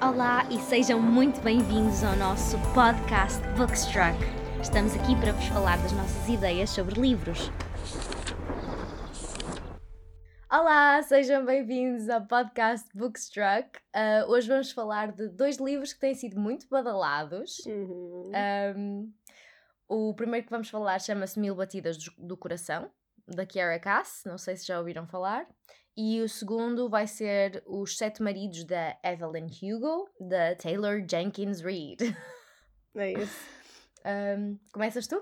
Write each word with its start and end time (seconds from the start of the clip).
Olá 0.00 0.48
e 0.48 0.60
sejam 0.60 1.02
muito 1.02 1.40
bem-vindos 1.40 2.04
ao 2.04 2.14
nosso 2.14 2.56
podcast 2.72 3.42
Bookstruck. 3.56 4.16
Estamos 4.62 4.94
aqui 4.94 5.18
para 5.20 5.32
vos 5.32 5.44
falar 5.46 5.76
das 5.82 5.90
nossas 5.90 6.28
ideias 6.28 6.70
sobre 6.70 7.00
livros. 7.00 7.50
Olá, 10.48 11.02
sejam 11.02 11.44
bem-vindos 11.44 12.08
ao 12.08 12.24
podcast 12.24 12.88
Bookstruck. 12.96 13.76
Uh, 13.92 14.30
hoje 14.30 14.46
vamos 14.46 14.70
falar 14.70 15.10
de 15.10 15.28
dois 15.30 15.56
livros 15.56 15.92
que 15.92 15.98
têm 15.98 16.14
sido 16.14 16.38
muito 16.38 16.68
badalados. 16.68 17.58
Uhum. 17.66 18.30
Um, 18.76 19.12
o 19.88 20.14
primeiro 20.14 20.46
que 20.46 20.52
vamos 20.52 20.70
falar 20.70 21.00
chama-se 21.00 21.40
Mil 21.40 21.56
Batidas 21.56 21.98
do, 21.98 22.12
do 22.18 22.36
Coração, 22.36 22.88
da 23.26 23.44
Kiara 23.44 23.80
Cass, 23.80 24.22
não 24.24 24.38
sei 24.38 24.56
se 24.56 24.64
já 24.64 24.78
ouviram 24.78 25.08
falar. 25.08 25.44
E 26.00 26.22
o 26.22 26.28
segundo 26.28 26.88
vai 26.88 27.08
ser 27.08 27.60
Os 27.66 27.98
Sete 27.98 28.22
Maridos 28.22 28.62
da 28.62 28.96
Evelyn 29.02 29.46
Hugo, 29.46 30.08
da 30.20 30.54
Taylor 30.54 31.04
Jenkins 31.10 31.60
Reid. 31.60 32.16
É 32.94 33.14
isso. 33.14 33.36
Um, 34.06 34.56
começas 34.72 35.08
tu? 35.08 35.20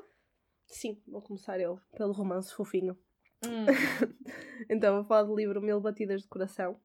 Sim, 0.67 1.01
vou 1.09 1.23
começar 1.23 1.59
eu, 1.59 1.81
pelo 1.97 2.13
romance 2.13 2.53
fofinho. 2.55 2.95
Hum. 3.43 3.65
então, 4.69 4.97
vou 4.97 5.05
falar 5.07 5.23
do 5.23 5.35
livro 5.35 5.63
Mil 5.63 5.81
Batidas 5.81 6.21
de 6.21 6.29
Coração. 6.29 6.79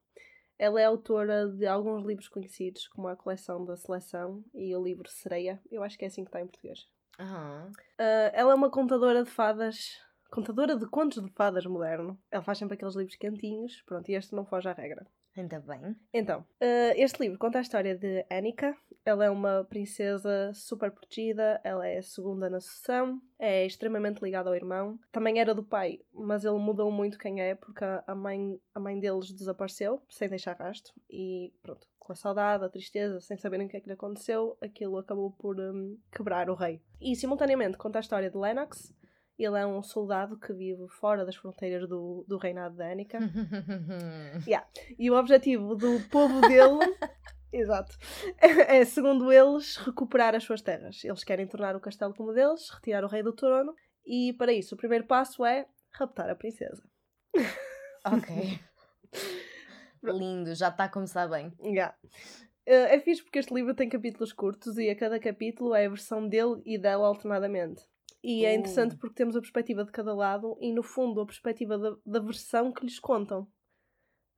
Ela 0.58 0.80
é 0.80 0.86
autora 0.86 1.46
de 1.48 1.66
alguns 1.66 2.02
livros 2.06 2.30
conhecidos, 2.30 2.88
como 2.88 3.08
a 3.08 3.16
coleção 3.16 3.62
da 3.62 3.76
Seleção 3.76 4.42
e 4.54 4.74
o 4.74 4.82
livro 4.82 5.06
Sereia. 5.06 5.60
Eu 5.70 5.82
acho 5.82 5.98
que 5.98 6.06
é 6.06 6.08
assim 6.08 6.24
que 6.24 6.30
está 6.30 6.40
em 6.40 6.46
português. 6.46 6.88
Aham. 7.20 7.70
Ah, 7.98 8.30
ela 8.32 8.52
é 8.52 8.54
uma 8.54 8.70
contadora 8.70 9.22
de 9.22 9.28
fadas, 9.28 9.98
contadora 10.32 10.74
de 10.74 10.86
contos 10.86 11.22
de 11.22 11.30
fadas 11.32 11.66
moderno. 11.66 12.18
Ela 12.30 12.42
faz 12.42 12.56
sempre 12.56 12.74
aqueles 12.74 12.96
livros 12.96 13.16
quentinhos, 13.16 13.82
pronto, 13.82 14.08
e 14.08 14.14
este 14.14 14.34
não 14.34 14.46
foge 14.46 14.68
à 14.68 14.72
regra. 14.72 15.06
Ainda 15.36 15.60
bem. 15.60 15.94
Então, 16.12 16.44
ah, 16.60 16.92
este 16.96 17.22
livro 17.22 17.38
conta 17.38 17.58
a 17.58 17.62
história 17.62 17.96
de 17.96 18.24
Annika. 18.30 18.74
Ela 19.04 19.26
é 19.26 19.30
uma 19.30 19.64
princesa 19.64 20.52
super 20.54 20.90
protegida, 20.90 21.60
ela 21.64 21.86
é 21.86 21.98
a 21.98 22.02
segunda 22.02 22.48
na 22.48 22.60
sucessão, 22.60 23.20
é 23.38 23.66
extremamente 23.66 24.22
ligada 24.22 24.48
ao 24.48 24.54
irmão. 24.54 24.98
Também 25.10 25.40
era 25.40 25.54
do 25.54 25.64
pai, 25.64 26.00
mas 26.12 26.44
ele 26.44 26.58
mudou 26.58 26.90
muito 26.90 27.18
quem 27.18 27.42
é, 27.42 27.54
porque 27.54 27.84
a 27.84 28.14
mãe, 28.14 28.60
a 28.74 28.80
mãe 28.80 28.98
deles 29.00 29.32
desapareceu, 29.32 30.00
sem 30.08 30.28
deixar 30.28 30.56
rastro. 30.56 30.92
E 31.10 31.52
pronto, 31.62 31.86
com 31.98 32.12
a 32.12 32.16
saudade, 32.16 32.64
a 32.64 32.68
tristeza, 32.68 33.20
sem 33.20 33.36
saberem 33.36 33.66
o 33.66 33.68
que 33.68 33.76
é 33.76 33.80
que 33.80 33.88
lhe 33.88 33.94
aconteceu, 33.94 34.56
aquilo 34.60 34.98
acabou 34.98 35.32
por 35.32 35.58
hum, 35.58 35.98
quebrar 36.10 36.48
o 36.48 36.54
rei. 36.54 36.80
E 37.00 37.16
simultaneamente 37.16 37.76
conta 37.76 37.98
a 37.98 38.00
história 38.00 38.30
de 38.30 38.36
Lennox. 38.36 38.94
Ele 39.42 39.58
é 39.58 39.66
um 39.66 39.82
soldado 39.82 40.38
que 40.38 40.52
vive 40.52 40.86
fora 40.88 41.24
das 41.24 41.34
fronteiras 41.34 41.88
do, 41.88 42.24
do 42.28 42.38
reinado 42.38 42.76
de 42.76 42.82
Annika. 42.84 43.18
Yeah. 44.46 44.66
E 44.98 45.10
o 45.10 45.14
objetivo 45.14 45.74
do 45.74 46.00
povo 46.10 46.40
dele, 46.42 46.78
exato, 47.52 47.96
é, 48.38 48.84
segundo 48.84 49.32
eles, 49.32 49.76
recuperar 49.76 50.34
as 50.34 50.44
suas 50.44 50.62
terras. 50.62 51.04
Eles 51.04 51.24
querem 51.24 51.46
tornar 51.46 51.74
o 51.76 51.80
castelo 51.80 52.14
como 52.14 52.32
deles, 52.32 52.70
retirar 52.70 53.04
o 53.04 53.08
rei 53.08 53.22
do 53.22 53.32
trono, 53.32 53.74
e 54.06 54.32
para 54.34 54.52
isso 54.52 54.74
o 54.74 54.78
primeiro 54.78 55.04
passo 55.06 55.44
é 55.44 55.66
raptar 55.92 56.30
a 56.30 56.34
princesa. 56.34 56.82
ok. 58.04 58.60
Lindo, 60.02 60.54
já 60.54 60.68
está 60.68 60.84
a 60.84 60.88
começar 60.88 61.28
bem. 61.28 61.52
Yeah. 61.62 61.94
Eh, 62.66 62.96
É 62.96 63.00
fixe 63.00 63.22
porque 63.22 63.38
este 63.38 63.54
livro 63.54 63.74
tem 63.74 63.88
capítulos 63.88 64.32
curtos 64.32 64.76
e 64.78 64.88
a 64.90 64.96
cada 64.96 65.18
capítulo 65.20 65.74
é 65.74 65.86
a 65.86 65.88
versão 65.88 66.26
dele 66.28 66.60
e 66.64 66.78
dela 66.78 67.06
alternadamente. 67.06 67.82
E 68.22 68.44
é 68.44 68.54
interessante 68.54 68.96
porque 68.96 69.14
temos 69.16 69.34
a 69.34 69.40
perspectiva 69.40 69.84
de 69.84 69.90
cada 69.90 70.14
lado 70.14 70.56
e, 70.60 70.72
no 70.72 70.82
fundo, 70.82 71.20
a 71.20 71.26
perspectiva 71.26 71.76
da, 71.76 71.96
da 72.06 72.20
versão 72.20 72.72
que 72.72 72.84
lhes 72.84 72.98
contam. 73.00 73.48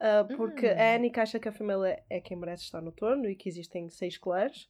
Ah, 0.01 0.25
porque 0.37 0.67
Hum. 0.67 0.75
a 0.79 0.95
Annie 0.97 1.13
acha 1.17 1.39
que 1.39 1.49
a 1.49 1.53
família 1.53 2.03
é 2.09 2.21
quem 2.21 2.37
merece 2.37 2.65
estar 2.65 2.81
no 2.81 2.93
trono 2.93 3.29
e 3.29 3.37
que 3.37 3.49
existem 3.49 3.89
seis 3.91 4.17
clãs. 4.19 4.69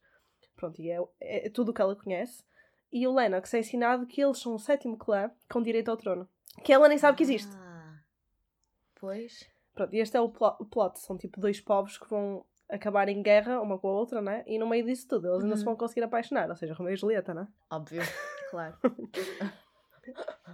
Pronto, 0.56 0.80
e 0.82 0.90
é, 0.90 0.98
é 1.20 1.50
tudo 1.50 1.70
o 1.70 1.74
que 1.74 1.80
ela 1.80 1.94
conhece. 1.96 2.44
E 2.92 3.06
o 3.06 3.12
Lennox 3.14 3.52
é 3.54 3.58
ensinado 3.60 4.06
que 4.06 4.20
eles 4.22 4.38
são 4.38 4.54
o 4.54 4.58
sétimo 4.58 4.96
clã 4.96 5.30
com 5.50 5.62
direito 5.62 5.90
ao 5.90 5.96
trono. 5.96 6.28
Que 6.64 6.72
ela 6.72 6.88
nem 6.88 6.98
sabe 6.98 7.16
que 7.16 7.22
existe. 7.24 7.50
Ah, 7.56 7.98
Pois. 9.00 9.48
Pronto, 9.74 9.92
e 9.94 9.98
este 9.98 10.16
é 10.16 10.20
o 10.20 10.28
plot, 10.28 10.56
o 10.60 10.64
plot. 10.64 10.98
São 11.00 11.16
tipo 11.18 11.40
dois 11.40 11.60
povos 11.60 11.98
que 11.98 12.08
vão 12.08 12.44
acabar 12.68 13.08
em 13.08 13.20
guerra 13.22 13.60
uma 13.60 13.78
com 13.78 13.88
a 13.88 13.92
outra, 13.92 14.22
né? 14.22 14.44
E 14.46 14.58
no 14.58 14.68
meio 14.68 14.84
disso 14.84 15.06
tudo, 15.08 15.28
eles 15.28 15.42
ainda 15.42 15.56
se 15.56 15.62
Uhum. 15.62 15.70
vão 15.70 15.76
conseguir 15.76 16.02
apaixonar. 16.04 16.48
Ou 16.48 16.56
seja, 16.56 16.74
Romeu 16.74 16.92
e 16.94 16.96
Julieta, 16.96 17.34
né? 17.34 17.48
Óbvio, 17.70 18.02
claro. 18.54 18.76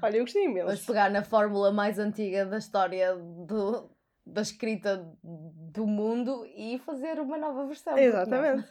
Olha, 0.02 0.16
eu 0.16 0.24
gostei 0.24 0.44
imenso. 0.44 0.86
pegar 0.86 1.10
na 1.10 1.22
fórmula 1.22 1.70
mais 1.70 1.98
antiga 1.98 2.46
da 2.46 2.56
história 2.56 3.14
do, 3.14 3.90
da 4.24 4.40
escrita 4.40 5.06
do 5.22 5.86
mundo 5.86 6.46
e 6.46 6.78
fazer 6.78 7.20
uma 7.20 7.36
nova 7.36 7.66
versão. 7.66 7.98
Exatamente. 7.98 8.66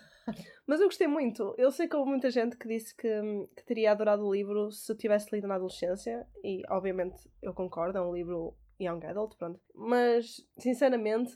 Mas 0.65 0.79
eu 0.79 0.87
gostei 0.87 1.07
muito. 1.07 1.53
Eu 1.57 1.71
sei 1.71 1.87
que 1.87 1.95
houve 1.95 2.09
muita 2.09 2.31
gente 2.31 2.57
que 2.57 2.67
disse 2.67 2.95
que, 2.95 3.09
que 3.55 3.65
teria 3.65 3.91
adorado 3.91 4.25
o 4.25 4.33
livro 4.33 4.71
se 4.71 4.95
tivesse 4.95 5.35
lido 5.35 5.47
na 5.47 5.55
adolescência. 5.55 6.25
E, 6.43 6.61
obviamente, 6.69 7.29
eu 7.41 7.53
concordo. 7.53 7.97
É 7.97 8.01
um 8.01 8.13
livro 8.13 8.55
young 8.79 9.05
adult, 9.05 9.35
pronto. 9.37 9.59
Mas, 9.75 10.37
sinceramente, 10.57 11.33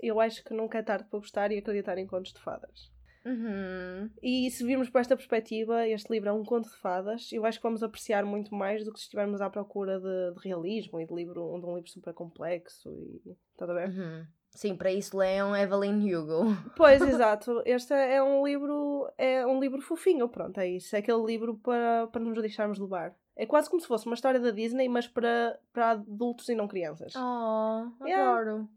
eu 0.00 0.20
acho 0.20 0.44
que 0.44 0.52
nunca 0.52 0.78
é 0.78 0.82
tarde 0.82 1.08
para 1.08 1.18
gostar 1.18 1.50
e 1.50 1.58
acreditar 1.58 1.98
em 1.98 2.06
contos 2.06 2.32
de 2.32 2.40
fadas. 2.40 2.91
Uhum. 3.24 4.10
E 4.22 4.50
se 4.50 4.64
virmos 4.64 4.90
por 4.90 5.00
esta 5.00 5.16
perspectiva, 5.16 5.86
este 5.88 6.12
livro 6.12 6.28
é 6.28 6.32
um 6.32 6.44
conto 6.44 6.68
de 6.68 6.76
fadas. 6.76 7.32
Eu 7.32 7.44
acho 7.44 7.58
que 7.58 7.62
vamos 7.62 7.82
apreciar 7.82 8.24
muito 8.24 8.54
mais 8.54 8.84
do 8.84 8.92
que 8.92 8.98
se 8.98 9.04
estivermos 9.04 9.40
à 9.40 9.48
procura 9.48 10.00
de, 10.00 10.34
de 10.34 10.48
realismo 10.48 11.00
e 11.00 11.06
de, 11.06 11.14
livro, 11.14 11.58
de 11.58 11.66
um 11.66 11.76
livro 11.76 11.90
super 11.90 12.12
complexo. 12.12 12.90
E, 12.90 13.36
estás 13.52 13.70
a 13.70 13.74
ver? 13.74 13.88
Uhum. 13.88 14.26
Sim, 14.54 14.76
para 14.76 14.92
isso 14.92 15.16
leiam 15.16 15.56
Evelyn 15.56 16.14
Hugo. 16.14 16.44
Pois, 16.76 17.00
exato. 17.00 17.62
Este 17.64 17.94
é 17.94 18.22
um 18.22 18.46
livro, 18.46 19.10
é 19.16 19.46
um 19.46 19.58
livro 19.58 19.80
fofinho, 19.80 20.28
pronto, 20.28 20.58
é 20.60 20.68
isso. 20.68 20.94
É 20.94 20.98
aquele 20.98 21.24
livro 21.24 21.56
para, 21.56 22.06
para 22.08 22.20
nos 22.20 22.38
deixarmos 22.40 22.78
levar. 22.78 23.14
É 23.34 23.46
quase 23.46 23.70
como 23.70 23.80
se 23.80 23.88
fosse 23.88 24.04
uma 24.04 24.14
história 24.14 24.38
da 24.38 24.50
Disney, 24.50 24.88
mas 24.88 25.08
para, 25.08 25.58
para 25.72 25.92
adultos 25.92 26.48
e 26.50 26.54
não 26.54 26.68
crianças. 26.68 27.14
Oh, 27.16 27.90
adoro. 28.00 28.68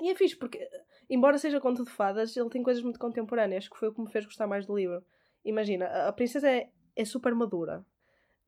E 0.00 0.10
é 0.10 0.14
fixe, 0.16 0.34
porque, 0.34 0.68
embora 1.10 1.36
seja 1.38 1.60
conto 1.60 1.84
de 1.84 1.90
fadas, 1.90 2.36
ele 2.36 2.48
tem 2.48 2.62
coisas 2.62 2.82
muito 2.82 2.98
contemporâneas, 2.98 3.68
que 3.68 3.76
foi 3.76 3.88
o 3.88 3.92
que 3.94 4.00
me 4.00 4.10
fez 4.10 4.24
gostar 4.24 4.46
mais 4.46 4.66
do 4.66 4.74
livro. 4.76 5.02
Imagina, 5.44 5.86
a, 6.08 6.12
princesa 6.12 6.48
é, 6.50 6.68
é 6.96 7.04
super 7.04 7.34
madura. 7.34 7.84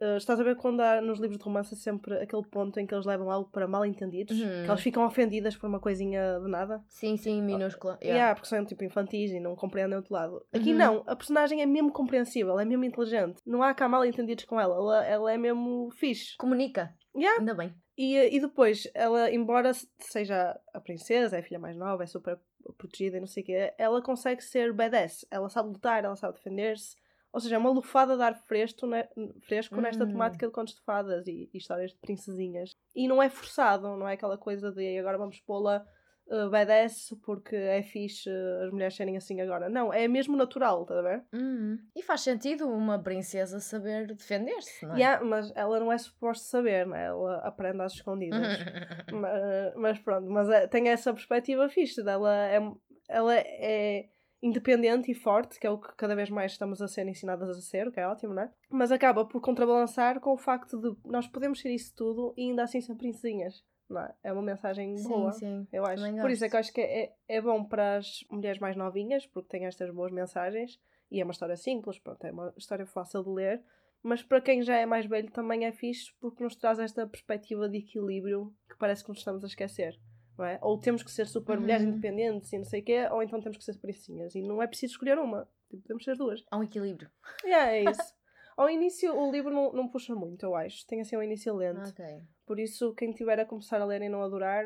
Uh, 0.00 0.16
estás 0.16 0.40
a 0.40 0.42
ver 0.42 0.56
quando 0.56 0.80
há 0.80 1.00
nos 1.00 1.20
livros 1.20 1.38
de 1.38 1.44
romance 1.44 1.76
sempre 1.76 2.14
aquele 2.18 2.42
ponto 2.44 2.80
em 2.80 2.84
que 2.86 2.92
eles 2.92 3.06
levam 3.06 3.30
algo 3.30 3.48
para 3.52 3.68
mal 3.68 3.86
entendidos, 3.86 4.36
Uhum. 4.36 4.48
que 4.64 4.66
elas 4.68 4.80
ficam 4.80 5.06
ofendidas 5.06 5.56
por 5.56 5.68
uma 5.68 5.78
coisinha 5.78 6.40
de 6.40 6.50
nada. 6.50 6.82
Sim, 6.88 7.16
sim, 7.16 7.40
minúscula. 7.40 7.92
Yeah. 8.02 8.16
Yeah. 8.16 8.34
porque 8.34 8.48
são 8.48 8.64
tipo 8.64 8.82
infantis 8.82 9.30
e 9.30 9.38
não 9.38 9.54
compreendem 9.54 9.94
o 9.94 9.98
outro 9.98 10.12
lado. 10.12 10.44
Aqui 10.52 10.72
Uhum. 10.72 10.78
não, 10.78 11.04
a 11.06 11.14
personagem 11.14 11.62
é 11.62 11.66
mesmo 11.66 11.92
compreensível, 11.92 12.58
é 12.58 12.64
mesmo 12.64 12.82
inteligente. 12.84 13.40
Não 13.46 13.62
há 13.62 13.72
cá 13.74 13.88
mal 13.88 14.04
entendidos 14.04 14.44
com 14.44 14.60
ela, 14.60 14.74
ela, 14.74 15.04
ela 15.06 15.32
é 15.32 15.38
mesmo 15.38 15.88
fixe. 15.92 16.36
Comunica. 16.36 16.92
Yeah. 17.16 17.38
Ainda 17.38 17.54
bem. 17.54 17.72
E, 17.96 18.16
e 18.36 18.40
depois, 18.40 18.90
ela, 18.94 19.30
embora 19.30 19.72
se- 19.72 19.86
seja 20.00 20.58
a 20.74 20.80
princesa, 20.80 21.36
é 21.36 21.40
a 21.40 21.42
filha 21.44 21.60
mais 21.60 21.76
nova, 21.76 22.02
é 22.02 22.06
super 22.06 22.40
protegida 22.76 23.16
e 23.16 23.20
não 23.20 23.26
sei 23.26 23.42
o 23.42 23.46
quê, 23.46 23.74
ela 23.78 24.02
consegue 24.02 24.42
ser 24.42 24.72
badass. 24.72 25.24
Ela 25.30 25.48
sabe 25.48 25.68
lutar, 25.70 26.04
ela 26.04 26.16
sabe 26.16 26.34
defender-se. 26.34 26.96
Ou 27.32 27.40
seja, 27.40 27.54
é 27.56 27.58
uma 27.58 27.70
lufada 27.70 28.14
de 28.16 28.22
ar 28.22 28.34
fresco, 28.34 28.86
né, 28.86 29.08
fresco 29.40 29.80
nesta 29.80 30.04
Hum. 30.04 30.08
temática 30.08 30.46
de 30.46 30.52
contos 30.52 30.74
de 30.74 30.80
fadas 30.82 31.26
e, 31.26 31.48
e 31.52 31.56
histórias 31.56 31.90
de 31.92 31.96
princesinhas. 31.98 32.76
E 32.94 33.08
não 33.08 33.22
é 33.22 33.30
forçado, 33.30 33.96
não 33.96 34.06
é 34.06 34.12
aquela 34.14 34.36
coisa 34.36 34.70
de 34.70 34.98
agora 34.98 35.16
vamos 35.16 35.40
pô-la 35.40 35.84
uh, 36.32 36.50
badass 36.50 37.14
porque 37.22 37.54
é 37.54 37.82
fixe 37.82 38.28
uh, 38.28 38.64
as 38.64 38.72
mulheres 38.72 38.96
serem 38.96 39.16
assim 39.16 39.40
agora. 39.40 39.68
Não, 39.68 39.92
é 39.92 40.08
mesmo 40.08 40.36
natural, 40.36 40.82
estás 40.82 40.98
a 41.00 41.02
ver? 41.02 41.24
Uhum. 41.32 41.78
E 41.94 42.02
faz 42.02 42.22
sentido 42.22 42.66
uma 42.66 42.98
princesa 42.98 43.60
saber 43.60 44.06
defender-se, 44.14 44.86
não 44.86 44.94
é? 44.94 44.98
Yeah, 44.98 45.24
mas 45.24 45.52
ela 45.54 45.78
não 45.78 45.92
é 45.92 45.98
suposto 45.98 46.44
saber, 46.44 46.86
né? 46.86 47.06
ela 47.06 47.36
aprende 47.38 47.82
às 47.82 47.92
escondidas. 47.92 48.40
mas, 49.12 49.74
mas 49.76 49.98
pronto, 49.98 50.28
mas 50.30 50.48
é- 50.48 50.66
tem 50.66 50.88
essa 50.88 51.12
perspectiva 51.12 51.68
fixe 51.68 52.02
dela. 52.02 52.34
É, 52.48 52.58
ela 53.08 53.34
é 53.36 54.08
independente 54.42 55.10
e 55.10 55.14
forte, 55.14 55.58
que 55.60 55.66
é 55.66 55.70
o 55.70 55.78
que 55.78 55.94
cada 55.96 56.16
vez 56.16 56.28
mais 56.28 56.52
estamos 56.52 56.82
a 56.82 56.88
ser 56.88 57.06
ensinadas 57.06 57.48
a 57.48 57.60
ser, 57.60 57.86
o 57.86 57.92
que 57.92 58.00
é 58.00 58.08
ótimo, 58.08 58.34
não 58.34 58.42
é? 58.42 58.50
Mas 58.68 58.90
acaba 58.90 59.24
por 59.24 59.40
contrabalançar 59.40 60.18
com 60.18 60.32
o 60.32 60.36
facto 60.36 60.80
de 60.80 61.08
nós 61.08 61.28
podemos 61.28 61.60
ser 61.60 61.70
isso 61.70 61.94
tudo 61.94 62.34
e 62.36 62.48
ainda 62.48 62.64
assim 62.64 62.80
ser 62.80 62.96
princesinhas. 62.96 63.62
É? 64.00 64.14
é 64.24 64.32
uma 64.32 64.42
mensagem 64.42 64.94
boa. 65.02 65.32
sim, 65.32 65.38
sim. 65.40 65.68
Eu 65.72 65.84
acho. 65.84 66.02
Também 66.02 66.20
Por 66.20 66.30
isso 66.30 66.44
é 66.44 66.48
que 66.48 66.56
eu 66.56 66.60
acho 66.60 66.72
que 66.72 66.80
é, 66.80 67.12
é 67.28 67.40
bom 67.40 67.64
para 67.64 67.96
as 67.96 68.24
mulheres 68.30 68.58
mais 68.60 68.76
novinhas, 68.76 69.26
porque 69.26 69.48
tem 69.48 69.66
estas 69.66 69.90
boas 69.90 70.12
mensagens 70.12 70.80
e 71.10 71.20
é 71.20 71.24
uma 71.24 71.32
história 71.32 71.56
simples, 71.56 71.98
pronto, 71.98 72.24
é 72.26 72.30
uma 72.32 72.52
história 72.56 72.86
fácil 72.86 73.22
de 73.22 73.30
ler. 73.30 73.62
Mas 74.02 74.20
para 74.22 74.40
quem 74.40 74.62
já 74.62 74.76
é 74.76 74.84
mais 74.84 75.06
velho 75.06 75.30
também 75.30 75.64
é 75.64 75.70
fixe 75.70 76.12
porque 76.20 76.42
nos 76.42 76.56
traz 76.56 76.78
esta 76.80 77.06
perspectiva 77.06 77.68
de 77.68 77.78
equilíbrio 77.78 78.52
que 78.68 78.76
parece 78.76 79.04
que 79.04 79.10
nos 79.10 79.18
estamos 79.18 79.44
a 79.44 79.46
esquecer. 79.46 79.96
Não 80.36 80.44
é? 80.44 80.58
Ou 80.62 80.78
temos 80.78 81.02
que 81.02 81.10
ser 81.10 81.26
super 81.28 81.60
mulheres 81.60 81.84
Uhum. 81.84 81.90
independentes 81.92 82.52
e 82.52 82.58
não 82.58 82.64
sei 82.64 82.80
o 82.80 82.84
quê, 82.84 83.06
ou 83.12 83.22
então 83.22 83.40
temos 83.40 83.58
que 83.58 83.64
ser 83.64 83.78
princesinhas. 83.78 84.34
E 84.34 84.42
não 84.42 84.60
é 84.62 84.66
preciso 84.66 84.94
escolher 84.94 85.18
uma. 85.18 85.46
Tipo, 85.70 85.82
podemos 85.82 86.02
ser 86.04 86.16
duas. 86.16 86.42
Há 86.50 86.56
um 86.58 86.62
equilíbrio. 86.64 87.10
Yeah, 87.44 87.70
é 87.72 87.84
isso. 87.84 88.00
Ao 88.56 88.68
início 88.68 89.14
o 89.16 89.30
livro 89.30 89.50
não, 89.50 89.72
não 89.72 89.88
puxa 89.88 90.14
muito, 90.14 90.44
eu 90.44 90.54
acho. 90.54 90.86
Tem 90.86 91.00
assim 91.00 91.16
um 91.16 91.22
início 91.22 91.54
lento. 91.54 91.88
Ok. 91.88 92.04
Por 92.46 92.58
isso, 92.58 92.94
quem 92.94 93.12
tiver 93.12 93.40
a 93.40 93.46
começar 93.46 93.80
a 93.80 93.84
ler 93.84 94.02
e 94.02 94.08
não 94.08 94.22
adorar, 94.22 94.64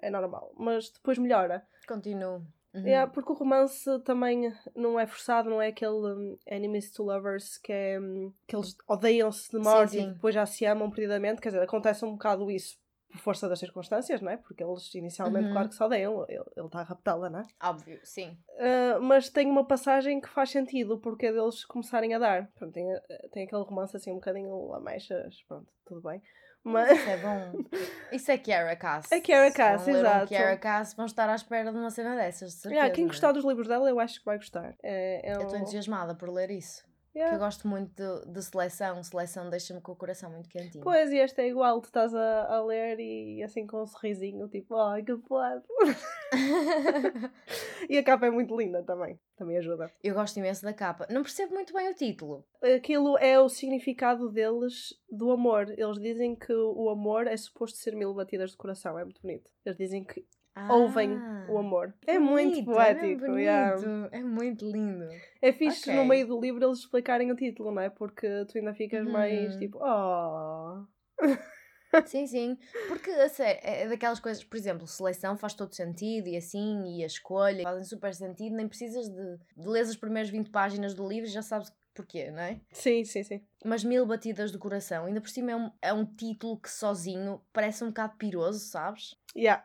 é 0.00 0.10
normal. 0.10 0.52
Mas 0.56 0.90
depois 0.90 1.18
melhora. 1.18 1.66
Continuo. 1.86 2.46
Uhum. 2.74 2.86
Yeah, 2.86 3.10
porque 3.10 3.32
o 3.32 3.34
romance 3.34 3.84
também 4.04 4.52
não 4.76 5.00
é 5.00 5.06
forçado, 5.06 5.48
não 5.48 5.60
é 5.60 5.68
aquele 5.68 5.94
um, 5.94 6.38
enemies 6.46 6.90
to 6.92 7.02
lovers 7.02 7.56
que 7.56 7.72
é 7.72 7.98
um, 7.98 8.32
que 8.46 8.54
eles 8.54 8.76
odeiam-se 8.86 9.50
de 9.50 9.58
morte 9.58 9.92
sim. 9.92 10.02
e 10.10 10.12
depois 10.12 10.34
já 10.34 10.44
se 10.44 10.66
amam 10.66 10.90
perdidamente. 10.90 11.40
Quer 11.40 11.48
dizer, 11.48 11.62
acontece 11.62 12.04
um 12.04 12.12
bocado 12.12 12.50
isso 12.50 12.76
por 13.10 13.18
força 13.20 13.48
das 13.48 13.58
circunstâncias, 13.58 14.20
não 14.20 14.30
é? 14.30 14.36
Porque 14.36 14.62
eles 14.62 14.94
inicialmente, 14.94 15.46
Uhum. 15.46 15.52
claro 15.52 15.68
que 15.70 15.74
se 15.74 15.82
odeiam, 15.82 16.26
ele 16.28 16.66
está 16.66 16.80
a 16.80 16.82
raptá-la, 16.82 17.30
não 17.30 17.40
é? 17.40 17.46
Óbvio, 17.62 17.98
sim. 18.04 18.36
Uh, 18.50 19.00
mas 19.00 19.30
tem 19.30 19.50
uma 19.50 19.66
passagem 19.66 20.20
que 20.20 20.28
faz 20.28 20.50
sentido 20.50 20.94
o 20.94 20.98
porquê 20.98 21.32
deles 21.32 21.64
começarem 21.64 22.14
a 22.14 22.18
dar. 22.18 22.50
Pronto, 22.54 22.74
tem, 22.74 22.86
tem 23.32 23.44
aquele 23.44 23.62
romance 23.62 23.96
assim 23.96 24.10
um 24.10 24.16
bocadinho 24.16 24.68
lamechas, 24.68 25.42
pronto, 25.48 25.72
tudo 25.86 26.02
bem. 26.02 26.22
Mas 26.64 26.90
Isso 26.98 27.08
é 27.08 27.16
bom. 27.16 27.52
Isso 28.12 28.30
é 28.30 28.38
Kiara 28.38 28.76
Cass. 28.76 29.10
É 29.12 29.20
Kiara 29.20 29.50
Se 29.50 29.56
Cass, 29.56 29.86
leram 29.86 29.98
exato. 30.00 30.26
Kiara 30.26 30.56
Cass 30.58 30.94
vão 30.94 31.06
estar 31.06 31.28
à 31.30 31.34
espera 31.34 31.70
de 31.72 31.78
uma 31.78 31.90
cena 31.90 32.14
dessas, 32.14 32.50
de 32.52 32.56
certeza. 32.60 32.74
yeah, 32.74 32.94
quem 32.94 33.06
gostar 33.06 33.32
dos 33.32 33.44
livros 33.44 33.68
dela, 33.68 33.88
eu 33.88 33.98
acho 34.00 34.18
que 34.18 34.24
vai 34.26 34.36
gostar. 34.36 34.74
É, 34.82 35.30
é 35.30 35.34
Eu 35.34 35.42
estou 35.42 35.56
um- 35.56 35.60
entusiasmada 35.62 36.14
por 36.14 36.28
ler 36.28 36.50
isso. 36.50 36.86
Yeah. 37.14 37.34
eu 37.34 37.38
gosto 37.40 37.66
muito 37.66 37.90
de, 37.94 38.32
de 38.32 38.42
seleção. 38.42 39.02
Seleção 39.02 39.50
deixa-me 39.50 39.80
com 39.80 39.92
o 39.92 39.96
coração 39.96 40.30
muito 40.30 40.48
quentinho. 40.48 40.84
Pois, 40.84 41.10
e 41.10 41.18
esta 41.18 41.42
é 41.42 41.48
igual, 41.48 41.80
tu 41.80 41.86
estás 41.86 42.14
a, 42.14 42.44
a 42.44 42.64
ler 42.64 43.00
e 43.00 43.42
assim 43.42 43.66
com 43.66 43.82
um 43.82 43.86
sorrisinho, 43.86 44.46
tipo, 44.48 44.76
ai 44.76 45.02
que 45.02 45.16
pode. 45.16 45.64
e 47.88 47.98
a 47.98 48.04
capa 48.04 48.26
é 48.26 48.30
muito 48.30 48.56
linda 48.56 48.82
também, 48.82 49.18
também 49.36 49.56
ajuda. 49.58 49.90
eu 50.02 50.14
gosto 50.14 50.36
imenso 50.36 50.64
da 50.64 50.72
capa. 50.72 51.06
Não 51.10 51.22
percebo 51.22 51.54
muito 51.54 51.72
bem 51.72 51.90
o 51.90 51.94
título. 51.94 52.46
Aquilo 52.62 53.18
é 53.18 53.40
o 53.40 53.48
significado 53.48 54.30
deles 54.30 54.94
do 55.10 55.30
amor. 55.30 55.68
Eles 55.76 55.98
dizem 55.98 56.36
que 56.36 56.52
o 56.52 56.88
amor 56.90 57.26
é 57.26 57.36
suposto 57.36 57.78
ser 57.78 57.94
mil 57.96 58.14
batidas 58.14 58.50
de 58.50 58.56
coração, 58.56 58.98
é 58.98 59.04
muito 59.04 59.20
bonito. 59.22 59.50
Eles 59.64 59.78
dizem 59.78 60.04
que 60.04 60.24
ouvem 60.68 61.12
o 61.48 61.56
Ah, 61.56 61.60
amor. 61.60 61.94
É 62.06 62.18
muito 62.18 62.50
bonito, 62.50 62.64
poético, 62.66 63.24
É, 63.26 63.40
yeah. 63.42 63.76
bonito, 63.76 64.08
é 64.14 64.22
muito 64.22 64.70
lindo. 64.70 65.08
É 65.40 65.52
fixe 65.52 65.90
no 65.90 66.00
Ok. 66.02 66.08
meio 66.08 66.26
do 66.26 66.40
livro 66.40 66.64
eles 66.64 66.78
explicarem 66.80 67.30
o 67.30 67.36
título, 67.36 67.70
não 67.72 67.82
é? 67.82 67.90
Porque 67.90 68.44
tu 68.46 68.58
ainda 68.58 68.74
ficas 68.74 69.06
mais 69.06 69.52
Uhum. 69.54 69.58
tipo, 69.58 69.78
oh. 69.80 70.84
Sim, 72.04 72.26
sim. 72.26 72.58
Porque, 72.86 73.10
a 73.10 73.28
sério, 73.30 73.60
é 73.64 73.88
daquelas 73.88 74.20
coisas, 74.20 74.44
por 74.44 74.56
exemplo, 74.56 74.86
seleção 74.86 75.36
faz 75.38 75.54
todo 75.54 75.74
sentido 75.74 76.28
e 76.28 76.36
assim, 76.36 76.84
e 76.98 77.02
a 77.02 77.06
escolha 77.06 77.62
fazem 77.62 77.84
super 77.84 78.14
sentido, 78.14 78.54
nem 78.56 78.68
precisas 78.68 79.08
de, 79.08 79.38
de 79.56 79.66
ler 79.68 79.80
as 79.80 79.96
primeiras 79.96 80.30
20 80.30 80.50
páginas 80.50 80.92
do 80.92 81.08
livro 81.08 81.26
e 81.26 81.32
já 81.32 81.40
sabes 81.40 81.72
porquê, 81.94 82.30
não 82.30 82.42
é? 82.42 82.60
Sim, 82.72 83.04
sim, 83.04 83.22
sim. 83.24 83.42
Mas 83.64 83.82
mil 83.82 84.04
batidas 84.06 84.52
do 84.52 84.58
coração, 84.58 85.06
ainda 85.06 85.20
por 85.20 85.30
cima 85.30 85.50
é 85.50 85.56
um, 85.56 85.70
é 85.80 85.92
um 85.92 86.04
título 86.04 86.58
que 86.60 86.70
sozinho 86.70 87.40
parece 87.52 87.82
um 87.82 87.88
bocado 87.88 88.16
piroso, 88.18 88.60
sabes? 88.60 89.16
Yeah. 89.34 89.64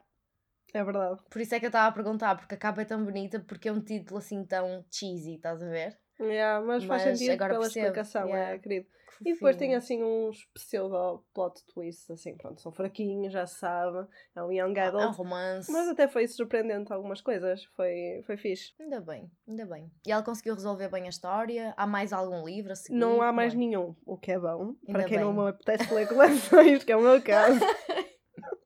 É 0.74 0.84
verdade. 0.84 1.22
Por 1.30 1.40
isso 1.42 1.54
é 1.56 1.60
que 1.60 1.66
eu 1.66 1.70
estava 1.70 1.88
a 1.88 1.92
perguntar, 1.92 2.36
porque 2.36 2.56
a 2.56 2.58
capa 2.58 2.81
é 2.81 2.86
tão 2.86 3.04
bonita, 3.04 3.40
porque 3.40 3.70
é 3.70 3.72
um 3.72 3.81
título 3.81 4.18
assim 4.18 4.44
tão 4.44 4.84
cheesy, 4.92 5.36
estás 5.36 5.62
a 5.62 5.68
ver? 5.70 5.98
Yeah, 6.20 6.66
mas, 6.66 6.84
faz 6.84 7.06
Mas 7.06 7.18
sentido 7.18 7.34
agora 7.34 7.54
pela 7.54 7.62
percebo, 7.64 7.86
explicação, 7.88 8.28
yeah. 8.28 8.54
é 8.54 8.60
querido. 8.60 8.88
Que 9.20 9.30
E 9.30 9.34
depois 9.34 9.56
tem 9.56 9.75
assim 9.75 10.04
uns 10.04 10.46
pseudo 10.54 11.24
plot 11.34 11.64
twists, 11.74 12.10
assim, 12.10 12.36
pronto, 12.36 12.62
são 12.62 12.72
fraquinhos, 12.72 13.31
já 13.34 13.46
se 13.46 13.60
sabe. 13.60 14.08
É 14.36 14.42
um 14.44 14.52
young 14.52 14.74
Ah, 14.78 14.84
É 14.86 14.92
um 14.92 15.00
adult. 15.00 15.16
romance. 15.18 15.72
Mas 15.72 15.88
até 15.88 16.08
foi 16.08 16.28
surpreendente 16.28 16.92
algumas 16.94 17.22
coisas. 17.22 17.64
Foi, 17.75 18.22
foi 18.25 18.38
fixe. 18.38 18.74
Ainda 18.80 19.02
bem, 19.02 19.30
ainda 19.48 19.66
bem. 19.66 19.92
E 20.06 20.12
ela 20.12 20.24
conseguiu 20.24 20.54
resolver 20.56 20.88
bem 20.90 21.06
a 21.06 21.10
história? 21.10 21.74
Há 21.78 21.86
mais 21.86 22.12
algum 22.14 22.44
livro 22.46 22.72
a 22.72 22.75
seguir? 22.75 22.98
Não 22.98 23.22
há 23.22 23.31
mais 23.31 23.54
é? 23.54 23.58
nenhum, 23.58 23.96
o 24.06 24.18
que 24.18 24.31
é 24.31 24.40
bom. 24.40 24.75
Ainda 24.88 24.92
para 24.92 25.04
quem 25.06 25.20
não 25.20 25.34
bem. 25.34 25.44
me 25.44 25.50
apetece 25.50 25.94
ler 25.94 26.08
coleções, 26.08 26.84
que 26.84 26.92
é 26.92 26.96
o 26.98 27.02
meu 27.02 27.22
caso. 27.22 27.60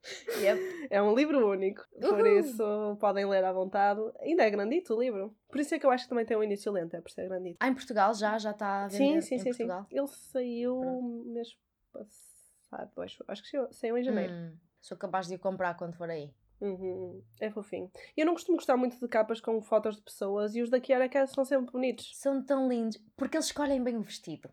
Yep. 0.42 0.88
É 0.90 1.02
um 1.02 1.14
livro 1.16 1.50
único, 1.50 1.84
por 2.00 2.20
Uhul. 2.20 2.40
isso 2.40 2.98
podem 3.00 3.26
ler 3.26 3.44
à 3.44 3.52
vontade. 3.52 4.00
Ainda 4.22 4.44
é 4.44 4.50
grandito 4.50 4.94
o 4.96 5.00
livro. 5.02 5.36
Por 5.50 5.60
isso 5.60 5.74
é 5.76 5.80
que 5.80 5.86
eu 5.86 5.92
acho 5.92 6.06
que 6.06 6.10
também 6.10 6.26
tem 6.26 6.38
um 6.38 6.44
início 6.44 6.72
lento, 6.72 6.96
é 6.96 7.02
por 7.02 7.12
ser 7.12 7.28
grandito. 7.28 7.58
Ah, 7.60 7.68
em 7.68 7.74
Portugal 7.74 8.14
já? 8.14 8.38
Já 8.38 8.52
está 8.52 8.86
a 8.86 8.90
Sim, 8.90 8.98
vender 9.10 9.22
sim, 9.22 9.36
em 9.36 9.40
sim, 9.40 9.44
sim. 9.44 9.50
Portugal? 9.68 9.86
Ele 9.92 10.08
saiu 10.08 11.24
mês 11.26 11.50
passado, 11.92 13.02
acho, 13.02 13.24
acho 13.28 13.44
que 13.44 13.50
saiu, 13.50 13.68
saiu 13.72 13.98
em 13.98 14.04
janeiro. 14.04 14.34
Hum, 14.34 14.54
sou 14.82 14.98
capaz 14.98 15.28
de 15.28 15.36
o 15.36 15.40
comprar 15.40 15.76
quando 15.76 15.96
for 15.96 16.10
aí. 16.10 16.34
Uhum, 16.60 17.22
É 17.40 17.52
fofinho. 17.52 17.92
Eu 18.16 18.26
não 18.26 18.34
costumo 18.34 18.58
gostar 18.58 18.76
muito 18.78 19.00
de 19.00 19.08
capas 19.08 19.40
com 19.40 19.62
fotos 19.62 19.96
de 19.98 20.02
pessoas 20.02 20.56
e 20.56 20.62
os 20.62 20.70
da 20.72 20.80
Kiara 20.80 21.08
Cass 21.08 21.32
são 21.32 21.46
sempre 21.46 21.72
bonitos. 21.72 22.12
São 22.16 22.44
tão 22.44 22.68
lindos, 22.68 22.98
porque 23.16 23.38
eles 23.38 23.46
escolhem 23.46 23.84
bem 23.84 23.96
o 23.98 24.02
vestido. 24.02 24.50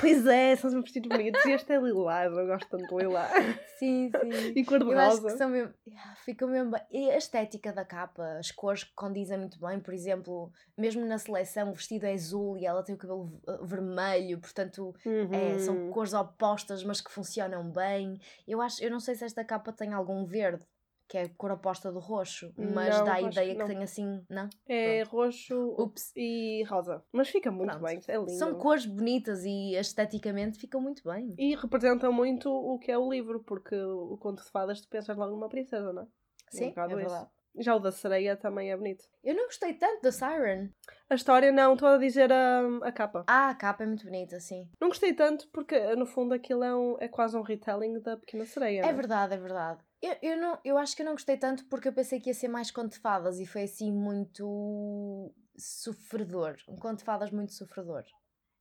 Pois 0.00 0.26
é, 0.26 0.56
são 0.56 0.70
sempre 0.70 0.84
vestidos 0.84 1.08
bonitos. 1.10 1.44
E 1.44 1.52
este 1.52 1.72
é 1.72 1.78
lilás, 1.78 2.32
eu 2.32 2.46
gosto 2.46 2.68
tanto 2.68 2.88
de 2.88 3.02
lilás. 3.04 3.30
Sim, 3.78 4.10
sim. 4.20 4.52
E 4.56 4.64
cor 4.64 4.78
de 4.82 4.90
Eu 4.90 4.98
acho 4.98 5.16
que 5.18 5.22
rosa. 5.22 5.36
são 5.36 5.48
mesmo. 5.50 5.72
Ah, 5.96 6.14
Ficam 6.24 6.48
mesmo 6.48 6.70
bem. 6.72 6.80
E 6.90 7.10
a 7.10 7.16
estética 7.16 7.72
da 7.72 7.84
capa, 7.84 8.24
as 8.38 8.50
cores 8.50 8.82
que 8.84 8.92
condizem 8.94 9.38
muito 9.38 9.60
bem. 9.60 9.78
Por 9.78 9.94
exemplo, 9.94 10.50
mesmo 10.76 11.04
na 11.06 11.18
seleção, 11.18 11.70
o 11.70 11.74
vestido 11.74 12.06
é 12.06 12.12
azul 12.14 12.56
e 12.58 12.66
ela 12.66 12.82
tem 12.82 12.94
o 12.94 12.98
cabelo 12.98 13.26
v- 13.26 13.66
vermelho, 13.66 14.40
portanto, 14.40 14.94
é, 15.30 15.58
são 15.58 15.76
Uhum. 15.76 15.90
cores 15.90 16.14
opostas, 16.14 16.82
mas 16.82 17.00
que 17.00 17.10
funcionam 17.12 17.70
bem. 17.70 18.18
Eu 18.48 18.60
acho, 18.60 18.82
eu 18.82 18.90
não 18.90 19.00
sei 19.00 19.14
se 19.14 19.24
esta 19.24 19.44
capa 19.44 19.72
tem 19.72 19.92
algum 19.92 20.24
verde, 20.24 20.64
que 21.10 21.18
é 21.18 21.22
a 21.24 21.28
cor 21.30 21.50
oposta 21.50 21.90
do 21.90 21.98
roxo, 21.98 22.54
mas 22.56 22.96
Não, 22.96 23.04
dá 23.04 23.14
a 23.14 23.20
ideia 23.20 23.56
que, 23.56 23.64
tem 23.64 23.82
assim, 23.82 24.24
não? 24.30 24.48
É 24.68 25.02
roxo 25.02 25.74
Ups. 25.76 26.12
e 26.14 26.62
rosa. 26.68 27.02
Mas 27.12 27.28
fica 27.28 27.50
muito 27.50 27.76
Pronto. 27.76 27.84
bem, 27.84 28.00
é 28.06 28.16
lindo. 28.16 28.30
São 28.30 28.54
cores 28.54 28.86
bonitas 28.86 29.44
e 29.44 29.74
esteticamente 29.74 30.60
ficam 30.60 30.80
muito 30.80 31.02
bem. 31.02 31.34
E 31.36 31.56
representam 31.56 32.12
muito 32.12 32.48
o 32.48 32.78
que 32.78 32.92
é 32.92 32.96
o 32.96 33.10
livro, 33.10 33.42
porque 33.42 33.74
o 33.74 34.16
conto 34.18 34.44
de 34.44 34.50
fadas 34.52 34.80
tu 34.80 34.88
pensas 34.88 35.16
logo 35.16 35.32
numa 35.32 35.48
princesa, 35.48 35.92
não 35.92 36.02
é? 36.02 36.06
Sim, 36.48 36.66
é 36.66 36.68
bocado 36.68 36.90
isso. 37.00 37.08
verdade. 37.08 37.30
Já 37.58 37.74
o 37.74 37.80
da 37.80 37.90
sereia 37.90 38.36
também 38.36 38.70
é 38.70 38.76
bonito. 38.76 39.04
Eu 39.24 39.34
não 39.34 39.46
gostei 39.46 39.74
tanto 39.74 40.02
da 40.02 40.12
Siren. 40.12 40.70
A 41.08 41.16
história 41.16 41.50
não, 41.50 41.72
estou 41.72 41.88
a 41.88 41.98
dizer 41.98 42.32
a, 42.32 42.60
a 42.82 42.92
capa. 42.92 43.24
Ah, 43.26 43.50
a 43.50 43.54
capa 43.56 43.82
é 43.82 43.86
muito 43.88 44.04
bonita, 44.04 44.38
sim. 44.38 44.70
Não 44.80 44.86
gostei 44.86 45.12
tanto 45.12 45.48
porque 45.48 45.76
no 45.96 46.06
fundo 46.06 46.32
aquilo 46.32 46.62
é, 46.62 46.72
um, 46.72 46.96
é 47.00 47.08
quase 47.08 47.36
um 47.36 47.42
retelling 47.42 47.98
da 48.00 48.16
Pequena 48.16 48.46
Sereia. 48.46 48.82
É 48.82 48.86
não 48.86 48.94
verdade, 48.94 49.34
é 49.34 49.36
verdade. 49.36 49.80
Eu, 50.02 50.16
eu, 50.22 50.36
não, 50.38 50.58
eu 50.64 50.78
acho 50.78 50.96
que 50.96 51.02
eu 51.02 51.06
não 51.06 51.12
gostei 51.12 51.36
tanto 51.36 51.64
porque 51.66 51.88
eu 51.88 51.92
pensei 51.92 52.20
que 52.20 52.30
ia 52.30 52.34
ser 52.34 52.48
mais 52.48 52.70
conto 52.70 52.92
de 52.92 52.98
fadas 52.98 53.38
e 53.38 53.46
foi 53.46 53.64
assim 53.64 53.92
muito 53.92 55.34
sofredor. 55.56 56.56
Um 56.68 56.76
conto 56.76 56.98
de 57.00 57.04
fadas 57.04 57.30
muito 57.30 57.52
sofredor. 57.52 58.04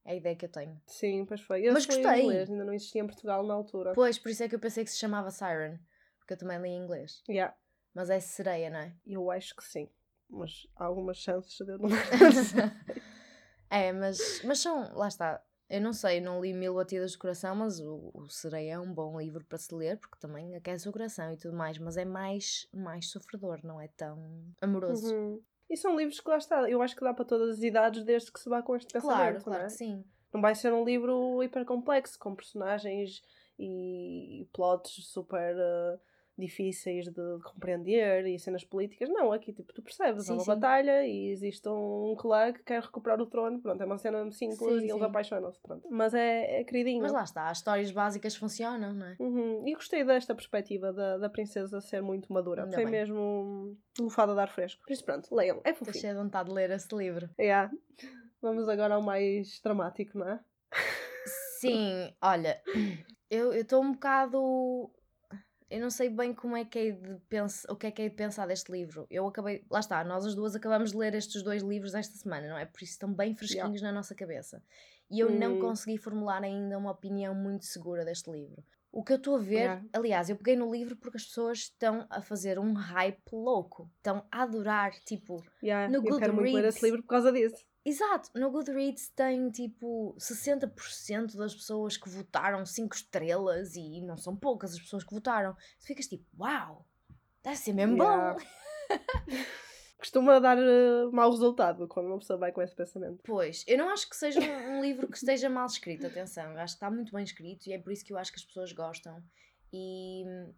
É 0.05 0.11
a 0.11 0.15
ideia 0.15 0.35
que 0.35 0.45
eu 0.45 0.51
tenho. 0.51 0.81
Sim, 0.87 1.25
pois 1.25 1.39
foi. 1.41 1.61
Eu 1.61 1.73
Mas 1.73 1.83
em 1.83 1.87
gostei. 1.87 2.23
inglês, 2.23 2.49
ainda 2.49 2.65
não 2.65 2.73
existia 2.73 3.01
em 3.01 3.07
Portugal 3.07 3.45
na 3.45 3.53
altura. 3.53 3.93
Pois, 3.93 4.17
por 4.19 4.29
isso 4.29 4.43
é 4.43 4.49
que 4.49 4.55
eu 4.55 4.59
pensei 4.59 4.83
que 4.83 4.89
se 4.89 4.97
chamava 4.97 5.31
Siren. 5.31 5.79
Porque 6.17 6.33
eu 6.33 6.37
também 6.37 6.59
li 6.61 6.69
em 6.69 6.83
inglês. 6.83 7.23
Yeah, 7.29 7.55
Mas 7.93 8.09
é 8.09 8.19
sereia, 8.19 8.69
não 8.69 8.79
é? 8.79 8.93
eu 9.05 9.31
acho 9.31 9.55
que 9.55 9.63
sim. 9.63 9.89
Mas 10.29 10.67
há 10.75 10.85
algumas 10.85 11.17
chances 11.17 11.57
de 11.57 11.71
eu 11.71 11.79
não. 11.79 11.89
é, 13.69 13.91
mas, 13.91 14.41
mas 14.43 14.59
são. 14.59 14.93
Lá 14.93 15.07
está. 15.07 15.43
Eu 15.69 15.81
não 15.81 15.93
sei, 15.93 16.19
não 16.19 16.41
li 16.41 16.51
Mil 16.51 16.73
Batidas 16.73 17.11
de 17.11 17.17
Coração, 17.19 17.55
mas 17.55 17.79
o, 17.79 18.09
o 18.13 18.27
Sereia 18.27 18.73
é 18.73 18.79
um 18.79 18.91
bom 18.91 19.19
livro 19.19 19.45
para 19.45 19.57
se 19.57 19.73
ler, 19.75 19.97
porque 19.97 20.17
também 20.19 20.55
aquece 20.55 20.89
o 20.89 20.91
coração 20.91 21.31
e 21.31 21.37
tudo 21.37 21.55
mais, 21.55 21.77
mas 21.77 21.95
é 21.95 22.03
mais, 22.03 22.67
mais 22.73 23.11
sofredor, 23.11 23.59
não 23.63 23.79
é 23.79 23.87
tão 23.89 24.17
amoroso. 24.59 25.13
Uhum. 25.13 25.39
E 25.69 25.77
são 25.77 25.95
livros 25.95 26.19
que 26.19 26.27
lá 26.27 26.37
está. 26.37 26.67
Eu 26.67 26.81
acho 26.81 26.95
que 26.95 27.03
dá 27.03 27.13
para 27.13 27.23
todas 27.23 27.57
as 27.57 27.63
idades, 27.63 28.03
desde 28.03 28.31
que 28.31 28.39
se 28.39 28.49
vá 28.49 28.63
com 28.63 28.75
este 28.75 28.91
pensamento. 28.91 29.43
Claro, 29.43 29.43
claro 29.43 29.63
é? 29.63 29.65
que 29.67 29.73
sim. 29.73 30.03
não 30.33 30.41
vai 30.41 30.55
ser 30.55 30.73
um 30.73 30.83
livro 30.83 31.43
hiper 31.43 31.63
complexo, 31.63 32.17
com 32.17 32.33
personagens 32.33 33.21
e 33.59 34.47
plots 34.51 35.05
super 35.05 35.55
eh, 35.55 35.99
difíceis 36.39 37.05
de, 37.05 37.11
de 37.37 37.43
compreender 37.43 38.25
e 38.25 38.39
cenas 38.39 38.63
políticas. 38.63 39.09
Não, 39.09 39.31
aqui 39.31 39.53
tipo, 39.53 39.73
tu 39.73 39.81
percebes, 39.81 40.25
Sim, 40.25 40.31
há 40.31 40.35
uma 40.35 40.43
sim. 40.43 40.47
batalha 40.47 41.05
e 41.05 41.29
existe 41.29 41.67
um 41.67 42.15
clã 42.17 42.51
que 42.53 42.63
quer 42.63 42.81
recuperar 42.81 43.21
o 43.21 43.25
trono. 43.25 43.59
Pronto, 43.59 43.81
é 43.81 43.85
uma 43.85 43.97
cena 43.97 44.29
simples 44.31 44.57
Sim, 44.59 44.87
e 44.87 44.89
eles 44.89 45.01
apaixonam-se. 45.01 45.59
Pronto. 45.61 45.87
Mas 45.89 46.13
é, 46.13 46.61
é 46.61 46.63
queridinho. 46.63 47.01
Mas 47.01 47.11
lá 47.11 47.23
está, 47.23 47.49
as 47.49 47.57
histórias 47.57 47.91
básicas 47.91 48.35
funcionam, 48.35 48.93
não 48.93 49.05
é? 49.05 49.15
Uhum. 49.19 49.67
E 49.67 49.73
gostei 49.73 50.03
desta 50.03 50.33
perspectiva 50.33 50.93
da, 50.93 51.17
da 51.17 51.29
princesa 51.29 51.81
ser 51.81 52.01
muito 52.01 52.31
madura. 52.31 52.63
Ainda 52.63 52.75
Foi 52.75 52.85
bem. 52.85 52.93
mesmo 52.93 53.19
um 53.19 54.03
lufado 54.03 54.31
a 54.31 54.35
dar 54.35 54.49
fresco. 54.49 54.81
Por 54.83 54.93
isso, 54.93 55.03
pronto, 55.03 55.33
leiam. 55.35 55.61
É 55.63 55.73
fofinho. 55.73 55.99
cheia 55.99 56.13
de 56.13 56.19
vontade 56.19 56.49
de 56.49 56.55
ler 56.55 56.71
esse 56.71 56.93
livro. 56.95 57.29
Yeah. 57.39 57.71
Vamos 58.41 58.69
agora 58.69 58.95
ao 58.95 59.01
mais 59.01 59.59
dramático, 59.61 60.17
não 60.17 60.29
é? 60.29 60.39
Sim, 61.59 62.13
olha, 62.21 62.61
eu 63.29 63.53
estou 63.53 63.83
um 63.83 63.91
bocado. 63.91 64.89
Eu 65.69 65.79
não 65.79 65.89
sei 65.91 66.09
bem 66.09 66.33
como 66.33 66.55
é 66.57 66.65
que 66.65 66.79
é 66.79 66.91
de 66.91 67.15
pensar, 67.29 67.71
o 67.71 67.75
que 67.75 67.87
é 67.87 67.91
que 67.91 68.01
é 68.01 68.09
de 68.09 68.15
pensar 68.15 68.47
deste 68.47 68.71
livro. 68.71 69.05
Eu 69.09 69.27
acabei, 69.27 69.63
lá 69.69 69.79
está, 69.79 70.03
nós 70.03 70.25
as 70.25 70.33
duas 70.33 70.55
acabamos 70.55 70.91
de 70.91 70.97
ler 70.97 71.13
estes 71.13 71.43
dois 71.43 71.61
livros 71.61 71.93
esta 71.93 72.15
semana, 72.17 72.47
não 72.47 72.57
é? 72.57 72.65
Por 72.65 72.81
isso 72.81 72.93
estão 72.93 73.13
bem 73.13 73.35
fresquinhos 73.35 73.81
na 73.81 73.91
nossa 73.91 74.15
cabeça. 74.15 74.63
E 75.11 75.19
eu 75.19 75.29
não 75.31 75.55
Hum. 75.55 75.59
consegui 75.59 75.97
formular 75.97 76.43
ainda 76.43 76.77
uma 76.77 76.91
opinião 76.91 77.35
muito 77.35 77.65
segura 77.65 78.03
deste 78.03 78.31
livro. 78.31 78.63
O 78.91 79.03
que 79.03 79.13
eu 79.13 79.17
estou 79.17 79.35
a 79.35 79.39
ver, 79.39 79.59
Yeah. 79.59 79.85
aliás, 79.93 80.29
eu 80.29 80.35
peguei 80.37 80.55
no 80.55 80.71
livro 80.71 80.95
porque 80.97 81.17
as 81.17 81.25
pessoas 81.25 81.59
estão 81.59 82.07
a 82.09 82.21
fazer 82.21 82.57
um 82.57 82.73
hype 82.73 83.21
louco. 83.31 83.91
Estão 83.97 84.25
a 84.31 84.41
adorar, 84.41 84.91
tipo, 85.05 85.37
Yeah, 85.61 85.87
No 85.91 86.01
eu 86.03 86.15
quero 86.17 86.33
muito 86.33 86.51
ler 86.53 86.61
Goodreads. 86.61 86.75
esse 86.75 86.85
livro 86.85 87.01
por 87.03 87.09
causa 87.09 87.31
disso. 87.31 87.63
Exato, 87.89 88.29
no 88.35 88.51
Goodreads 88.51 89.09
tem 89.09 89.49
tipo 89.49 90.15
60% 90.19 91.35
das 91.35 91.55
pessoas 91.55 91.97
que 91.97 92.07
votaram 92.07 92.63
5 92.63 92.95
estrelas 92.95 93.75
e 93.75 94.01
não 94.01 94.15
são 94.15 94.35
poucas 94.35 94.73
as 94.73 94.79
pessoas 94.79 95.03
que 95.03 95.13
votaram. 95.13 95.55
Tu 95.79 95.87
ficas 95.87 96.07
tipo, 96.07 96.25
uau, 96.39 96.85
deve 97.43 97.55
ser 97.55 97.73
mesmo 97.73 97.97
Yeah. 97.97 98.33
bom. 98.33 98.39
costuma 99.97 100.39
dar 100.39 100.57
uh, 100.57 101.11
mau 101.11 101.29
resultado 101.29 101.87
quando 101.87 102.07
uma 102.07 102.19
pessoa 102.19 102.39
vai 102.39 102.51
com 102.51 102.61
esse 102.61 102.75
pensamento. 102.75 103.19
Pois, 103.23 103.65
eu 103.67 103.77
não 103.77 103.89
acho 103.89 104.09
que 104.09 104.15
seja 104.15 104.39
um, 104.39 104.77
um 104.77 104.81
livro 104.81 105.07
que 105.07 105.17
esteja 105.17 105.49
mal 105.49 105.65
escrito, 105.65 106.07
atenção, 106.07 106.53
eu 106.53 106.59
acho 106.59 106.75
que 106.75 106.77
está 106.77 106.89
muito 106.89 107.11
bem 107.11 107.23
escrito 107.23 107.67
e 107.67 107.73
é 107.73 107.79
por 107.79 107.91
isso 107.91 108.05
que 108.05 108.13
eu 108.13 108.17
acho 108.17 108.31
que 108.31 108.39
as 108.39 108.45
pessoas 108.45 108.71
gostam. 108.71 109.21
E 109.73 110.23
hum, 110.25 110.53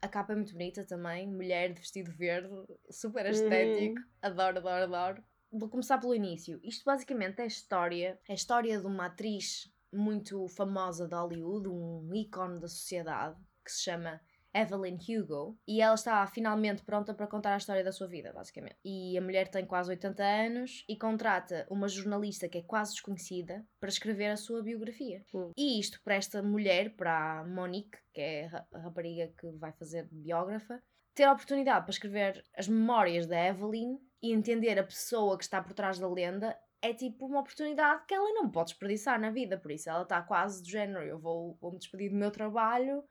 a 0.00 0.08
capa 0.08 0.32
é 0.32 0.36
muito 0.36 0.52
bonita 0.52 0.84
também, 0.84 1.26
mulher 1.26 1.72
de 1.72 1.80
vestido 1.80 2.12
verde, 2.12 2.48
super 2.90 3.26
estético, 3.26 3.98
uhum. 3.98 4.06
adoro, 4.22 4.58
adoro, 4.58 4.84
adoro. 4.84 5.24
Vou 5.56 5.68
começar 5.68 5.98
pelo 5.98 6.16
início. 6.16 6.58
Isto 6.64 6.84
basicamente 6.84 7.38
é 7.38 7.44
a 7.44 7.46
história, 7.46 8.18
é 8.28 8.32
a 8.32 8.34
história 8.34 8.80
de 8.80 8.86
uma 8.88 9.06
atriz 9.06 9.72
muito 9.92 10.48
famosa 10.48 11.06
de 11.06 11.14
Hollywood, 11.14 11.68
um 11.68 12.12
ícone 12.12 12.58
da 12.58 12.66
sociedade, 12.66 13.40
que 13.64 13.70
se 13.70 13.84
chama 13.84 14.20
Evelyn 14.52 14.98
Hugo, 14.98 15.56
e 15.64 15.80
ela 15.80 15.94
está 15.94 16.26
finalmente 16.26 16.82
pronta 16.82 17.14
para 17.14 17.28
contar 17.28 17.54
a 17.54 17.58
história 17.58 17.84
da 17.84 17.92
sua 17.92 18.08
vida, 18.08 18.32
basicamente. 18.32 18.78
E 18.84 19.16
a 19.16 19.20
mulher 19.20 19.46
tem 19.46 19.64
quase 19.64 19.90
80 19.90 20.24
anos 20.24 20.84
e 20.88 20.96
contrata 20.96 21.64
uma 21.70 21.86
jornalista 21.86 22.48
que 22.48 22.58
é 22.58 22.62
quase 22.62 22.94
desconhecida 22.94 23.64
para 23.78 23.90
escrever 23.90 24.30
a 24.30 24.36
sua 24.36 24.60
biografia. 24.60 25.24
Hum. 25.32 25.52
E 25.56 25.78
isto 25.78 26.02
para 26.02 26.16
esta 26.16 26.42
mulher, 26.42 26.96
para 26.96 27.38
a 27.38 27.46
Monique, 27.46 27.98
que 28.12 28.20
é 28.20 28.46
a 28.72 28.78
rapariga 28.80 29.32
que 29.38 29.52
vai 29.52 29.70
fazer 29.70 30.08
biógrafa, 30.10 30.82
ter 31.14 31.24
a 31.24 31.32
oportunidade 31.32 31.84
para 31.84 31.92
escrever 31.92 32.44
as 32.56 32.66
memórias 32.66 33.24
da 33.24 33.38
Evelyn 33.38 33.98
e 34.24 34.32
entender 34.32 34.78
a 34.78 34.82
pessoa 34.82 35.36
que 35.36 35.44
está 35.44 35.62
por 35.62 35.74
trás 35.74 35.98
da 35.98 36.08
lenda 36.08 36.58
é 36.80 36.94
tipo 36.94 37.26
uma 37.26 37.40
oportunidade 37.40 38.06
que 38.06 38.14
ela 38.14 38.32
não 38.32 38.50
pode 38.50 38.70
desperdiçar 38.70 39.20
na 39.20 39.30
vida, 39.30 39.58
por 39.58 39.70
isso 39.70 39.90
ela 39.90 40.02
está 40.02 40.22
quase 40.22 40.62
do 40.62 40.68
género, 40.70 41.04
eu 41.04 41.18
vou, 41.18 41.58
vou 41.60 41.72
me 41.72 41.78
despedir 41.78 42.08
do 42.08 42.16
meu 42.16 42.30
trabalho 42.30 43.04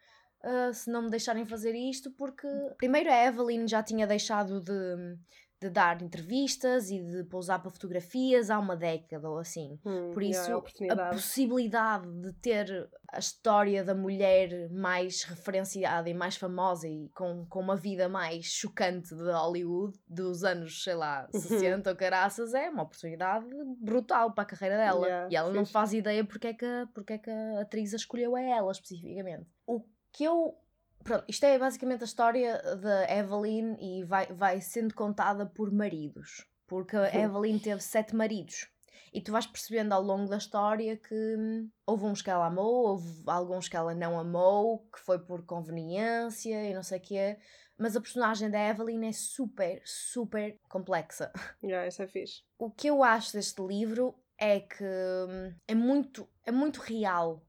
uh, 0.44 0.74
se 0.74 0.90
não 0.90 1.04
me 1.04 1.12
deixarem 1.12 1.46
fazer 1.46 1.76
isto, 1.76 2.10
porque 2.14 2.48
primeiro 2.80 3.12
a 3.12 3.26
Evelyn 3.26 3.68
já 3.68 3.84
tinha 3.84 4.08
deixado 4.08 4.60
de, 4.60 5.16
de 5.64 5.70
dar 5.70 6.02
entrevistas 6.02 6.90
e 6.90 7.02
de 7.02 7.24
pousar 7.24 7.60
para 7.60 7.72
fotografias 7.72 8.50
há 8.50 8.60
uma 8.60 8.76
década 8.76 9.30
ou 9.30 9.38
assim. 9.38 9.80
Hum, 9.86 10.12
Por 10.14 10.22
isso, 10.22 10.52
a, 10.90 10.94
a, 10.94 11.10
possibilidade 11.10 12.08
de 12.22 12.34
ter 12.34 12.90
a 13.12 13.20
história 13.20 13.84
da 13.84 13.96
mulher 13.96 14.70
mais 14.72 15.24
referenciada 15.24 16.10
e 16.10 16.14
mais 16.14 16.36
famosa 16.36 16.88
e 16.88 17.10
com, 17.16 17.46
com 17.46 17.60
uma 17.60 17.76
vida 17.76 18.10
mais 18.10 18.46
chocante 18.46 19.16
de 19.16 19.32
Hollywood 19.32 19.98
dos 20.08 20.44
anos, 20.44 20.84
sei 20.84 20.96
lá, 20.96 21.28
60 21.32 21.90
ou 21.90 21.96
caraças, 21.96 22.54
é 22.54 22.70
uma 22.70 22.84
oportunidade 22.84 23.46
brutal 23.80 24.32
para 24.32 24.44
a 24.44 24.48
carreira 24.48 24.78
dela. 24.78 25.06
Yeah, 25.06 25.30
e 25.32 25.36
ela 25.36 25.54
não 25.54 25.66
faz 25.66 25.94
ideia 25.94 26.26
porque 26.26 26.48
é, 26.48 26.54
que, 26.54 26.88
porque 26.94 27.14
é 27.14 27.18
que 27.18 27.30
a 27.30 27.62
atriz 27.62 27.94
a 27.94 27.98
escolheu 27.98 28.36
a 28.36 28.42
ela 28.42 28.72
especificamente. 28.72 29.48
O 29.66 29.82
que 30.12 30.24
eu. 30.24 30.58
Pronto, 31.04 31.26
isto 31.28 31.46
é 31.46 31.60
basicamente 31.60 32.02
a 32.02 32.06
história 32.06 32.62
da 32.78 33.12
Evelyn 33.12 33.76
e 33.80 34.04
vai, 34.04 34.28
vai 34.28 34.62
sendo 34.62 34.94
contada 34.94 35.46
por 35.46 35.72
maridos. 35.72 36.48
Porque 36.66 36.96
a 36.96 37.14
Evelyn 37.14 37.60
teve 37.60 37.82
sete 37.82 38.16
maridos. 38.16 38.70
E 39.14 39.22
tu 39.22 39.32
vais 39.32 39.46
percebendo 39.46 39.94
ao 39.94 40.02
longo 40.02 40.28
da 40.28 40.38
história 40.38 40.98
que 40.98 41.14
hum, 41.14 41.70
houve 41.86 42.06
uns 42.06 42.22
que 42.22 42.32
ela 42.32 42.48
amou, 42.48 42.88
houve 42.88 43.24
alguns 43.28 43.70
que 43.70 43.78
ela 43.78 43.94
não 43.94 44.20
amou, 44.20 44.88
que 44.92 45.00
foi 45.00 45.20
por 45.20 45.46
conveniência 45.46 46.70
e 46.70 46.74
não 46.74 46.82
sei 46.82 46.98
o 46.98 47.02
quê. 47.02 47.38
Mas 47.78 47.96
a 47.96 48.02
personagem 48.02 48.50
da 48.50 48.60
Evelyn 48.60 49.06
é 49.08 49.12
super, 49.12 49.82
super 49.86 50.58
complexa. 50.68 51.32
Yeah, 51.64 51.88
isso 51.88 52.02
é 52.02 52.08
fixe. 52.08 52.44
O 52.58 52.72
que 52.72 52.88
eu 52.88 53.04
acho 53.04 53.34
deste 53.34 53.62
livro 53.62 54.16
é 54.38 54.60
que 54.60 54.84
hum, 54.84 55.54
é 55.68 55.76
muito, 55.76 56.28
é 56.46 56.52
muito 56.52 56.80
real. 56.80 57.46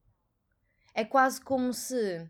É 0.95 1.05
quase 1.05 1.41
como 1.41 1.73
se 1.73 2.29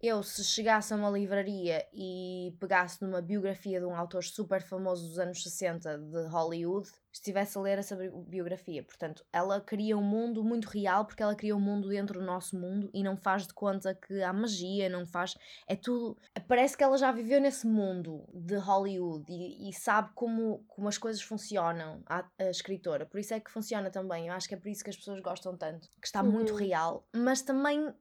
eu, 0.00 0.22
se 0.22 0.44
chegasse 0.44 0.92
a 0.92 0.96
uma 0.96 1.10
livraria 1.10 1.84
e 1.92 2.54
pegasse 2.60 3.02
numa 3.02 3.20
biografia 3.20 3.80
de 3.80 3.86
um 3.86 3.96
autor 3.96 4.22
super 4.22 4.62
famoso 4.62 5.08
dos 5.08 5.18
anos 5.18 5.42
60 5.42 5.98
de 5.98 6.28
Hollywood, 6.28 6.88
estivesse 7.12 7.58
a 7.58 7.60
ler 7.60 7.78
essa 7.78 7.96
biografia. 8.26 8.82
Portanto, 8.82 9.24
ela 9.32 9.60
cria 9.60 9.96
um 9.98 10.02
mundo 10.02 10.44
muito 10.44 10.66
real 10.66 11.04
porque 11.04 11.22
ela 11.22 11.34
cria 11.34 11.56
um 11.56 11.60
mundo 11.60 11.88
dentro 11.88 12.20
do 12.20 12.24
nosso 12.24 12.56
mundo 12.56 12.88
e 12.94 13.02
não 13.02 13.16
faz 13.16 13.46
de 13.46 13.52
conta 13.52 13.92
que 13.92 14.22
há 14.22 14.32
magia, 14.32 14.88
não 14.88 15.04
faz. 15.04 15.36
É 15.66 15.74
tudo. 15.74 16.16
Parece 16.46 16.76
que 16.76 16.84
ela 16.84 16.96
já 16.96 17.10
viveu 17.10 17.40
nesse 17.40 17.66
mundo 17.66 18.24
de 18.32 18.56
Hollywood 18.56 19.24
e, 19.28 19.68
e 19.68 19.72
sabe 19.72 20.10
como, 20.14 20.64
como 20.68 20.88
as 20.88 20.96
coisas 20.96 21.22
funcionam, 21.22 22.02
a, 22.06 22.24
a, 22.38 22.50
escritora. 22.50 23.04
Por 23.04 23.18
isso 23.18 23.34
é 23.34 23.40
que 23.40 23.50
funciona 23.50 23.90
também. 23.90 24.28
Eu 24.28 24.34
acho 24.34 24.48
que 24.48 24.54
é 24.54 24.58
por 24.58 24.68
isso 24.68 24.84
que 24.84 24.90
as 24.90 24.96
pessoas 24.96 25.20
gostam 25.20 25.56
tanto. 25.56 25.88
Que 26.00 26.06
está 26.06 26.22
uhum. 26.22 26.30
muito 26.30 26.54
real, 26.54 27.04
mas 27.12 27.42
também 27.42 27.92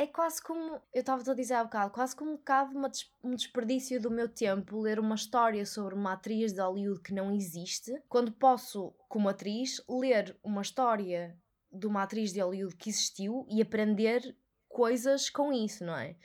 é 0.00 0.06
quase 0.06 0.42
como, 0.42 0.80
eu 0.94 1.00
estava 1.00 1.30
a 1.30 1.34
dizer 1.34 1.52
há 1.52 1.62
bocado, 1.62 1.92
quase 1.92 2.16
como 2.16 2.32
bocado 2.32 2.74
uma, 2.74 2.90
um 3.22 3.34
desperdício 3.34 4.00
do 4.00 4.10
meu 4.10 4.30
tempo 4.30 4.80
ler 4.80 4.98
uma 4.98 5.14
história 5.14 5.66
sobre 5.66 5.94
uma 5.94 6.14
atriz 6.14 6.54
de 6.54 6.60
Hollywood 6.62 7.02
que 7.02 7.12
não 7.12 7.30
existe, 7.30 8.02
quando 8.08 8.32
posso, 8.32 8.94
como 9.10 9.28
atriz, 9.28 9.78
ler 9.86 10.34
uma 10.42 10.62
história 10.62 11.36
de 11.70 11.86
uma 11.86 12.04
atriz 12.04 12.32
de 12.32 12.40
Hollywood 12.40 12.76
que 12.76 12.88
existiu 12.88 13.46
e 13.50 13.60
aprender 13.60 14.34
coisas 14.70 15.28
com 15.28 15.52
isso, 15.52 15.84
não 15.84 15.94
é? 15.94 16.16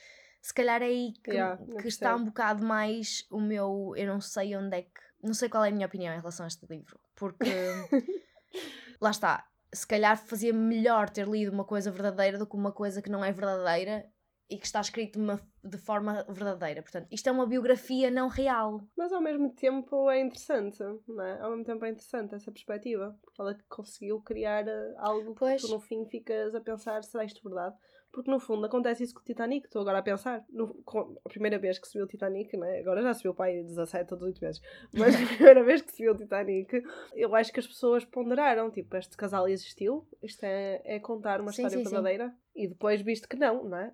Se 0.41 0.53
calhar 0.53 0.81
é 0.81 0.85
aí 0.85 1.11
que, 1.21 1.31
yeah, 1.31 1.61
que 1.81 1.89
está 1.89 2.15
um 2.15 2.23
bocado 2.23 2.63
mais 2.63 3.27
o 3.29 3.41
meu. 3.41 3.93
Eu 3.97 4.07
não 4.07 4.21
sei 4.21 4.55
onde 4.55 4.77
é 4.77 4.81
que. 4.83 5.01
Não 5.21 5.33
sei 5.33 5.49
qual 5.49 5.65
é 5.65 5.69
a 5.69 5.71
minha 5.71 5.87
opinião 5.87 6.13
em 6.13 6.19
relação 6.19 6.45
a 6.45 6.47
este 6.47 6.65
livro, 6.67 6.97
porque. 7.13 7.43
lá 9.01 9.09
está, 9.09 9.45
se 9.75 9.85
calhar 9.85 10.17
fazia 10.17 10.53
melhor 10.53 11.09
ter 11.09 11.27
lido 11.27 11.51
uma 11.51 11.65
coisa 11.65 11.91
verdadeira 11.91 12.37
do 12.37 12.47
que 12.47 12.55
uma 12.55 12.71
coisa 12.71 13.01
que 13.01 13.09
não 13.09 13.23
é 13.23 13.31
verdadeira 13.31 14.05
e 14.49 14.57
que 14.57 14.65
está 14.65 14.79
escrito 14.79 15.19
uma, 15.19 15.41
de 15.63 15.77
forma 15.77 16.23
verdadeira. 16.29 16.81
Portanto, 16.81 17.07
isto 17.11 17.27
é 17.27 17.31
uma 17.31 17.47
biografia 17.47 18.11
não 18.11 18.27
real. 18.27 18.81
Mas 18.95 19.11
ao 19.11 19.21
mesmo 19.21 19.51
tempo 19.53 20.09
é 20.09 20.21
interessante, 20.21 20.77
não 21.07 21.23
é? 21.23 21.41
Ao 21.41 21.49
mesmo 21.51 21.65
tempo 21.65 21.85
é 21.85 21.89
interessante 21.89 22.35
essa 22.35 22.51
perspectiva. 22.51 23.17
Porque 23.23 23.41
ela 23.41 23.57
conseguiu 23.67 24.21
criar 24.21 24.67
eh, 24.67 24.93
algo 24.97 25.33
pois. 25.33 25.61
que 25.61 25.67
tu 25.67 25.73
no 25.73 25.79
fim 25.79 26.05
ficas 26.05 26.53
a 26.53 26.61
pensar, 26.61 27.03
será 27.03 27.25
isto 27.25 27.41
verdade? 27.43 27.75
Porque 28.15 28.31
no 28.31 28.39
fundo 28.39 28.65
acontece 28.65 29.03
isso 29.03 29.13
com 29.13 29.19
o 29.19 29.25
Titanic, 29.25 29.65
estou 29.65 29.81
agora 29.81 29.97
a 29.97 30.01
pensar. 30.01 30.45
No, 30.49 30.73
com, 30.85 31.19
a 31.25 31.27
primeira 31.27 31.59
vez 31.59 31.77
que 31.77 31.85
se 31.85 31.97
viu 31.97 32.05
o 32.05 32.07
Titanic, 32.07 32.55
né? 32.55 32.79
agora 32.79 33.01
já 33.01 33.13
se 33.13 33.23
viu 33.23 33.33
o 33.33 33.35
pai 33.35 33.61
17 33.61 34.13
ou 34.13 34.17
18 34.17 34.39
vezes, 34.39 34.61
mas 34.95 35.15
a 35.15 35.27
primeira 35.35 35.63
vez 35.65 35.81
que 35.81 35.91
se 35.91 36.01
viu 36.01 36.13
o 36.13 36.15
Titanic, 36.15 36.81
eu 37.13 37.35
acho 37.35 37.51
que 37.51 37.59
as 37.59 37.67
pessoas 37.67 38.05
ponderaram: 38.05 38.71
tipo, 38.71 38.95
este 38.95 39.17
casal 39.17 39.49
existiu, 39.49 40.07
isto 40.23 40.43
é, 40.43 40.81
é 40.85 40.99
contar 40.99 41.41
uma 41.41 41.51
sim, 41.51 41.63
história 41.63 41.83
sim, 41.83 41.91
verdadeira, 41.91 42.29
sim. 42.29 42.63
e 42.63 42.67
depois 42.69 43.01
visto 43.01 43.27
que 43.27 43.35
não, 43.35 43.65
não 43.65 43.77
é? 43.77 43.91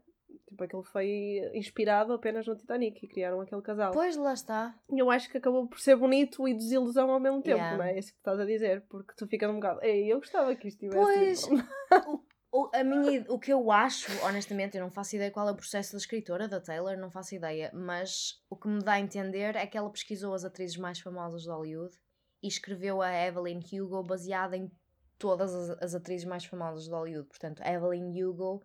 Tipo, 0.51 0.65
aquilo 0.65 0.83
foi 0.83 1.49
inspirado 1.53 2.11
apenas 2.11 2.45
no 2.45 2.57
Titanic 2.57 3.05
e 3.05 3.07
criaram 3.07 3.39
aquele 3.39 3.61
casal. 3.61 3.93
Pois, 3.93 4.17
lá 4.17 4.33
está. 4.33 4.75
Eu 4.89 5.09
acho 5.09 5.31
que 5.31 5.37
acabou 5.37 5.65
por 5.65 5.79
ser 5.79 5.95
bonito 5.95 6.45
e 6.45 6.53
desilusão 6.53 7.09
ao 7.09 7.21
mesmo 7.21 7.41
tempo, 7.41 7.57
yeah. 7.57 7.77
não 7.77 7.85
é? 7.85 7.93
É 7.93 7.99
isso 7.99 8.11
que 8.11 8.17
estás 8.17 8.37
a 8.37 8.43
dizer, 8.43 8.81
porque 8.89 9.13
tu 9.15 9.25
ficas 9.27 9.49
um 9.49 9.55
bocado. 9.55 9.81
Ei, 9.81 10.11
eu 10.11 10.17
gostava 10.17 10.53
que 10.53 10.67
isto 10.67 10.79
tivesse. 10.79 10.99
Pois, 10.99 11.47
o, 12.51 12.69
a 12.73 12.83
minha, 12.83 13.25
o 13.29 13.39
que 13.39 13.53
eu 13.53 13.71
acho, 13.71 14.11
honestamente, 14.25 14.75
eu 14.75 14.83
não 14.83 14.91
faço 14.91 15.15
ideia 15.15 15.31
qual 15.31 15.47
é 15.47 15.53
o 15.53 15.55
processo 15.55 15.93
da 15.93 15.99
escritora, 15.99 16.49
da 16.49 16.59
Taylor, 16.59 16.97
não 16.97 17.09
faço 17.09 17.33
ideia, 17.33 17.71
mas 17.73 18.43
o 18.49 18.57
que 18.57 18.67
me 18.67 18.83
dá 18.83 18.93
a 18.93 18.99
entender 18.99 19.55
é 19.55 19.65
que 19.65 19.77
ela 19.77 19.89
pesquisou 19.89 20.33
as 20.33 20.43
atrizes 20.43 20.75
mais 20.75 20.99
famosas 20.99 21.43
de 21.43 21.49
Hollywood 21.49 21.95
e 22.43 22.49
escreveu 22.49 23.01
a 23.01 23.09
Evelyn 23.09 23.61
Hugo 23.71 24.03
baseada 24.03 24.57
em 24.57 24.69
todas 25.17 25.55
as, 25.55 25.81
as 25.81 25.95
atrizes 25.95 26.27
mais 26.27 26.43
famosas 26.43 26.83
de 26.83 26.91
Hollywood. 26.91 27.29
Portanto, 27.29 27.63
Evelyn 27.63 28.21
Hugo 28.21 28.61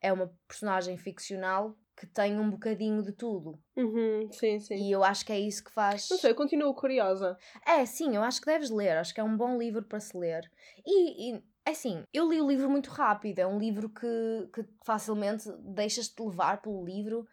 é 0.00 0.12
uma 0.12 0.32
personagem 0.46 0.96
ficcional 0.96 1.76
que 1.96 2.06
tem 2.06 2.38
um 2.38 2.50
bocadinho 2.50 3.02
de 3.02 3.12
tudo. 3.12 3.58
Uhum, 3.74 4.30
sim, 4.30 4.60
sim. 4.60 4.74
E 4.74 4.92
eu 4.92 5.02
acho 5.02 5.24
que 5.24 5.32
é 5.32 5.40
isso 5.40 5.64
que 5.64 5.70
faz. 5.70 6.08
Não 6.10 6.18
sei, 6.18 6.30
eu 6.32 6.34
continuo 6.34 6.74
curiosa. 6.74 7.38
É, 7.66 7.86
sim, 7.86 8.14
eu 8.14 8.22
acho 8.22 8.40
que 8.40 8.46
deves 8.46 8.68
ler. 8.68 8.98
Acho 8.98 9.14
que 9.14 9.20
é 9.20 9.24
um 9.24 9.36
bom 9.36 9.56
livro 9.56 9.82
para 9.82 9.98
se 9.98 10.16
ler. 10.16 10.50
E, 10.84 11.32
e 11.32 11.42
é 11.64 11.70
assim, 11.70 12.04
eu 12.12 12.28
li 12.28 12.40
o 12.40 12.46
livro 12.46 12.68
muito 12.68 12.90
rápido, 12.90 13.38
é 13.38 13.46
um 13.46 13.58
livro 13.58 13.88
que, 13.88 14.48
que 14.52 14.64
facilmente 14.84 15.50
deixas-te 15.60 16.22
levar 16.22 16.60
pelo 16.60 16.84
livro. 16.84 17.26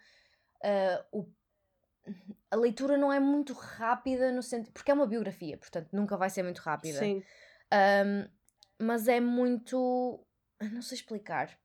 Uh, 0.63 1.19
o, 1.19 1.29
a 2.49 2.55
leitura 2.55 2.97
não 2.97 3.11
é 3.11 3.19
muito 3.19 3.51
rápida 3.53 4.31
no 4.31 4.41
sentido. 4.41 4.71
Porque 4.71 4.91
é 4.91 4.93
uma 4.93 5.07
biografia, 5.07 5.57
portanto 5.57 5.89
nunca 5.91 6.15
vai 6.15 6.29
ser 6.29 6.43
muito 6.43 6.59
rápida. 6.59 6.99
Sim. 6.99 7.21
Um, 7.73 8.29
mas 8.79 9.09
é 9.09 9.19
muito. 9.19 10.25
Não 10.71 10.81
sei 10.81 10.97
explicar. 10.97 11.59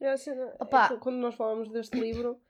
É. 0.00 0.06
é 0.06 0.12
assim, 0.12 0.30
Opa. 0.60 0.90
É 0.92 0.96
quando 0.98 1.16
nós 1.16 1.34
falamos 1.34 1.70
deste 1.70 1.98
livro, 1.98 2.40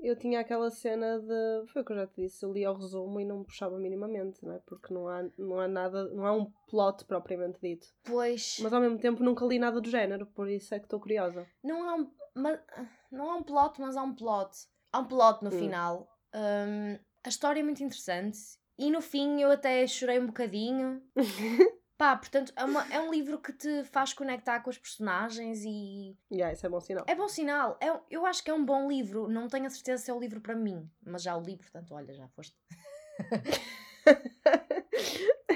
eu 0.00 0.16
tinha 0.16 0.40
aquela 0.40 0.70
cena 0.70 1.18
de. 1.18 1.70
Foi 1.72 1.82
o 1.82 1.84
que 1.84 1.92
eu 1.92 1.96
já 1.96 2.06
te 2.06 2.22
disse, 2.22 2.44
eu 2.44 2.52
li 2.52 2.64
ao 2.64 2.76
resumo 2.76 3.20
e 3.20 3.24
não 3.24 3.40
me 3.40 3.44
puxava 3.44 3.78
minimamente, 3.78 4.44
não 4.44 4.52
é? 4.52 4.60
Porque 4.66 4.92
não 4.94 5.08
há, 5.08 5.28
não 5.36 5.60
há 5.60 5.68
nada, 5.68 6.08
não 6.10 6.26
há 6.26 6.32
um 6.32 6.50
plot 6.68 7.04
propriamente 7.04 7.58
dito. 7.60 7.86
Pois. 8.04 8.58
Mas 8.60 8.72
ao 8.72 8.80
mesmo 8.80 8.98
tempo 8.98 9.22
nunca 9.22 9.44
li 9.44 9.58
nada 9.58 9.80
do 9.80 9.90
género, 9.90 10.26
por 10.26 10.48
isso 10.48 10.74
é 10.74 10.78
que 10.78 10.86
estou 10.86 11.00
curiosa. 11.00 11.46
Não 11.62 11.88
há 11.88 11.94
um. 11.94 12.10
Mas, 12.34 12.60
não 13.10 13.30
há 13.30 13.36
um 13.36 13.42
plot, 13.42 13.80
mas 13.80 13.96
há 13.96 14.02
um 14.02 14.14
plot. 14.14 14.50
Há 14.92 15.00
um 15.00 15.04
plot 15.06 15.42
no 15.42 15.48
hum. 15.48 15.58
final. 15.58 16.08
Um, 16.34 16.98
a 17.24 17.28
história 17.28 17.60
é 17.60 17.62
muito 17.62 17.82
interessante. 17.82 18.38
E 18.78 18.90
no 18.90 19.00
fim 19.00 19.40
eu 19.40 19.50
até 19.50 19.86
chorei 19.86 20.20
um 20.20 20.26
bocadinho. 20.26 21.02
Pá, 21.98 22.16
portanto, 22.16 22.52
é, 22.54 22.64
uma- 22.64 22.86
é 22.92 23.00
um 23.00 23.10
livro 23.10 23.40
que 23.40 23.52
te 23.52 23.82
faz 23.84 24.12
conectar 24.12 24.60
com 24.60 24.70
os 24.70 24.78
personagens 24.78 25.64
e 25.64 26.16
Yeah, 26.30 26.52
isso 26.54 26.64
é 26.64 26.68
bom 26.68 26.80
sinal. 26.80 27.04
é 27.08 27.14
bom 27.16 27.28
sinal. 27.28 27.76
É, 27.80 27.92
um- 27.92 28.00
eu 28.08 28.24
acho 28.24 28.42
que 28.44 28.50
é 28.50 28.54
um 28.54 28.64
bom 28.64 28.88
livro. 28.88 29.28
Não 29.28 29.48
tenho 29.48 29.66
a 29.66 29.70
certeza 29.70 30.04
se 30.04 30.10
é 30.10 30.14
o 30.14 30.20
livro 30.20 30.40
para 30.40 30.54
mim, 30.54 30.88
mas 31.04 31.22
já 31.24 31.36
o 31.36 31.42
li, 31.42 31.56
portanto, 31.56 31.92
olha, 31.92 32.14
já 32.14 32.28
foste. 32.28 32.56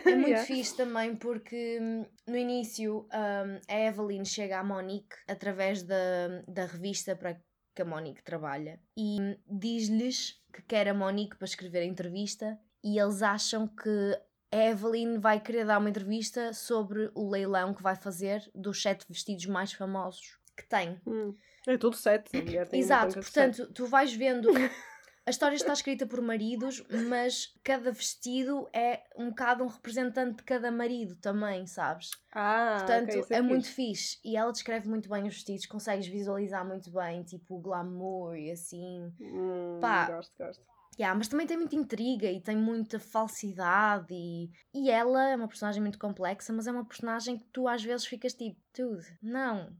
É 0.04 0.16
muito 0.16 0.28
Yeah. 0.30 0.44
fixe 0.46 0.76
também 0.76 1.14
porque 1.14 1.78
hum, 1.80 2.04
no 2.26 2.36
início 2.36 3.06
hum, 3.12 3.60
a 3.68 3.78
Evelyn 3.78 4.24
chega 4.24 4.58
à 4.58 4.64
Monique 4.64 5.14
através 5.28 5.82
da, 5.84 6.42
da 6.48 6.66
revista 6.66 7.14
para 7.14 7.34
que 7.74 7.82
a 7.82 7.84
Monique 7.84 8.22
trabalha 8.22 8.80
e 8.96 9.20
hum, 9.20 9.36
diz-lhes 9.46 10.42
que 10.52 10.60
quer 10.62 10.88
a 10.88 10.94
Monique 10.94 11.36
para 11.36 11.46
escrever 11.46 11.80
a 11.82 11.84
entrevista 11.84 12.58
e 12.82 12.98
eles 12.98 13.22
acham 13.22 13.68
que 13.68 14.18
a 14.52 14.56
Evelyn 14.56 15.18
vai 15.18 15.40
querer 15.40 15.64
dar 15.64 15.78
uma 15.78 15.88
entrevista 15.88 16.52
sobre 16.52 17.10
o 17.14 17.28
leilão 17.28 17.72
que 17.72 17.82
vai 17.82 17.96
fazer 17.96 18.48
dos 18.54 18.82
sete 18.82 19.06
vestidos 19.08 19.46
mais 19.46 19.72
famosos 19.72 20.38
que 20.56 20.68
tem. 20.68 21.00
Hum. 21.06 21.34
É 21.66 21.78
tudo 21.78 21.96
sete. 21.96 22.36
A 22.36 22.42
mulher 22.42 22.68
tem 22.68 22.80
Exato, 22.80 23.14
portanto, 23.14 23.72
tu 23.72 23.86
vais 23.86 24.12
vendo. 24.12 24.48
A 25.24 25.30
história 25.30 25.54
está 25.54 25.72
escrita 25.72 26.04
por 26.04 26.20
maridos, 26.20 26.84
mas 27.08 27.56
cada 27.62 27.92
vestido 27.92 28.68
é 28.72 29.04
um 29.16 29.28
bocado 29.28 29.62
um 29.62 29.68
representante 29.68 30.38
de 30.38 30.42
cada 30.42 30.68
marido 30.68 31.14
também, 31.14 31.64
sabes? 31.64 32.10
Ah, 32.32 32.78
Portanto, 32.78 33.10
ok, 33.10 33.20
isso 33.20 33.32
é, 33.32 33.36
é, 33.36 33.40
muito 33.40 33.68
fixe. 33.68 34.16
fixe. 34.16 34.20
E 34.24 34.36
ela 34.36 34.50
descreve 34.50 34.88
muito 34.88 35.08
bem 35.08 35.22
os 35.22 35.34
vestidos, 35.34 35.64
consegues 35.66 36.08
visualizar 36.08 36.66
muito 36.66 36.90
bem, 36.90 37.22
tipo, 37.22 37.54
o 37.54 37.60
glamour 37.60 38.34
e 38.36 38.50
assim. 38.50 39.12
Hum, 39.20 39.78
Pá. 39.80 40.06
Gosto, 40.06 40.36
gosto. 40.36 40.71
Yeah, 40.98 41.16
mas 41.16 41.28
também 41.28 41.46
tem 41.46 41.56
muita 41.56 41.74
intriga 41.74 42.30
e 42.30 42.40
tem 42.40 42.56
muita 42.56 42.98
falsidade. 42.98 44.12
E... 44.12 44.50
e 44.74 44.90
ela 44.90 45.30
é 45.30 45.36
uma 45.36 45.48
personagem 45.48 45.80
muito 45.80 45.98
complexa, 45.98 46.52
mas 46.52 46.66
é 46.66 46.72
uma 46.72 46.84
personagem 46.84 47.38
que 47.38 47.46
tu 47.46 47.66
às 47.66 47.82
vezes 47.82 48.06
ficas 48.06 48.34
tipo, 48.34 48.60
dude, 48.76 49.06
não, 49.22 49.74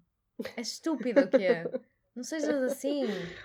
é 0.57 0.61
estúpido 0.61 1.21
o 1.21 1.29
que 1.29 1.37
é. 1.45 1.65
Não 2.15 2.23
sejas 2.23 2.63
assim. 2.63 3.05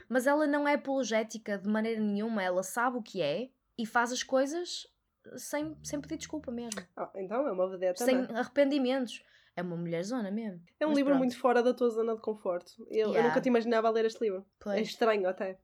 Mas 0.10 0.28
ela 0.28 0.46
não 0.48 0.68
é 0.68 0.74
apologética 0.76 1.58
de 1.58 1.70
maneira 1.70 2.02
nenhuma, 2.02 2.44
ela 2.44 2.64
sabe 2.64 2.98
o 2.98 3.02
que 3.02 3.22
é 3.22 3.50
e 3.78 3.86
faz 3.86 4.12
as 4.12 4.24
coisas 4.24 4.88
sem, 5.38 5.78
sem 5.84 6.00
pedir 6.02 6.18
desculpa 6.18 6.52
mesmo. 6.52 6.82
Ah, 6.96 7.12
então 7.16 7.48
é 7.48 7.52
uma 7.52 7.70
vedeta, 7.70 8.04
sem 8.04 8.16
não 8.16 8.36
é? 8.36 8.40
arrependimentos. 8.40 9.24
É 9.56 9.62
uma 9.62 9.76
mulher 9.76 10.04
zona 10.04 10.30
mesmo. 10.32 10.62
É 10.80 10.86
um 10.86 10.90
Mas 10.90 10.98
livro 10.98 11.12
pronto. 11.12 11.20
muito 11.24 11.40
fora 11.40 11.64
da 11.64 11.74
tua 11.74 11.90
zona 11.90 12.16
de 12.16 12.22
conforto. 12.22 12.72
Eu, 12.90 13.08
eu 13.08 13.10
Yeah. 13.12 13.28
nunca 13.30 13.42
te 13.42 13.48
imaginava 13.50 13.90
ler 13.90 14.06
este 14.06 14.22
livro. 14.24 14.40
É 14.42 14.44
Pois. 14.60 14.88
estranho 14.88 15.28
até. 15.28 15.60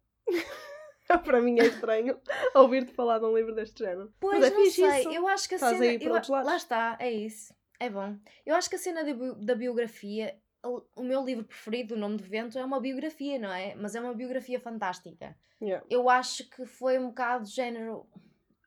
Para 1.24 1.42
mim 1.42 1.60
é 1.60 1.66
estranho 1.66 2.20
ouvir-te 2.56 2.94
falar 2.94 3.20
de 3.20 3.26
um 3.26 3.36
livro 3.36 3.54
deste 3.54 3.80
género. 3.84 4.14
Pois 4.20 4.40
Mas 4.40 4.52
é 4.52 4.56
não 4.56 4.66
sei, 4.72 5.00
isso. 5.02 5.12
eu 5.12 5.28
acho 5.28 5.48
que 5.48 5.56
a 5.56 5.58
Estás 5.58 5.78
cena. 5.78 5.90
aí 5.92 6.00
por 6.00 6.08
eu- 6.08 6.14
outros 6.14 6.30
lados. 6.30 6.48
lá 6.50 6.56
está, 6.58 6.98
é 7.00 7.12
isso. 7.12 7.54
É 7.80 7.90
bom. 7.90 8.18
Eu 8.46 8.56
acho 8.56 8.70
que 8.70 8.76
a 8.76 8.80
cena 8.80 9.04
da, 9.04 9.14
bi- 9.14 9.46
da 9.46 9.56
biografia, 9.56 10.38
o, 10.64 11.04
meu 11.04 11.24
livro 11.26 11.44
preferido, 11.44 11.96
O 11.96 11.98
Nome 11.98 12.18
do 12.18 12.24
Vento, 12.24 12.58
é 12.58 12.64
uma 12.64 12.80
biografia, 12.80 13.38
não 13.38 13.52
é? 13.52 13.76
Mas 13.76 13.94
é 13.96 14.00
uma 14.00 14.14
biografia 14.14 14.60
fantástica. 14.60 15.36
Yeah. 15.62 15.86
Eu 15.90 16.10
acho 16.10 16.50
que 16.50 16.66
foi 16.66 16.98
um 16.98 17.08
bocado 17.08 17.44
de 17.46 17.52
género. 17.52 18.08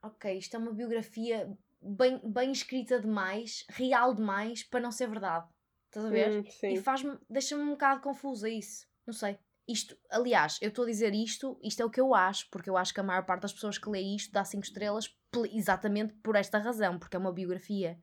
Ok, 0.03 0.37
isto 0.37 0.55
é 0.55 0.59
uma 0.59 0.73
biografia 0.73 1.51
bem, 1.81 2.21
bem 2.23 2.53
escrita 2.53 3.01
demais, 3.01 3.65
real 3.71 4.13
demais, 4.15 4.63
para 4.63 4.81
não 4.81 4.93
ser 4.93 5.09
verdade. 5.09 5.47
Estás 5.87 6.05
a 6.07 6.11
ver? 6.11 6.31
Hum, 6.31 6.45
sim. 6.51 6.73
E 6.75 6.77
faz-me, 6.81 7.17
deixa-me 7.31 7.63
um 7.63 7.71
bocado 7.71 8.03
confusa 8.03 8.49
isso. 8.51 8.87
Não 9.07 9.15
sei. 9.15 9.39
Isto, 9.69 9.97
aliás, 10.11 10.59
eu 10.63 10.69
estou 10.69 10.85
a 10.85 10.87
dizer 10.89 11.13
isto, 11.15 11.59
isto 11.63 11.81
é 11.83 11.85
o 11.85 11.91
que 11.91 12.01
eu 12.01 12.15
acho, 12.15 12.49
porque 12.51 12.71
eu 12.71 12.77
acho 12.77 12.95
que 12.95 13.01
a 13.01 13.03
maior 13.03 13.25
parte 13.27 13.43
das 13.43 13.53
pessoas 13.53 13.77
que 13.79 13.89
lê 13.91 14.01
isto 14.01 14.33
dá 14.33 14.45
5 14.45 14.63
estrelas 14.65 15.13
exatamente 15.53 16.15
por 16.23 16.37
esta 16.37 16.59
razão, 16.59 16.99
porque 16.99 17.17
é 17.17 17.19
uma 17.19 17.33
biografia 17.33 17.99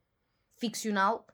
ficcional 0.58 1.26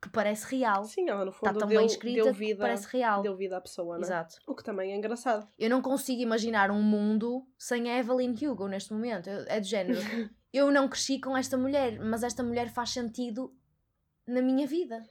que 0.00 0.08
parece 0.08 0.46
real. 0.56 0.84
Sim, 0.84 1.08
ela 1.08 1.24
no 1.24 1.30
Está 1.30 1.48
fundo 1.48 1.58
tão 1.60 1.68
deu, 1.68 1.78
bem 1.78 1.86
escrita 1.86 2.22
deu 2.22 2.32
que 2.32 2.38
vida, 2.38 2.60
parece 2.60 2.86
real. 2.88 3.22
deu 3.22 3.36
vida 3.36 3.56
à 3.56 3.60
pessoa, 3.60 3.96
não 3.96 4.02
é? 4.02 4.06
Exato. 4.06 4.36
O 4.46 4.54
que 4.54 4.64
também 4.64 4.92
é 4.92 4.96
engraçado. 4.96 5.48
Eu 5.58 5.70
não 5.70 5.80
consigo 5.82 6.20
imaginar 6.22 6.70
um 6.70 6.82
mundo 6.82 7.46
sem 7.58 7.90
a 7.90 7.98
Evelyn 7.98 8.34
Hugo 8.34 8.66
neste 8.68 8.92
momento. 8.92 9.28
Eu- 9.30 9.44
É 9.48 9.60
de 9.60 9.68
género. 9.68 9.98
eu 10.52 10.70
não 10.72 10.88
cresci 10.88 11.20
com 11.20 11.36
esta 11.36 11.56
mulher, 11.56 12.00
mas 12.00 12.22
esta 12.24 12.42
mulher 12.42 12.68
faz 12.72 12.90
sentido 12.90 13.54
na 14.26 14.42
minha 14.42 14.66
vida. 14.66 15.04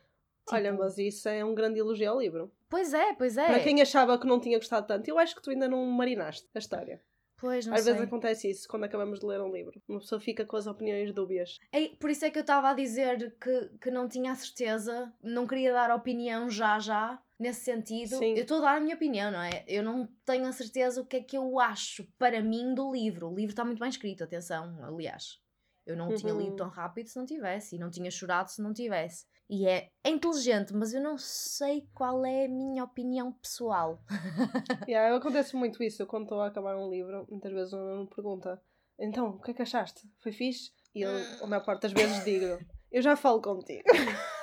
Olha, 0.51 0.71
Tipo, 0.71 0.83
mas 0.83 0.97
isso 0.97 1.29
é 1.29 1.43
um 1.45 1.53
grande 1.55 1.79
elogio 1.79 2.09
ao 2.09 2.19
livro. 2.19 2.51
Pois 2.71 2.93
é, 2.93 3.13
pois 3.13 3.37
é. 3.37 3.45
Para 3.45 3.59
quem 3.59 3.81
achava 3.81 4.17
que 4.17 4.25
não 4.25 4.39
tinha 4.39 4.57
gostado 4.57 4.87
tanto, 4.87 5.07
eu 5.07 5.19
acho 5.19 5.35
que 5.35 5.41
tu 5.43 5.51
ainda 5.51 5.67
não 5.67 5.85
marinaste 5.85 6.47
a 6.55 6.57
história. 6.59 7.01
Pois, 7.37 7.65
não 7.65 7.73
Às 7.73 7.81
sei. 7.81 7.93
vezes 7.93 8.07
acontece 8.07 8.49
isso 8.49 8.67
quando 8.67 8.83
acabamos 8.85 9.19
de 9.19 9.25
ler 9.25 9.41
um 9.41 9.51
livro. 9.51 9.81
Uma 9.89 9.99
pessoa 9.99 10.21
fica 10.21 10.45
com 10.45 10.55
as 10.55 10.67
opiniões 10.67 11.11
dúbias. 11.11 11.57
É, 11.71 11.89
por 11.99 12.09
isso 12.09 12.23
é 12.23 12.29
que 12.29 12.37
eu 12.37 12.41
estava 12.41 12.69
a 12.69 12.73
dizer 12.73 13.35
que, 13.41 13.69
que 13.81 13.91
não 13.91 14.07
tinha 14.07 14.31
a 14.31 14.35
certeza, 14.35 15.11
não 15.21 15.45
queria 15.45 15.73
dar 15.73 15.93
opinião 15.93 16.49
já 16.49 16.79
já, 16.79 17.19
nesse 17.39 17.61
sentido. 17.65 18.15
Sim. 18.17 18.35
Eu 18.35 18.43
estou 18.43 18.59
a 18.59 18.61
dar 18.61 18.77
a 18.77 18.79
minha 18.79 18.95
opinião, 18.95 19.31
não 19.31 19.41
é? 19.41 19.65
Eu 19.67 19.83
não 19.83 20.07
tenho 20.23 20.45
a 20.45 20.51
certeza 20.53 21.01
o 21.01 21.05
que 21.05 21.17
é 21.17 21.23
que 21.23 21.35
eu 21.35 21.59
acho 21.59 22.07
para 22.19 22.41
mim 22.41 22.73
do 22.75 22.91
livro. 22.91 23.27
O 23.29 23.35
livro 23.35 23.51
está 23.51 23.65
muito 23.65 23.79
bem 23.79 23.89
escrito, 23.89 24.23
atenção, 24.23 24.77
aliás. 24.85 25.39
Eu 25.83 25.97
não 25.97 26.13
tinha 26.13 26.31
lido 26.31 26.51
Uhum. 26.51 26.55
tão 26.55 26.69
rápido 26.69 27.07
se 27.07 27.17
não 27.17 27.25
tivesse, 27.25 27.75
e 27.75 27.79
não 27.79 27.89
tinha 27.89 28.11
chorado 28.11 28.49
se 28.51 28.61
não 28.61 28.71
tivesse. 28.71 29.25
E 29.51 29.67
é, 29.67 29.89
é 30.01 30.09
inteligente, 30.09 30.73
mas 30.73 30.93
eu 30.93 31.01
não 31.01 31.17
sei 31.17 31.85
qual 31.93 32.25
é 32.25 32.45
a 32.45 32.49
minha 32.49 32.85
opinião 32.85 33.33
pessoal. 33.33 34.01
Yeah, 34.87 35.13
acontece 35.13 35.57
muito 35.57 35.83
isso. 35.83 36.01
Eu, 36.01 36.07
quando 36.07 36.23
estou 36.23 36.39
a 36.39 36.47
acabar 36.47 36.77
um 36.77 36.89
livro, 36.89 37.27
muitas 37.29 37.51
vezes 37.51 37.73
o 37.73 37.99
me 37.99 38.07
pergunta: 38.07 38.61
Então, 38.97 39.31
o 39.31 39.41
que 39.41 39.51
é 39.51 39.53
que 39.53 39.61
achaste? 39.61 40.07
Foi 40.23 40.31
fixe? 40.31 40.71
E 40.95 41.01
eu, 41.01 41.11
a 41.41 41.47
maior 41.47 41.65
parte 41.65 41.81
das 41.81 41.91
vezes, 41.91 42.23
digo: 42.23 42.45
Eu 42.89 43.01
já 43.01 43.17
falo 43.17 43.41
contigo. 43.41 43.83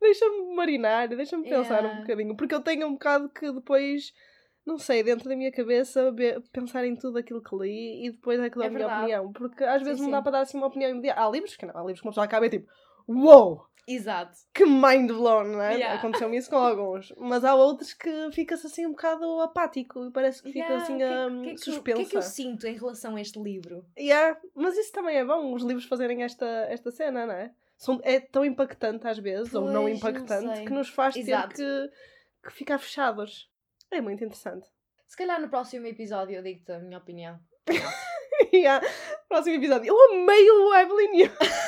deixa-me 0.00 0.54
marinar, 0.54 1.08
deixa-me 1.08 1.48
pensar 1.48 1.82
Yeah. 1.82 1.98
um 1.98 2.00
bocadinho. 2.00 2.36
Porque 2.36 2.54
eu 2.56 2.60
tenho 2.60 2.88
um 2.88 2.92
bocado 2.94 3.28
que 3.28 3.52
depois, 3.52 4.12
não 4.66 4.78
sei, 4.78 5.04
dentro 5.04 5.28
da 5.28 5.36
minha 5.36 5.52
cabeça, 5.52 6.12
pensar 6.52 6.84
em 6.84 6.96
tudo 6.96 7.18
aquilo 7.18 7.40
que 7.42 7.54
li 7.56 8.06
e 8.06 8.10
depois 8.10 8.40
é 8.40 8.50
que 8.50 8.56
dou 8.56 8.64
É 8.64 8.66
a 8.66 8.70
minha 8.70 8.86
opinião. 8.86 9.32
Porque 9.32 9.62
às 9.62 9.82
vezes 9.82 9.98
Sim, 9.98 10.04
não 10.04 10.10
dá 10.10 10.18
sim. 10.18 10.22
para 10.24 10.32
dar 10.32 10.40
assim 10.40 10.58
uma 10.58 10.66
opinião 10.66 10.90
imediata. 10.90 11.20
Há 11.20 11.30
livros 11.30 11.56
que 11.56 11.66
não, 11.66 11.76
há 11.76 11.80
livros 11.82 12.00
que 12.00 12.06
uma 12.06 12.12
pessoa 12.12 12.24
acaba 12.24 12.46
e 12.46 12.48
é 12.48 12.50
tipo: 12.50 12.68
Uou! 13.08 13.64
Exato. 13.88 14.36
que 14.52 14.64
mind 14.66 15.12
blown, 15.12 15.44
não 15.44 15.62
é? 15.62 15.74
Yeah. 15.74 15.96
Aconteceu-me 16.00 16.36
isso 16.36 16.50
com 16.50 16.56
alguns. 16.56 17.14
Mas 17.16 17.44
há 17.44 17.54
outros 17.54 17.94
que 17.94 18.32
fica-se 18.32 18.66
assim 18.66 18.84
um 18.84 18.90
bocado 18.90 19.40
apático 19.40 20.04
e 20.06 20.10
parece 20.10 20.42
que 20.42 20.50
fica 20.50 20.66
Yeah, 20.66 20.82
assim 20.82 20.94
o 20.94 20.96
que 20.98 21.02
é- 21.04 21.14
a 21.14 21.26
o 21.28 21.42
que 21.42 21.48
é 21.50 21.52
que 21.54 21.58
suspensa. 21.60 21.98
O 21.98 22.00
que 22.02 22.06
é 22.08 22.10
que 22.10 22.16
eu 22.16 22.22
sinto 22.22 22.66
em 22.66 22.74
relação 22.76 23.14
a 23.14 23.20
este 23.20 23.40
livro? 23.40 23.86
Yeah, 23.96 24.36
Mas 24.56 24.76
isso 24.76 24.90
também 24.92 25.16
é 25.18 25.24
bom, 25.24 25.54
os 25.54 25.62
livros 25.62 25.84
fazerem 25.86 26.24
esta, 26.24 26.44
esta 26.68 26.90
cena, 26.90 27.26
não 27.26 27.34
é? 27.34 27.52
São, 27.78 28.00
é 28.02 28.18
tão 28.18 28.44
impactante 28.44 29.06
às 29.06 29.18
vezes, 29.18 29.54
ou 29.54 29.66
não 29.70 29.82
Pois, 29.82 30.00
não 30.00 30.10
impactante, 30.10 30.56
sei. 30.56 30.64
que 30.64 30.72
nos 30.72 30.88
faz 30.88 31.14
Exato. 31.14 31.54
ter 31.54 31.90
que, 32.42 32.48
que 32.48 32.52
ficar 32.54 32.78
fechados. 32.78 33.48
É 33.88 34.00
muito 34.00 34.24
interessante. 34.24 34.66
Se 35.06 35.16
calhar 35.16 35.40
no 35.40 35.48
próximo 35.48 35.86
episódio 35.86 36.34
eu 36.36 36.42
digo-te 36.42 36.72
a 36.72 36.80
minha 36.80 36.98
opinião. 36.98 37.38
yeah. 38.52 38.84
Próximo 39.28 39.54
episódio. 39.56 39.88
Eu 39.94 40.12
amei 40.12 40.50
o 40.50 40.74
Evelyn. 40.74 41.30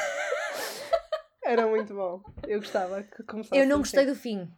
Era 1.50 1.66
muito 1.66 1.94
bom. 1.94 2.22
Eu 2.46 2.60
gostava 2.60 3.02
que 3.02 3.22
começasse 3.24 3.56
Eu 3.60 3.66
não 3.66 3.76
assim. 3.76 3.82
gostei 3.82 4.06
do 4.06 4.14
fim. 4.14 4.50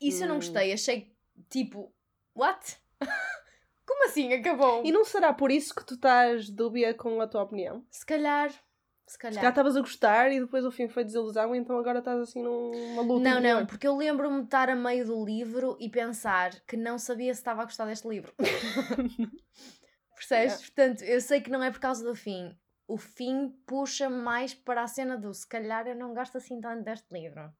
Isso 0.00 0.22
eu 0.24 0.28
não 0.28 0.36
Hum. 0.36 0.38
gostei. 0.38 0.72
Achei 0.72 1.12
tipo, 1.48 1.92
what? 2.36 2.76
Como 3.86 4.04
assim 4.04 4.32
acabou? 4.34 4.84
E 4.84 4.92
não 4.92 5.04
será 5.04 5.32
por 5.32 5.50
isso 5.50 5.74
que 5.74 5.84
tu 5.84 5.94
estás 5.94 6.50
dúbia 6.50 6.92
com 6.94 7.20
a 7.20 7.26
tua 7.26 7.42
opinião? 7.42 7.84
Se 7.90 8.04
calhar. 8.04 8.50
Se 8.50 9.12
Se 9.14 9.18
calhar. 9.18 9.36
calhar 9.36 9.52
estavas 9.52 9.74
a 9.76 9.80
gostar 9.80 10.30
e 10.30 10.38
depois 10.38 10.66
o 10.66 10.70
fim 10.70 10.86
foi 10.86 11.02
desilusão, 11.02 11.54
então 11.54 11.78
agora 11.78 12.00
estás 12.00 12.20
assim 12.20 12.42
numa 12.42 13.00
luta. 13.00 13.22
Não, 13.26 13.40
não, 13.40 13.64
porque 13.64 13.88
eu 13.88 13.96
lembro-me 13.96 14.40
de 14.40 14.44
estar 14.44 14.68
a 14.68 14.76
meio 14.76 15.06
do 15.06 15.24
livro 15.24 15.78
e 15.80 15.88
pensar 15.88 16.50
que 16.66 16.76
não 16.76 16.98
sabia 16.98 17.32
se 17.32 17.40
estava 17.40 17.62
a 17.62 17.64
gostar 17.64 17.86
deste 17.86 18.06
livro. 18.06 18.34
Percebes? 20.14 20.52
Yeah. 20.52 20.58
Portanto, 20.58 21.02
eu 21.02 21.20
sei 21.22 21.40
que 21.40 21.50
não 21.50 21.62
é 21.62 21.70
por 21.70 21.80
causa 21.80 22.04
do 22.04 22.14
fim. 22.14 22.54
O 22.88 22.96
fim 22.96 23.50
puxa 23.66 24.08
mais 24.08 24.54
para 24.54 24.82
a 24.82 24.88
cena 24.88 25.16
do 25.16 25.32
se 25.32 25.46
calhar 25.46 25.86
eu 25.86 25.94
não 25.94 26.14
gosto 26.14 26.38
assim 26.38 26.60
tanto 26.60 26.82
deste 26.82 27.12
livro. 27.12 27.52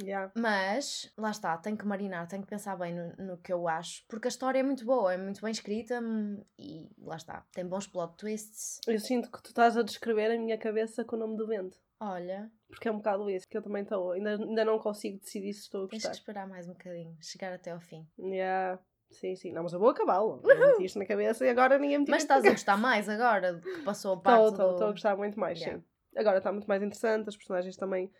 Yeah. 0.00 0.32
Mas, 0.36 1.12
lá 1.16 1.30
está, 1.30 1.56
tenho 1.58 1.76
que 1.76 1.86
marinar, 1.86 2.26
tenho 2.28 2.42
que 2.42 2.48
pensar 2.48 2.76
bem 2.76 2.94
no, 2.94 3.26
no 3.26 3.38
que 3.38 3.52
eu 3.52 3.68
acho, 3.68 4.04
porque 4.08 4.28
a 4.28 4.30
história 4.30 4.60
é 4.60 4.62
muito 4.62 4.84
boa, 4.84 5.12
é 5.12 5.18
muito 5.18 5.42
bem 5.42 5.50
escrita 5.50 6.00
hum, 6.00 6.42
e 6.58 6.88
lá 6.98 7.16
está, 7.16 7.44
tem 7.52 7.66
bons 7.66 7.86
plot 7.86 8.16
twists. 8.16 8.80
Eu 8.86 8.98
sinto 8.98 9.30
que 9.30 9.42
tu 9.42 9.48
estás 9.48 9.76
a 9.76 9.82
descrever 9.82 10.30
a 10.30 10.38
minha 10.38 10.56
cabeça 10.56 11.04
com 11.04 11.16
o 11.16 11.18
nome 11.18 11.36
do 11.36 11.46
vento. 11.46 11.78
Olha, 11.98 12.50
Porque 12.68 12.88
é 12.88 12.92
um 12.92 12.96
bocado 12.96 13.28
isso, 13.28 13.46
que 13.46 13.58
eu 13.58 13.62
também 13.62 13.82
estou. 13.82 14.12
Ainda, 14.12 14.36
ainda 14.36 14.64
não 14.64 14.78
consigo 14.78 15.18
decidir 15.18 15.52
se 15.52 15.62
estou 15.62 15.84
a 15.84 15.88
tens 15.88 16.02
que 16.02 16.08
gostar. 16.08 16.12
esperar 16.12 16.48
mais 16.48 16.66
um 16.66 16.72
bocadinho, 16.72 17.14
chegar 17.20 17.52
até 17.52 17.72
ao 17.72 17.80
fim. 17.80 18.08
Yeah. 18.18 18.80
Sim, 19.10 19.34
sim. 19.34 19.52
Não, 19.52 19.62
mas 19.62 19.72
eu 19.72 19.78
vou 19.80 19.88
acabá-lo. 19.90 20.40
Meti 20.44 20.84
isto 20.84 20.98
na 20.98 21.06
cabeça 21.06 21.44
e 21.44 21.48
agora 21.48 21.78
ninguém 21.78 21.98
me 21.98 22.04
tira 22.04 22.16
Mas 22.16 22.22
estás 22.22 22.44
a 22.44 22.50
gostar 22.50 22.76
mais 22.76 23.08
agora 23.08 23.60
que 23.60 23.82
passou 23.82 24.14
a 24.14 24.20
parte 24.20 24.52
estou, 24.52 24.76
do... 24.76 24.84
a 24.84 24.90
gostar 24.90 25.16
muito 25.16 25.38
mais, 25.38 25.58
Yeah. 25.58 25.78
sim. 25.78 25.84
Agora 26.16 26.38
está 26.38 26.50
muito 26.52 26.66
mais 26.66 26.82
interessante, 26.82 27.28
as 27.28 27.36
personagens 27.36 27.76
também 27.76 28.10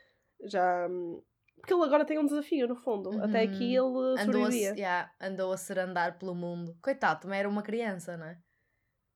já. 0.44 0.86
hum, 0.88 1.20
Porque 1.56 1.74
ele 1.74 1.82
agora 1.82 2.04
tem 2.04 2.18
um 2.18 2.24
desafio, 2.24 2.68
no 2.68 2.76
fundo. 2.76 3.10
Até 3.22 3.42
aqui 3.42 3.74
ele 3.74 4.20
Andou 4.20 4.44
a, 4.46 4.50
yeah, 4.50 5.10
andou 5.20 5.52
a 5.52 5.56
serandar 5.56 6.18
pelo 6.18 6.34
mundo. 6.34 6.76
Coitado, 6.82 7.22
também 7.22 7.38
era 7.40 7.48
uma 7.48 7.62
criança, 7.62 8.16
não 8.16 8.26
é? 8.26 8.38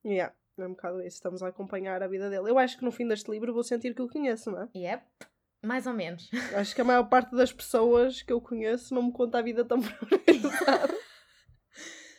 Yeah. 0.05 0.35
É 0.59 0.67
um 0.67 0.71
bocado 0.71 1.01
isso, 1.01 1.17
estamos 1.17 1.43
a 1.43 1.49
acompanhar 1.49 2.01
a 2.03 2.07
vida 2.07 2.31
dele. 2.31 2.49
Eu 2.49 2.59
acho 2.59 2.79
que 2.79 2.85
no 2.85 2.93
fim 2.93 3.09
deste 3.09 3.29
livro 3.31 3.53
vou 3.53 3.65
sentir 3.65 3.93
que 3.95 4.03
o 4.03 4.09
conheço, 4.09 4.53
não 4.53 4.63
é? 4.63 4.69
Yep, 4.77 5.05
mais 5.65 5.87
ou 5.87 5.93
menos. 5.93 6.31
Acho 6.55 6.75
que 6.75 6.81
a 6.81 6.85
maior 6.85 7.09
parte 7.09 7.35
das 7.35 7.53
pessoas 7.53 8.23
que 8.23 8.33
eu 8.33 8.41
conheço 8.41 8.95
não 8.95 9.03
me 9.03 9.13
conta 9.13 9.39
a 9.39 9.43
vida 9.43 9.65
tão 9.65 9.81
pormenorizada. 9.83 10.95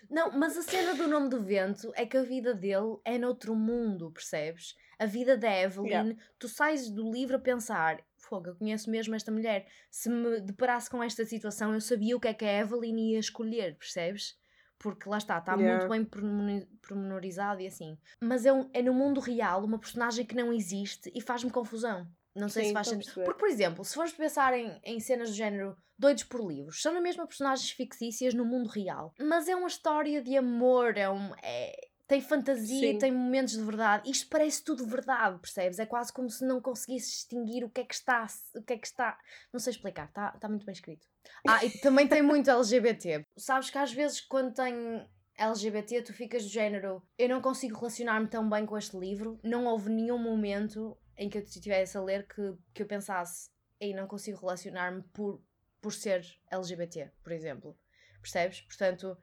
Não, 0.09 0.31
mas 0.31 0.57
a 0.57 0.61
cena 0.61 0.93
do 0.95 1.07
nome 1.07 1.29
do 1.29 1.41
vento 1.41 1.91
é 1.95 2.05
que 2.05 2.17
a 2.17 2.23
vida 2.23 2.53
dele 2.53 2.97
é 3.03 3.17
noutro 3.17 3.55
mundo, 3.55 4.11
percebes? 4.11 4.75
A 4.99 5.05
vida 5.05 5.37
da 5.37 5.49
Evelyn, 5.51 5.87
Yeah. 5.89 6.15
tu 6.39 6.47
sais 6.47 6.89
do 6.89 7.11
livro 7.11 7.35
a 7.35 7.39
pensar, 7.39 8.01
fogo, 8.17 8.47
eu 8.49 8.55
conheço 8.55 8.89
mesmo 8.89 9.13
esta 9.15 9.31
mulher. 9.31 9.67
Se 9.91 10.09
me 10.09 10.39
deparasse 10.39 10.89
com 10.89 11.03
esta 11.03 11.25
situação, 11.25 11.73
eu 11.73 11.81
sabia 11.81 12.15
o 12.15 12.19
que 12.19 12.27
é 12.27 12.33
que 12.33 12.45
a 12.45 12.59
Evelyn 12.61 13.11
ia 13.11 13.19
escolher, 13.19 13.75
percebes? 13.77 14.35
Porque 14.77 15.07
lá 15.09 15.17
está, 15.17 15.37
está 15.37 15.53
Yeah. 15.55 15.77
muito 15.87 15.89
bem 15.89 16.03
pormenori- 16.05 16.67
pormenorizado 16.81 17.61
e 17.61 17.67
assim. 17.67 17.97
Mas 18.21 18.45
é, 18.45 18.53
um- 18.53 18.69
é 18.73 18.81
no 18.81 18.93
mundo 18.93 19.19
real 19.19 19.63
uma 19.63 19.79
personagem 19.79 20.25
que 20.25 20.35
não 20.35 20.51
existe 20.53 21.11
e 21.15 21.21
faz-me 21.21 21.49
confusão. 21.51 22.07
Não 22.35 22.49
sei 22.49 22.63
Sim, 22.63 22.67
se 22.69 22.73
faz 22.73 22.87
sentido. 22.89 23.23
Porque, 23.23 23.39
por 23.39 23.47
exemplo, 23.47 23.85
se 23.85 23.95
fores 23.95 24.11
pensar 24.11 24.53
em, 24.57 24.77
em 24.83 24.99
cenas 24.99 25.29
do 25.29 25.35
género 25.35 25.77
doidos 25.97 26.23
por 26.25 26.45
livros, 26.45 26.81
são 26.81 26.93
na 26.93 26.99
mesma 26.99 27.25
personagens 27.25 27.69
fictícias 27.71 28.33
no 28.33 28.43
mundo 28.45 28.67
real. 28.67 29.13
Mas 29.19 29.47
é 29.47 29.55
uma 29.55 29.67
história 29.67 30.21
de 30.21 30.35
amor, 30.37 30.97
é 30.97 31.09
um. 31.09 31.33
é- 31.41 31.89
tem 32.07 32.21
fantasia, 32.21 32.91
Sim. 32.91 32.97
tem 32.99 33.11
momentos 33.11 33.55
de 33.55 33.63
verdade. 33.63 34.09
Isto 34.09 34.29
parece 34.29 34.63
tudo 34.63 34.85
verdade, 34.85 35.39
percebes? 35.39 35.79
É 35.79 35.87
quase 35.87 36.13
como 36.13 36.29
se 36.29 36.45
não 36.45 36.61
conseguisse 36.61 37.09
distinguir 37.09 37.63
o 37.63 37.69
que 37.69 37.81
é 37.81 37.83
que 37.83 37.95
está. 37.95 38.27
O 38.53 38.61
que 38.61 38.73
é 38.73 38.77
que 38.77 38.85
está. 38.85 39.17
Não 39.51 39.59
sei 39.59 39.71
explicar, 39.71 40.05
está 40.05 40.31
tá 40.33 40.47
muito 40.47 40.65
bem 40.65 40.73
escrito. 40.73 41.07
Ah, 41.47 41.65
e 41.65 41.71
também 41.79 42.07
tem 42.07 42.21
muito 42.21 42.49
LGBT. 42.51 43.25
Sabes 43.35 43.71
que 43.71 43.77
às 43.79 43.91
vezes 43.91 44.21
quando 44.21 44.53
tem 44.53 45.07
LGBT 45.37 46.03
tu 46.03 46.13
ficas 46.13 46.43
do 46.43 46.49
género 46.49 47.01
eu 47.17 47.27
não 47.27 47.41
consigo 47.41 47.75
relacionar-me 47.75 48.27
tão 48.27 48.47
bem 48.47 48.65
com 48.67 48.77
este 48.77 48.95
livro. 48.97 49.39
Não 49.43 49.65
houve 49.65 49.89
nenhum 49.89 50.19
momento 50.19 50.95
em 51.17 51.29
que 51.29 51.37
eu 51.37 51.41
estivesse 51.41 51.97
a 51.97 52.01
ler 52.01 52.27
que, 52.27 52.53
que 52.73 52.83
eu 52.83 52.87
pensasse 52.87 53.49
ei, 53.79 53.93
não 53.93 54.07
consigo 54.07 54.39
relacionar-me 54.39 55.01
por, 55.13 55.41
por 55.81 55.93
ser 55.93 56.25
LGBT, 56.51 57.11
por 57.23 57.31
exemplo. 57.31 57.77
Percebes? 58.21 58.61
Portanto, 58.61 59.17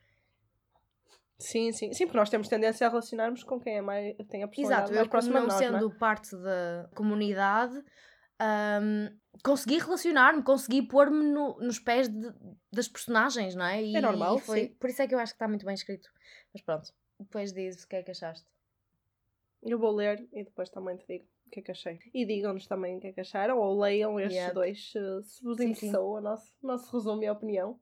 Sim, 1.38 1.72
sim. 1.72 1.92
Sim, 1.92 2.06
porque 2.06 2.18
nós 2.18 2.30
temos 2.30 2.46
tendência 2.48 2.86
a 2.86 2.90
relacionarmos 2.90 3.42
com 3.42 3.58
quem 3.58 3.78
é 3.78 3.82
mais, 3.82 4.14
tem 4.28 4.44
a 4.44 4.48
personalidade 4.48 4.60
exato, 4.60 4.92
mais 4.92 5.04
eu 5.06 5.10
próxima 5.10 5.40
não 5.40 5.46
nós, 5.48 5.54
não 5.54 5.78
é? 5.78 5.80
sendo 5.80 5.90
parte 5.98 6.36
da 6.36 6.88
comunidade, 6.94 7.76
hum, 8.80 9.18
consegui 9.42 9.78
relacionar-me, 9.78 10.42
consegui 10.44 10.82
pôr-me 10.86 11.24
no- 11.24 11.58
nos 11.58 11.80
pés 11.80 12.08
de- 12.08 12.32
das 12.72 12.86
personagens, 12.86 13.56
não 13.56 13.64
é? 13.64 13.82
E, 13.82 14.00
normal, 14.00 14.36
e 14.36 14.40
foi, 14.40 14.60
sim. 14.66 14.74
Por 14.74 14.88
isso 14.88 15.02
é 15.02 15.08
que 15.08 15.14
eu 15.14 15.18
acho 15.18 15.32
que 15.32 15.36
está 15.36 15.48
muito 15.48 15.66
bem 15.66 15.74
escrito. 15.74 16.08
Mas 16.54 16.62
pronto, 16.62 16.92
depois 17.18 17.52
diz 17.52 17.82
o 17.82 17.88
que 17.88 17.96
é 17.96 18.02
que 18.04 18.12
achaste. 18.12 18.46
Eu 19.64 19.78
vou 19.80 19.90
ler 19.96 20.28
e 20.32 20.44
depois 20.44 20.70
também 20.70 20.96
te 20.96 21.06
digo 21.08 21.26
que 21.52 21.60
é 21.60 21.62
que 21.62 21.70
achei. 21.70 21.98
E 22.14 22.24
digam-nos 22.26 22.66
também 22.66 22.96
o 22.96 23.00
que 23.00 23.08
é 23.08 23.12
que 23.12 23.20
acharam, 23.20 23.58
ou 23.58 23.78
leiam 23.80 24.18
estes 24.18 24.36
Yep. 24.42 24.54
dois 24.54 24.90
se, 24.92 24.98
vos 25.42 25.56
Sim, 25.56 25.74
sim. 25.74 25.86
interessou 25.86 26.16
o 26.16 26.20
nosso, 26.20 26.50
nosso 26.62 26.96
resumo 26.96 27.22
e 27.22 27.30
opinião. 27.30 27.78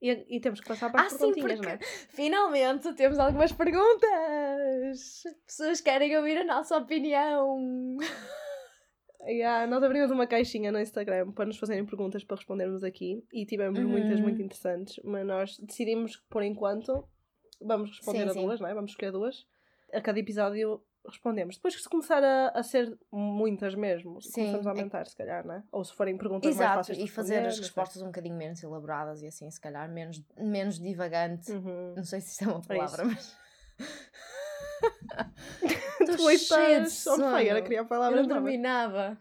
E, 0.00 0.36
e 0.36 0.40
temos 0.40 0.60
que 0.60 0.66
passar 0.66 0.90
para 0.90 1.02
Ah, 1.02 1.06
as 1.06 1.12
sim, 1.12 1.18
perguntinhas, 1.18 1.60
porque 1.60 1.66
não 1.68 1.74
é? 1.76 1.78
finalmente 2.08 2.92
temos 2.94 3.18
algumas 3.20 3.52
perguntas. 3.52 5.22
Pessoas 5.46 5.80
querem 5.80 6.16
ouvir 6.16 6.38
a 6.38 6.44
nossa 6.44 6.76
opinião. 6.76 7.96
Yeah, 9.24 9.68
nós 9.68 9.80
abrimos 9.84 10.10
uma 10.10 10.26
caixinha 10.26 10.72
no 10.72 10.80
Instagram 10.80 11.30
para 11.30 11.44
nos 11.46 11.56
fazerem 11.56 11.86
perguntas 11.86 12.24
para 12.24 12.36
respondermos 12.38 12.82
aqui 12.82 13.24
e 13.32 13.46
tivemos 13.46 13.78
muitas 13.78 14.16
Uhum. 14.18 14.22
muito 14.24 14.42
interessantes, 14.42 14.98
mas 15.04 15.24
nós 15.24 15.56
decidimos 15.60 16.16
que 16.16 16.24
por 16.28 16.42
enquanto 16.42 17.06
vamos 17.60 17.90
responder 17.90 18.24
Sim, 18.24 18.28
a 18.30 18.32
sim. 18.32 18.42
duas, 18.44 18.60
não 18.60 18.68
é? 18.68 18.74
Vamos 18.74 18.90
escolher 18.90 19.12
duas. 19.12 19.46
A 19.92 20.00
cada 20.00 20.18
episódio 20.18 20.82
respondemos. 21.08 21.56
Depois 21.56 21.74
que 21.76 21.82
se 21.82 21.88
começar 21.88 22.22
a, 22.22 22.48
a 22.48 22.62
ser 22.62 22.96
muitas 23.10 23.74
mesmo, 23.74 24.20
Sim, 24.22 24.32
começamos 24.52 24.66
a 24.66 24.70
é- 24.70 24.72
aumentar, 24.72 25.06
se 25.06 25.16
calhar, 25.16 25.46
não 25.46 25.54
é? 25.54 25.62
Ou 25.72 25.84
se 25.84 25.92
forem 25.94 26.16
perguntas 26.16 26.44
mais 26.46 26.56
Exato, 26.56 26.74
fáceis 26.78 26.98
de 26.98 27.04
e 27.04 27.08
fazer 27.08 27.38
as 27.46 27.56
não 27.56 27.62
respostas 27.62 28.02
um 28.02 28.06
bocadinho 28.06 28.36
menos 28.36 28.62
elaboradas 28.62 29.22
e 29.22 29.26
assim, 29.26 29.50
se 29.50 29.60
calhar, 29.60 29.88
menos, 29.90 30.22
menos 30.36 30.78
divagante. 30.78 31.50
Uhum. 31.52 31.94
Não 31.96 32.04
sei 32.04 32.20
se 32.20 32.32
isto 32.32 32.44
é 32.44 32.48
uma 32.48 32.60
É 32.60 32.66
palavra, 32.76 33.04
mas. 33.04 33.36
Tu 36.04 36.38
cheia 36.38 36.80
de 36.80 36.88
estás 36.88 37.06
on 37.06 37.16
fire 37.36 37.50
a 37.50 37.54
sono. 37.54 37.64
criar 37.64 37.80
Eu 37.80 37.86
palavras 37.86 38.26
não 38.26 38.34
novas. 38.36 38.44
terminava. 38.50 39.18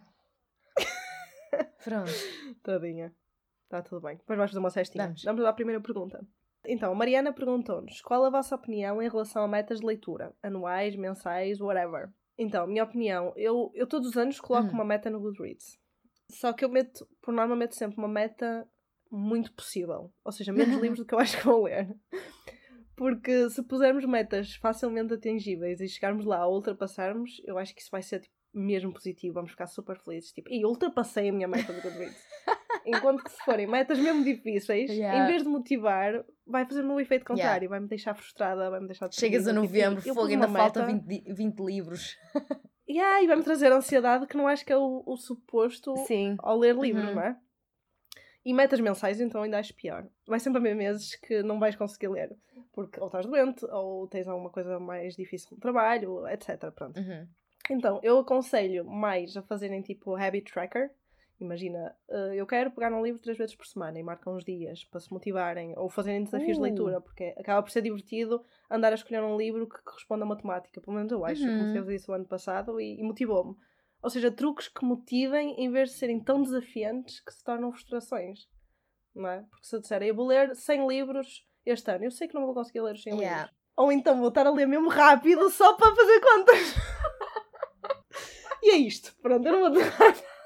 Pronto. 1.84 2.12
Tadinha. 2.63 3.13
Está 3.65 3.82
tudo 3.82 4.02
bem. 4.02 4.17
Depois 4.17 4.38
vais 4.38 4.50
fazer 4.52 4.60
uma 4.60 4.70
cestinha. 4.70 5.06
Vamos. 5.06 5.24
Vamos 5.24 5.46
à 5.46 5.54
primeira 5.54 5.80
pergunta. 5.82 6.26
Então, 6.65 6.91
a 6.91 6.95
Mariana 6.95 7.34
perguntou-nos 7.34 8.02
qual 8.02 8.24
a 8.24 8.30
vossa 8.30 8.56
opinião 8.56 9.02
em 9.02 9.10
relação 9.10 9.43
a 9.43 9.47
metas 9.47 9.80
de 9.80 9.86
leitura? 9.86 10.34
Anuais, 10.43 10.95
mensais, 10.95 11.60
whatever. 11.60 12.10
Então, 12.38 12.67
minha 12.67 12.84
opinião, 12.84 13.34
eu, 13.36 13.71
eu 13.74 13.88
todos 13.88 14.10
os 14.10 14.17
anos 14.17 14.39
coloco 14.39 14.67
Hum. 14.69 14.74
uma 14.74 14.86
meta 14.86 15.10
no 15.10 15.19
Goodreads. 15.19 15.80
Só 16.30 16.54
que 16.54 16.63
eu 16.63 16.69
meto, 16.69 17.08
por 17.21 17.34
norma, 17.34 17.56
meto 17.56 17.76
sempre 17.76 17.97
uma 17.97 18.08
meta 18.08 18.67
muito 19.12 19.52
possível. 19.54 20.12
Ou 20.24 20.32
seja, 20.32 20.54
menos 20.54 20.76
livros 20.82 21.00
do 21.00 21.06
que 21.06 21.13
eu 21.13 21.19
acho 21.19 21.38
que 21.38 21.45
vou 21.45 21.63
ler. 21.63 21.88
Porque 22.95 23.50
se 23.50 23.63
pusermos 23.63 24.06
metas 24.06 24.56
facilmente 24.56 25.13
atingíveis 25.13 25.82
e 25.82 25.88
chegarmos 25.88 26.26
lá 26.26 26.38
a 26.38 26.47
ultrapassarmos, 26.47 27.41
eu 27.45 27.58
acho 27.58 27.74
que 27.74 27.82
isso 27.82 27.89
vai 27.91 28.02
ser 28.02 28.19
tipo, 28.21 28.34
mesmo 28.54 28.93
positivo. 28.93 29.34
Vamos 29.34 29.52
ficar 29.52 29.67
super 29.67 29.97
felizes. 30.00 30.32
Tipo, 30.32 30.50
e 30.52 30.63
ultrapassei 30.65 31.30
a 31.30 31.34
minha 31.34 31.47
meta 31.47 31.74
do 31.74 31.82
Goodreads. 31.82 32.24
Enquanto 32.86 33.24
que 33.24 33.32
se 33.32 33.38
forem 33.44 33.67
metas 33.67 34.00
mesmo 34.00 34.24
difíceis, 34.24 34.89
Yeah. 34.91 35.24
em 35.24 35.28
vez 35.28 35.44
de 35.44 35.50
motivar, 35.50 36.24
vai 36.46 36.65
fazer-me 36.65 36.89
o 36.91 37.00
efeito 37.00 37.26
contrário. 37.26 37.70
Vai-me 37.70 37.88
deixar 37.88 38.13
frustrada, 38.15 38.70
vai-me 38.70 38.88
deixar 38.88 39.12
Chegas 39.13 39.48
a 39.48 39.52
tipo, 39.52 39.62
novembro, 39.62 40.02
fogo, 40.02 40.26
ainda 40.28 40.48
falta 40.48 40.86
meta- 40.86 40.91
20, 40.91 41.04
di- 41.24 41.34
20 41.34 41.60
livros. 41.60 42.17
Yeah, 42.89 43.24
e 43.24 43.28
vai-me 43.28 43.44
trazer 43.44 43.72
ansiedade 43.72 44.28
que 44.28 44.36
não 44.36 44.50
acho 44.50 44.65
que 44.65 44.74
é 44.74 44.76
o, 44.78 45.02
o 45.06 45.15
suposto 45.15 45.96
Sim. 46.08 46.36
ao 46.39 46.58
ler 46.58 46.76
livros, 46.76 47.06
Uhum. 47.08 47.15
não 47.15 47.22
é? 47.22 47.38
E 48.44 48.54
metas 48.54 48.82
mensais, 48.82 49.22
então 49.22 49.44
ainda 49.44 49.60
acho 49.60 49.74
pior. 49.76 50.06
Vai 50.28 50.39
sempre 50.41 50.60
haver 50.60 50.76
meses 50.76 51.15
que 51.15 51.41
não 51.41 51.58
vais 51.58 51.74
conseguir 51.76 52.10
ler. 52.10 52.36
Porque 52.74 53.00
ou 53.00 53.06
estás 53.06 53.26
doente, 53.26 53.63
ou 53.67 54.08
tens 54.10 54.28
alguma 54.28 54.50
coisa 54.50 54.78
mais 54.78 55.15
difícil 55.15 55.48
no 55.54 55.58
trabalho, 55.60 56.28
etc. 56.28 56.70
Pronto. 56.76 57.00
Uhum. 57.00 57.28
Então, 57.70 58.00
eu 58.04 58.17
aconselho 58.20 58.84
mais 58.86 59.38
a 59.38 59.41
fazerem 59.44 59.82
tipo 59.82 60.15
habit 60.17 60.52
tracker. 60.52 60.89
Imagina, 61.41 61.95
eh, 62.08 62.34
eu 62.36 62.45
quero 62.45 62.69
pegar 62.69 62.93
um 62.93 63.04
livro 63.04 63.19
três 63.19 63.36
vezes 63.36 63.56
por 63.56 63.65
semana 63.65 63.99
e 63.99 64.04
marcam 64.04 64.36
uns 64.36 64.45
dias 64.45 64.84
para 64.86 64.99
se 64.99 65.12
motivarem, 65.12 65.73
ou 65.75 65.89
fazerem 65.89 66.23
desafios 66.23 66.58
de 66.58 66.62
Uh. 66.62 66.63
leitura, 66.63 67.01
porque 67.01 67.34
acaba 67.36 67.63
por 67.63 67.71
ser 67.71 67.82
divertido 67.82 68.43
andar 68.69 68.91
a 68.91 68.95
escolher 68.95 69.23
um 69.23 69.36
livro 69.38 69.67
que 69.67 69.82
corresponda 69.82 70.23
a 70.23 70.27
matemática. 70.27 70.80
Pelo 70.80 70.95
menos 70.95 71.12
eu 71.12 71.25
acho. 71.25 71.41
Eu 71.49 71.54
comecei 71.58 71.80
a 71.80 71.82
Uhum. 71.82 71.86
fazer 71.88 71.95
isso 71.95 72.12
o 72.12 72.15
ano 72.15 72.25
passado 72.27 72.80
e, 72.80 72.99
e 72.99 73.04
motivou-me. 73.04 73.56
Ou 74.04 74.10
seja, 74.10 74.32
truques 74.32 74.67
que 74.67 74.86
motivem 74.86 75.56
em 75.60 75.71
vez 75.71 75.89
de 75.89 75.95
serem 75.95 76.19
tão 76.19 76.43
desafiantes 76.43 77.19
que 77.21 77.34
se 77.34 77.43
tornam 77.43 77.71
frustrações. 77.71 78.47
Não 79.15 79.27
é? 79.30 79.41
Porque 79.49 79.65
se 79.65 79.75
eu 79.75 79.82
disser, 79.82 80.04
eu 80.04 80.13
vou 80.15 80.27
ler 80.27 80.56
100 80.56 80.88
livros 80.88 81.43
este 81.65 81.91
ano, 81.91 82.06
eu 82.06 82.12
sei 82.12 82.27
que 82.27 82.36
não 82.36 82.45
vou 82.45 82.54
conseguir 82.54 82.82
ler 82.82 82.93
os 82.93 83.01
100 83.04 83.13
Yeah. 83.17 83.36
livros. 83.43 83.56
Ou 83.77 83.91
então 83.91 84.19
vou 84.19 84.30
estar 84.30 84.45
a 84.45 84.51
ler 84.51 84.67
mesmo 84.67 84.89
rápido 84.89 85.49
só 85.49 85.73
para 85.73 85.95
fazer 85.95 86.19
contas. 86.21 86.75
e 88.62 88.69
é 88.71 88.77
isto. 88.77 89.15
Pronto, 89.21 89.45
eu 89.47 89.51
não 89.51 89.60
vou 89.71 89.82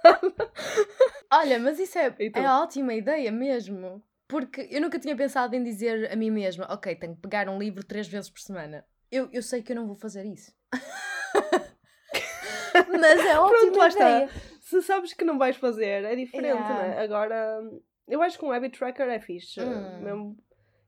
Olha, 1.31 1.59
mas 1.59 1.79
isso 1.79 1.97
é, 1.97 2.13
E 2.19 2.29
tu? 2.31 2.39
é 2.39 2.47
ótima 2.49 2.93
ideia 2.93 3.31
mesmo. 3.31 4.01
Porque 4.27 4.67
eu 4.71 4.81
nunca 4.81 4.97
tinha 4.99 5.15
pensado 5.15 5.55
em 5.55 5.63
dizer 5.63 6.11
a 6.11 6.15
mim 6.15 6.31
mesma, 6.31 6.65
ok, 6.71 6.95
tenho 6.95 7.15
que 7.15 7.21
pegar 7.21 7.47
um 7.47 7.59
livro 7.59 7.83
três 7.83 8.07
vezes 8.07 8.29
por 8.29 8.39
semana. 8.39 8.83
Eu, 9.11 9.29
eu 9.31 9.41
sei 9.43 9.61
que 9.61 9.71
eu 9.71 9.75
não 9.75 9.85
vou 9.85 9.95
fazer 9.95 10.25
isso. 10.25 10.51
mas 12.89 13.25
é 13.25 13.39
ótima 13.39 13.59
Pronto, 13.61 13.77
lá 13.79 13.87
está. 13.87 14.09
ideia. 14.09 14.29
Se 14.61 14.81
sabes 14.81 15.13
que 15.13 15.23
não 15.23 15.37
vais 15.37 15.55
fazer, 15.57 16.03
é 16.03 16.15
diferente, 16.15 16.55
Yeah. 16.55 16.73
não 16.73 16.81
é? 16.81 17.03
Agora, 17.03 17.59
eu 18.07 18.21
acho 18.21 18.37
que 18.39 18.45
um 18.45 18.51
habit 18.51 18.77
tracker 18.77 19.07
é 19.07 19.19
fixe. 19.19 19.61
Hum. 19.61 19.99
Mesmo, 20.01 20.37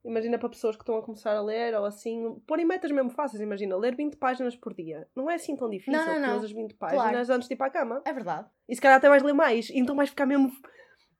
imagina 0.08 0.38
para 0.40 0.50
pessoas 0.50 0.76
que 0.76 0.82
estão 0.82 0.98
a 0.98 1.04
começar 1.04 1.36
a 1.36 1.42
ler 1.42 1.76
ou 1.76 1.86
assim, 1.86 2.40
porem 2.48 2.66
metas 2.66 2.92
mesmo 2.92 3.10
fáceis. 3.12 3.42
Imagina, 3.42 3.76
ler 3.78 3.96
20 3.96 4.16
páginas 4.18 4.56
por 4.56 4.74
dia. 4.74 5.08
Não 5.16 5.30
é 5.30 5.36
assim 5.36 5.56
tão 5.56 5.70
difícil. 5.70 5.94
Não, 6.00 6.20
não, 6.20 6.36
não. 6.38 6.44
as 6.44 6.52
20 6.52 6.74
páginas 6.76 7.30
antes 7.30 7.48
de 7.48 7.54
ir 7.54 7.58
para 7.58 7.68
a 7.68 7.72
cama. 7.72 8.02
É 8.06 8.14
verdade. 8.14 8.48
E 8.68 8.76
se 8.76 8.82
calhar 8.82 8.98
até 8.98 9.10
vais 9.10 9.22
ler 9.24 9.34
mais. 9.34 9.70
Então 9.70 9.96
vais 9.96 10.10
ficar 10.10 10.26
mesmo, 10.26 10.52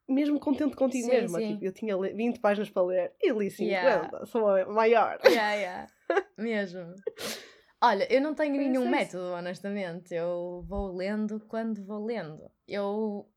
mesmo 0.08 0.40
contente 0.40 0.76
contigo 0.76 1.06
Sim, 1.06 1.12
mesma. 1.12 1.40
sim. 1.40 1.54
Tipo, 1.54 1.66
eu 1.66 1.74
tinha 1.74 1.98
le- 1.98 2.14
20 2.14 2.40
páginas 2.40 2.70
para 2.70 2.84
ler 2.84 3.14
e 3.22 3.32
li 3.32 3.52
50. 3.52 3.64
Yeah. 3.64 4.26
Sou 4.26 4.50
a 4.50 4.66
maior. 4.66 5.20
Yeah, 5.26 5.54
yeah. 5.54 5.88
Mesmo. 6.38 6.94
Olha, 7.82 8.12
eu 8.12 8.22
não 8.22 8.34
tenho 8.34 8.56
nenhum 8.56 8.82
é 8.82 8.86
isso. 8.86 8.92
método, 8.92 9.34
honestamente. 9.34 10.14
Eu 10.16 10.64
vou 10.68 10.96
lendo 10.96 11.40
quando 11.48 11.86
vou 11.86 12.04
lendo. 12.06 12.50
Eu 12.68 13.28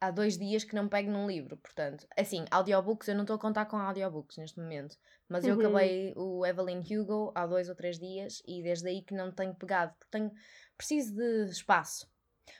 há 0.00 0.10
dois 0.10 0.38
dias 0.38 0.64
que 0.64 0.74
não 0.74 0.88
pego 0.88 1.10
num 1.10 1.26
livro, 1.26 1.56
portanto, 1.56 2.06
assim, 2.16 2.44
audiobooks, 2.50 3.08
eu 3.08 3.14
não 3.14 3.22
estou 3.22 3.36
a 3.36 3.38
contar 3.38 3.66
com 3.66 3.76
audiobooks 3.76 4.36
neste 4.38 4.58
momento, 4.60 4.96
mas 5.28 5.44
eu 5.46 5.54
Uhum. 5.54 5.60
acabei 5.60 6.12
o 6.16 6.46
Evelyn 6.46 6.80
Hugo 6.80 7.32
há 7.34 7.46
dois 7.46 7.68
ou 7.68 7.74
três 7.74 7.98
dias 7.98 8.42
e 8.46 8.62
desde 8.62 8.88
aí 8.88 9.02
que 9.02 9.14
não 9.14 9.32
tenho 9.32 9.54
pegado, 9.54 9.92
porque 9.98 10.10
tenho, 10.10 10.32
preciso 10.76 11.14
de 11.14 11.50
espaço. 11.50 12.08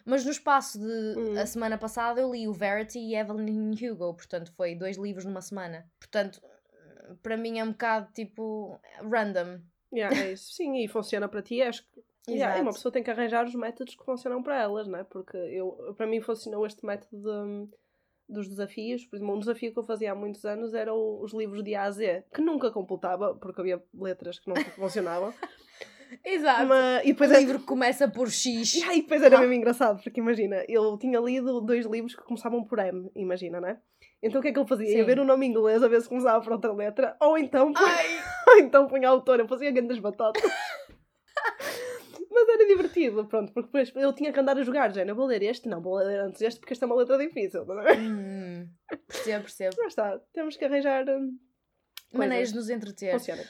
Mas 0.05 0.25
no 0.25 0.31
espaço 0.31 0.79
de 0.79 1.15
Hum. 1.17 1.39
a 1.39 1.47
semana 1.47 1.79
passada 1.79 2.21
eu 2.21 2.31
li 2.31 2.47
o 2.47 2.53
Verity 2.53 2.99
e 2.99 3.15
Evelyn 3.15 3.73
Hugo, 3.73 4.15
portanto 4.15 4.53
foi 4.53 4.75
dois 4.75 4.97
livros 4.99 5.25
numa 5.25 5.41
semana. 5.41 5.91
Portanto, 5.99 6.43
para 7.23 7.37
mim 7.37 7.59
é 7.59 7.65
um 7.65 7.71
bocado 7.73 8.13
tipo 8.13 8.79
random. 9.03 9.61
Yeah, 9.93 10.15
é. 10.21 10.37
Sim, 10.37 10.77
e 10.85 10.89
funciona 10.89 11.29
para 11.29 11.43
ti. 11.43 11.63
Acho 11.63 11.83
que 11.85 12.03
Yeah, 12.33 12.59
e 12.59 12.63
uma 12.63 12.73
pessoa 12.73 12.93
tem 12.93 13.03
que 13.03 13.11
arranjar 13.11 13.45
os 13.47 13.55
métodos 13.55 13.95
que 13.95 14.05
funcionam 14.05 14.43
para 14.43 14.61
elas, 14.61 14.87
não 14.89 14.99
é? 14.99 15.05
Porque 15.05 15.37
eu, 15.37 15.95
para 15.97 16.07
mim 16.07 16.21
funcionou 16.21 16.67
este 16.67 16.85
método 16.85 17.23
de- 17.23 17.69
dos 18.29 18.49
desafios. 18.49 19.05
Por 19.07 19.17
exemplo, 19.17 19.35
um 19.35 19.39
desafio 19.39 19.73
que 19.73 19.79
eu 19.79 19.85
fazia 19.85 20.13
há 20.13 20.15
muitos 20.15 20.45
anos 20.45 20.75
era 20.75 20.93
o- 20.95 21.23
os 21.23 21.33
livros 21.33 21.63
de 21.65 21.75
A 21.75 21.85
a 21.85 21.91
Z, 21.91 22.25
que 22.35 22.41
nunca 22.43 22.71
completava, 22.71 23.35
porque 23.35 23.61
havia 23.61 23.83
letras 23.95 24.39
que 24.39 24.49
não 24.49 24.57
funcionavam. 24.77 25.33
Exato. 26.25 26.67
Mas, 26.67 27.05
e 27.05 27.13
depois 27.13 27.31
o 27.31 27.35
é- 27.35 27.39
livro 27.39 27.59
que 27.59 27.67
começa 27.67 28.09
por 28.09 28.31
X. 28.31 28.75
E 28.81 28.83
aí 28.85 29.03
depois 29.03 29.23
era 29.23 29.37
Ah. 29.37 29.41
mesmo 29.41 29.53
engraçado, 29.55 30.03
porque 30.03 30.21
imagina, 30.21 30.65
eu 30.69 30.97
tinha 30.99 31.19
lido 31.21 31.61
dois 31.61 31.85
livros 31.87 32.15
que 32.15 32.23
começavam 32.23 32.65
por 32.65 32.79
M, 32.79 33.11
imagina, 33.15 33.61
não 33.61 33.69
é? 33.69 33.79
Então 34.23 34.41
o 34.41 34.43
que 34.43 34.49
é 34.49 34.53
que 34.53 34.59
eu 34.59 34.67
fazia? 34.67 34.87
Ia 34.89 34.99
Sim. 35.01 35.05
ver 35.05 35.21
o 35.21 35.25
nome 35.25 35.47
em 35.47 35.51
inglês 35.51 35.83
a 35.83 35.87
ver 35.89 36.01
se 36.01 36.09
começava 36.09 36.43
por 36.43 36.53
outra 36.53 36.73
letra, 36.73 37.17
ou 37.21 37.37
então, 37.39 37.73
Ai! 37.77 38.07
ou 38.49 38.57
então 38.59 38.89
punha 38.89 39.07
a 39.09 39.11
autora, 39.13 39.43
eu 39.43 39.49
fazia 39.49 39.71
grandes 39.71 39.99
batatas. 39.99 40.43
Mas 42.47 42.49
era 42.49 42.69
divertido, 42.69 43.27
pronto, 43.27 43.53
porque 43.53 43.67
depois 43.67 43.93
eu 43.97 44.13
tinha 44.13 44.33
que 44.33 44.39
andar 44.39 44.57
a 44.57 44.63
jogar, 44.63 44.93
já, 44.95 45.05
eu 45.05 45.15
vou 45.15 45.27
ler 45.27 45.43
este, 45.43 45.69
não, 45.69 45.81
vou 45.81 45.97
ler 45.97 46.21
antes 46.21 46.41
este 46.41 46.61
porque 46.61 46.73
esta 46.73 46.85
é 46.85 46.87
uma 46.87 46.97
letra 46.97 47.19
difícil, 47.19 47.65
não 47.65 47.81
é? 47.81 47.97
Hum, 47.97 48.69
percebo, 49.07 49.43
percebo. 49.43 49.77
Mas 49.79 49.89
está, 49.89 50.19
temos 50.33 50.57
que 50.57 50.65
arranjar 50.65 51.05
hum, 51.09 51.37
Maneiras 52.13 52.51
de 52.51 52.57
nos 52.57 52.71
entreter. 52.71 53.13
Funciona. 53.13 53.45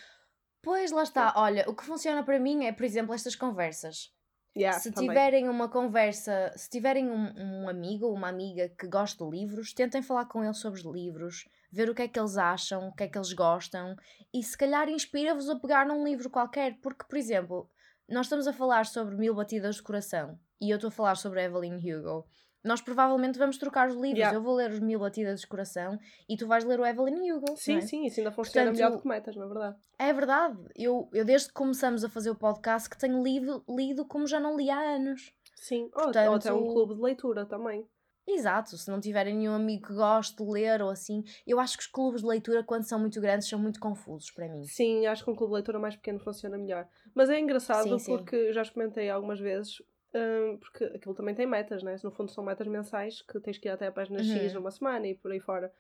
Pois 0.63 0.91
lá 0.91 1.03
está, 1.03 1.33
olha, 1.37 1.65
o 1.69 1.75
que 1.75 1.85
funciona 1.85 2.23
para 2.25 2.39
mim 2.39 2.65
é, 2.65 2.73
por 2.73 2.85
exemplo, 2.85 3.15
estas 3.15 3.37
conversas. 3.37 4.13
Yeah, 4.57 4.79
se 4.81 4.91
também. 4.91 5.11
tiverem 5.11 5.49
uma 5.49 5.69
conversa, 5.69 6.53
se 6.57 6.69
tiverem 6.69 7.09
um, 7.09 7.33
um 7.37 7.69
amigo 7.69 8.07
ou 8.07 8.15
uma 8.15 8.29
amiga 8.29 8.69
que 8.69 8.89
gosta 8.89 9.25
de 9.25 9.31
livros, 9.31 9.73
tentem 9.73 10.03
falar 10.03 10.25
com 10.25 10.43
eles 10.43 10.59
sobre 10.59 10.81
os 10.81 10.85
livros, 10.85 11.49
ver 11.71 11.89
o 11.89 11.95
que 11.95 12.03
é 12.03 12.09
que 12.09 12.19
eles 12.19 12.37
acham, 12.37 12.89
o 12.89 12.95
que 12.95 13.05
é 13.05 13.09
que 13.09 13.17
eles 13.17 13.33
gostam 13.33 13.95
e 14.35 14.43
se 14.43 14.59
calhar 14.59 14.89
inspira-vos 14.89 15.49
a 15.49 15.61
pegar 15.61 15.87
num 15.87 16.05
livro 16.05 16.29
qualquer, 16.29 16.77
porque, 16.81 17.05
por 17.05 17.17
exemplo, 17.17 17.71
nós 18.09 18.27
estamos 18.27 18.47
a 18.47 18.53
falar 18.53 18.87
sobre 18.87 19.17
Mil 19.17 19.35
Batidas 19.35 19.77
de 19.77 19.83
Coração 19.83 20.39
e 20.61 20.71
eu 20.71 20.77
estou 20.77 20.89
a 20.89 20.91
falar 20.91 21.17
sobre 21.17 21.43
Evelyn 21.45 21.77
Hugo. 21.77 22.27
Nós 22.65 22.81
provavelmente 22.81 23.39
vamos 23.39 23.57
trocar 23.57 23.89
os 23.89 23.95
livros. 23.95 24.19
Yeah. 24.19 24.37
Eu 24.37 24.43
vou 24.43 24.55
ler 24.55 24.71
os 24.71 24.81
Mil 24.81 24.99
Batidas 24.99 25.41
de 25.41 25.47
Coração 25.47 25.99
e 26.29 26.37
tu 26.37 26.47
vais 26.47 26.65
ler 26.65 26.81
o 26.81 26.87
Evelyn 26.87 27.33
Hugo. 27.33 27.57
Sim, 27.57 27.77
é? 27.77 27.81
sim, 27.81 28.05
isso 28.05 28.19
ainda 28.21 28.33
funciona 28.33 28.73
melhor 28.73 28.91
do 28.91 28.93
Portanto, 28.95 29.03
que 29.03 29.09
metas, 29.09 29.37
na 29.37 29.47
verdade. 29.47 29.77
É 29.99 30.13
verdade. 30.13 30.59
Eu, 30.75 31.09
eu 31.13 31.25
desde 31.25 31.49
que 31.49 31.55
começamos 31.55 32.03
a 32.03 32.09
fazer 32.09 32.31
o 32.31 32.35
podcast 32.35 32.91
que 32.91 32.99
tenho 32.99 33.23
lido, 33.23 33.63
lido 33.69 34.05
como 34.05 34.27
já 34.27 34.41
não 34.41 34.57
li 34.57 34.71
há 34.71 34.81
anos. 34.81 35.33
Sim, 35.55 35.89
ou, 35.95 36.05
ou 36.05 36.09
até 36.09 36.29
um 36.29 36.33
Portanto- 36.33 36.73
clube 36.73 36.95
de 36.95 37.01
leitura 37.01 37.47
também. 37.47 37.87
Exato, 38.31 38.77
se 38.77 38.91
não 38.91 39.01
tiverem 39.01 39.35
nenhum 39.35 39.55
amigo 39.55 39.87
que 39.87 39.95
goste 39.95 40.37
de 40.37 40.43
ler 40.45 40.83
ou 40.83 40.91
assim, 40.91 41.25
eu 41.47 41.59
acho 41.59 41.79
que 41.79 41.83
os 41.85 41.87
clubes 41.87 42.21
de 42.21 42.27
leitura, 42.27 42.63
quando 42.63 42.85
são 42.85 42.99
muito 42.99 43.19
grandes, 43.21 43.49
são 43.49 43.59
muito 43.59 43.81
confusos 43.81 44.31
para 44.31 44.47
mim. 44.49 44.63
Sim, 44.65 45.07
acho 45.07 45.25
que 45.25 45.31
um 45.31 45.35
clube 45.35 45.51
de 45.53 45.55
leitura 45.55 45.79
mais 45.79 45.97
pequeno 45.97 46.19
funciona 46.19 46.59
melhor. 46.59 46.87
Mas 47.15 47.31
é 47.31 47.41
engraçado 47.41 47.89
Sim, 47.89 47.99
sim. 47.99 48.17
porque 48.19 48.37
eu 48.37 48.53
já 48.53 48.61
experimentei 48.63 49.09
algumas 49.09 49.41
vezes, 49.41 49.81
hum, 50.15 50.59
porque 50.59 50.85
aquilo 50.85 51.15
também 51.15 51.35
tem 51.35 51.47
metas, 51.47 51.83
né? 51.83 51.97
No 52.05 52.11
fundo 52.11 52.31
são 52.31 52.45
metas 52.45 52.67
mensais 52.67 53.23
que 53.23 53.41
tens 53.41 53.57
que 53.57 53.67
ir 53.67 53.71
até 53.71 53.87
a 53.87 53.93
página 53.93 54.23
X 54.23 54.53
Uhum. 54.53 54.61
numa 54.61 54.71
semana 54.71 55.07
e 55.07 55.15
por 55.15 55.33
aí 55.33 55.41
fora. 55.41 55.73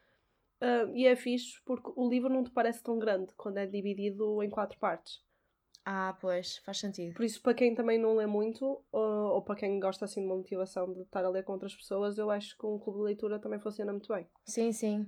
Hum, 0.62 0.96
e 0.96 1.06
é 1.06 1.14
fixe 1.14 1.60
porque 1.64 1.90
o 1.94 2.08
livro 2.08 2.28
não 2.32 2.42
te 2.42 2.50
parece 2.50 2.82
tão 2.82 2.98
grande 2.98 3.32
quando 3.36 3.58
é 3.58 3.66
dividido 3.66 4.42
em 4.42 4.50
quatro 4.50 4.78
partes. 4.78 5.22
Ah, 5.90 6.14
pois, 6.20 6.58
faz 6.58 6.78
sentido. 6.80 7.14
Por 7.14 7.24
isso, 7.24 7.40
para 7.40 7.54
quem 7.54 7.74
também 7.74 7.98
não 7.98 8.14
lê 8.14 8.26
muito, 8.26 8.84
ou, 8.92 9.02
ou 9.32 9.40
para 9.42 9.54
quem 9.56 9.80
gosta 9.80 10.04
assim 10.04 10.20
de 10.20 10.26
uma 10.26 10.36
motivação 10.36 10.92
de 10.92 11.00
estar 11.00 11.24
a 11.24 11.30
ler 11.30 11.44
com 11.44 11.52
outras 11.54 11.74
pessoas, 11.74 12.18
eu 12.18 12.30
acho 12.30 12.58
que 12.58 12.66
um 12.66 12.78
clube 12.78 12.98
de 12.98 13.04
leitura 13.06 13.38
também 13.38 13.58
funciona 13.58 13.90
muito 13.90 14.12
bem. 14.12 14.26
Sim, 14.44 14.70
sim. 14.70 15.06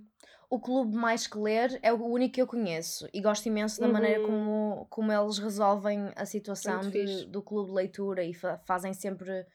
O 0.49 0.59
clube 0.59 0.97
mais 0.97 1.27
que 1.27 1.37
ler 1.37 1.79
é 1.83 1.93
o 1.93 2.03
único 2.03 2.33
que 2.35 2.41
eu 2.41 2.47
conheço 2.47 3.07
e 3.13 3.21
gosto 3.21 3.45
imenso 3.47 3.79
da 3.79 3.89
maneira 3.89 4.21
Uhum. 4.21 4.27
como, 4.27 4.87
como 4.89 5.13
eles 5.13 5.37
resolvem 5.39 6.11
a 6.17 6.25
situação 6.25 6.81
de- 6.81 7.27
do 7.27 7.43
clube 7.43 7.69
de 7.69 7.77
leitura 7.77 8.25
e 8.25 8.33
fa- 8.33 8.57
fazem 8.65 8.95
sempre 8.95 9.47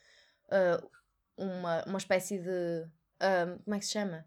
ah, 0.52 0.84
uma, 1.36 1.84
uma 1.86 1.98
espécie 1.98 2.38
de. 2.38 2.86
ah, 3.20 3.58
como 3.64 3.76
é 3.76 3.80
que 3.80 3.86
se 3.86 3.94
chama? 3.94 4.26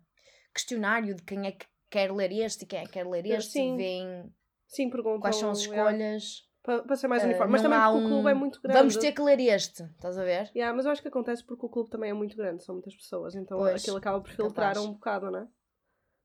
Questionário 0.53 1.15
de 1.15 1.23
quem 1.23 1.47
é 1.47 1.53
que 1.53 1.65
quer 1.89 2.13
ler 2.13 2.33
este 2.33 2.65
e 2.65 2.67
quem 2.67 2.81
é 2.81 2.85
que 2.87 2.91
quer 2.95 3.07
ler 3.07 3.25
este, 3.25 3.53
sim. 3.53 3.77
veem 3.77 4.35
Sim, 4.67 4.91
perguntam. 4.91 5.21
quais 5.21 5.37
são 5.37 5.51
as 5.51 5.61
escolhas. 5.61 6.48
Para, 6.63 6.83
para 6.83 6.97
ser 6.97 7.09
mais 7.09 7.23
Ah, 7.23 7.27
uniforme. 7.27 7.53
Mas 7.53 7.63
também 7.63 7.81
porque 7.81 7.97
o 7.97 8.09
clube 8.09 8.31
é 8.31 8.35
um- 8.35 8.39
muito 8.39 8.61
grande. 8.61 8.79
Vamos 8.79 8.97
ter 8.97 9.13
que 9.13 9.23
ler 9.23 9.41
este, 9.41 9.83
estás 9.85 10.19
a 10.19 10.25
ver? 10.25 10.51
Yeah, 10.55 10.75
mas 10.77 10.87
eu 10.87 10.93
acho 10.93 11.03
que 11.03 11.09
acontece 11.09 11.45
porque 11.45 11.65
o 11.65 11.69
clube 11.69 11.91
também 11.91 12.11
é 12.11 12.15
muito 12.15 12.37
grande, 12.37 12.63
são 12.65 12.75
muitas 12.75 12.95
pessoas, 12.95 13.35
então 13.35 13.59
Pois, 13.59 13.81
aquilo 13.83 13.97
acaba 13.97 14.21
por 14.21 14.31
filtrar 14.31 14.73
capaz. 14.75 14.79
um 14.87 14.93
bocado, 14.93 15.31
não 15.31 15.41
é? 15.41 15.49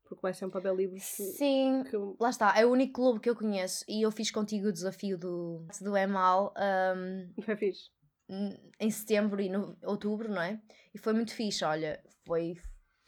Porque 0.04 0.22
vai 0.22 0.34
sempre 0.34 0.58
haver 0.60 0.76
livros 0.76 1.02
Sim, 1.02 1.84
que. 1.90 1.98
lá 2.20 2.30
está, 2.30 2.54
é 2.60 2.66
o 2.66 2.72
único 2.72 2.94
clube 2.94 3.20
que 3.20 3.30
eu 3.30 3.36
conheço 3.36 3.84
e 3.88 4.06
eu 4.06 4.12
fiz 4.12 4.30
contigo 4.30 4.68
o 4.68 4.72
desafio 4.74 5.18
do, 5.18 5.66
do 5.82 5.98
Emal 5.98 6.54
ahm, 6.56 7.32
É 7.48 7.56
fixe. 7.56 7.90
n- 8.30 8.60
em 8.80 8.92
setembro 8.92 9.42
e 9.42 9.50
no 9.50 9.76
outubro, 9.84 10.30
não 10.30 10.42
é? 10.42 10.62
E 10.94 10.98
foi 11.00 11.14
muito 11.14 11.34
fixe, 11.34 11.64
olha, 11.66 12.04
foi, 12.26 12.56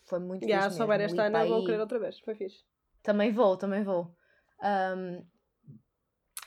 foi 0.06 0.20
muito 0.20 0.46
Yeah, 0.46 0.66
fixe 0.66 0.74
se 0.74 0.78
souber 0.78 1.00
Li 1.00 1.20
ano, 1.20 1.50
vou 1.50 1.64
querer 1.66 1.80
outra 1.82 2.00
vez. 2.00 2.20
Foi 2.22 2.34
fixe. 2.34 2.64
Também 3.04 3.32
vou, 3.32 3.56
também 3.58 3.84
vou. 3.84 4.16
Ahm, 4.62 5.22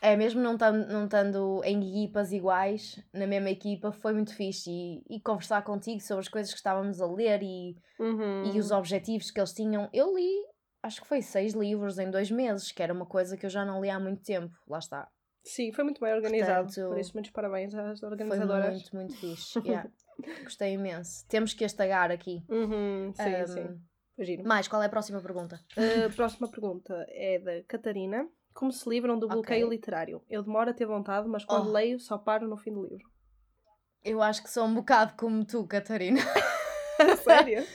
é, 0.01 0.17
mesmo 0.17 0.41
não 0.41 0.55
estando 0.55 1.63
em 1.65 1.81
equipas 2.05 2.33
iguais, 2.33 3.03
na 3.13 3.27
mesma 3.27 3.51
equipa, 3.51 3.93
foi 3.93 4.13
muito 4.13 4.35
fixe. 4.35 4.71
E, 4.71 5.03
e 5.17 5.21
conversar 5.21 5.63
contigo 5.63 6.01
sobre 6.01 6.21
as 6.21 6.29
coisas 6.29 6.53
que 6.53 6.59
estávamos 6.59 7.01
a 7.01 7.07
ler 7.07 7.43
e, 7.43 7.77
Uhum. 7.99 8.45
e 8.55 8.59
os 8.59 8.71
objetivos 8.71 9.31
que 9.31 9.41
eles 9.41 9.53
tinham. 9.53 9.89
Eu 9.93 10.15
li, 10.17 10.31
acho 10.83 11.01
que 11.01 11.07
foi 11.09 11.21
seis 11.23 11.53
livros 11.55 11.99
em 11.99 12.11
dois 12.11 12.31
meses, 12.31 12.71
que 12.71 12.83
era 12.83 12.93
uma 12.93 13.07
coisa 13.07 13.37
que 13.37 13.45
eu 13.47 13.51
já 13.51 13.65
não 13.65 13.81
li 13.81 13.91
há 13.91 13.99
muito 13.99 14.23
tempo. 14.23 14.55
Lá 14.69 14.79
está. 14.79 15.09
Sim, 15.45 15.73
foi 15.73 15.83
muito 15.85 16.01
bem 16.01 16.13
organizado. 16.13 16.67
Portanto, 16.67 16.89
Por 16.91 16.99
isso, 16.99 17.13
muitos 17.15 17.31
parabéns 17.33 17.75
às 17.75 18.01
Foi 18.01 18.09
organizadoras. 18.09 18.73
muito, 18.75 18.97
muito 18.97 19.15
fixe. 19.17 19.59
yeah. 19.67 19.89
Gostei 20.43 20.75
imenso. 20.75 21.27
Temos 21.29 21.55
que 21.55 21.65
estagar 21.65 22.11
aqui. 22.11 22.45
Uhum, 22.49 23.13
sim, 23.15 23.23
Ahm, 23.23 23.47
sim. 23.47 23.81
Foi 24.15 24.25
giro. 24.25 24.45
Mais, 24.45 24.67
qual 24.69 24.83
é 24.83 24.87
a 24.87 24.91
próxima 24.91 25.21
pergunta? 25.23 25.59
A 25.77 26.13
próxima 26.15 26.49
pergunta 26.51 27.07
é 27.09 27.39
da 27.39 27.63
Catarina. 27.65 28.29
Como 28.59 28.73
se 28.73 28.89
livram 28.91 29.17
do 29.17 29.29
bloqueio 29.29 29.67
Ok. 29.67 29.77
literário? 29.77 30.21
Eu 30.29 30.43
demoro 30.43 30.71
a 30.71 30.75
ter 30.75 30.85
vontade, 30.85 31.29
mas 31.29 31.45
quando 31.45 31.69
Oh. 31.69 31.73
leio 31.73 32.01
só 32.01 32.19
paro 32.19 32.49
no 32.49 32.57
fim 32.57 32.73
do 32.73 32.83
livro. 32.83 33.09
Eu 34.03 34.21
acho 34.21 34.43
que 34.43 34.51
sou 34.51 34.65
um 34.65 34.75
bocado 34.75 35.15
como 35.17 35.45
tu, 35.45 35.65
Catarina. 35.65 36.21
Sério? 37.23 37.65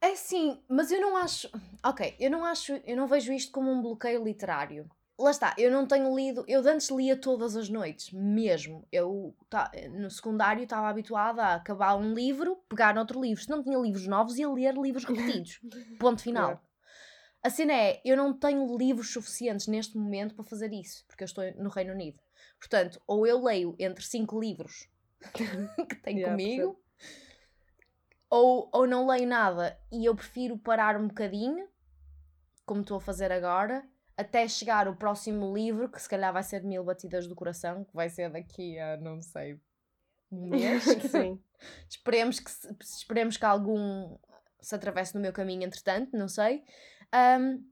É 0.00 0.14
sim, 0.14 0.62
mas 0.68 0.92
eu 0.92 1.00
não 1.00 1.16
acho. 1.16 1.50
Ok, 1.84 2.14
eu 2.20 2.30
não 2.30 2.44
acho. 2.44 2.72
Eu 2.86 2.96
não 2.96 3.08
vejo 3.08 3.32
isto 3.32 3.50
como 3.50 3.68
um 3.70 3.82
bloqueio 3.82 4.22
literário. 4.24 4.88
Lá 5.18 5.32
está, 5.32 5.54
eu 5.58 5.72
não 5.72 5.86
tenho 5.86 6.14
lido. 6.14 6.44
Eu 6.46 6.60
antes 6.68 6.88
lia 6.88 7.20
todas 7.20 7.56
as 7.56 7.68
noites, 7.68 8.12
mesmo. 8.12 8.86
Eu 8.92 9.34
tá, 9.50 9.70
no 9.90 10.08
secundário 10.08 10.62
estava 10.62 10.88
habituada 10.88 11.42
a 11.42 11.54
acabar 11.56 11.96
um 11.96 12.14
livro, 12.14 12.56
pegar 12.68 12.96
outro 12.96 13.20
livro. 13.20 13.42
Se 13.42 13.50
não 13.50 13.60
tinha 13.62 13.76
livros 13.76 14.06
novos, 14.06 14.38
ia 14.38 14.48
ler 14.48 14.74
livros 14.76 15.04
repetidos. 15.04 15.60
Ponto 15.98 16.22
final. 16.22 16.62
A 17.42 17.50
cena 17.50 17.72
é, 17.72 18.00
eu 18.04 18.16
não 18.16 18.36
tenho 18.36 18.76
livros 18.76 19.12
suficientes 19.12 19.66
neste 19.66 19.96
momento 19.96 20.34
para 20.34 20.44
fazer 20.44 20.72
isso, 20.72 21.04
porque 21.06 21.22
eu 21.22 21.26
estou 21.26 21.44
no 21.54 21.70
Reino 21.70 21.92
Unido. 21.92 22.18
Portanto, 22.58 23.00
ou 23.06 23.26
eu 23.26 23.42
leio 23.42 23.76
entre 23.78 24.04
cinco 24.04 24.40
livros 24.40 24.88
que 25.34 25.96
tenho 25.96 26.18
Yeah, 26.18 26.30
comigo, 26.30 26.80
ou, 28.28 28.68
ou 28.72 28.86
não 28.86 29.06
leio 29.06 29.26
nada 29.26 29.78
e 29.90 30.04
eu 30.04 30.14
prefiro 30.14 30.58
parar 30.58 30.96
um 30.96 31.08
bocadinho, 31.08 31.68
como 32.66 32.82
estou 32.82 32.98
a 32.98 33.00
fazer 33.00 33.30
agora, 33.32 33.84
até 34.16 34.46
chegar 34.48 34.88
o 34.88 34.96
próximo 34.96 35.54
livro, 35.54 35.88
que 35.88 36.02
se 36.02 36.08
calhar 36.08 36.32
vai 36.32 36.42
ser 36.42 36.62
Mil 36.64 36.82
Batidas 36.82 37.26
do 37.26 37.36
Coração, 37.36 37.84
que 37.84 37.94
vai 37.94 38.10
ser 38.10 38.30
daqui 38.30 38.78
a, 38.78 38.96
não 38.96 39.22
sei, 39.22 39.60
um 40.30 40.48
mês. 40.50 40.82
sim. 40.82 41.40
esperemos, 41.88 42.40
que, 42.40 42.50
esperemos 42.80 43.36
que 43.36 43.44
algum 43.44 44.18
se 44.60 44.74
atravesse 44.74 45.14
no 45.14 45.20
meu 45.20 45.32
caminho, 45.32 45.62
entretanto, 45.62 46.16
não 46.16 46.28
sei. 46.28 46.64
Ahm, 47.12 47.62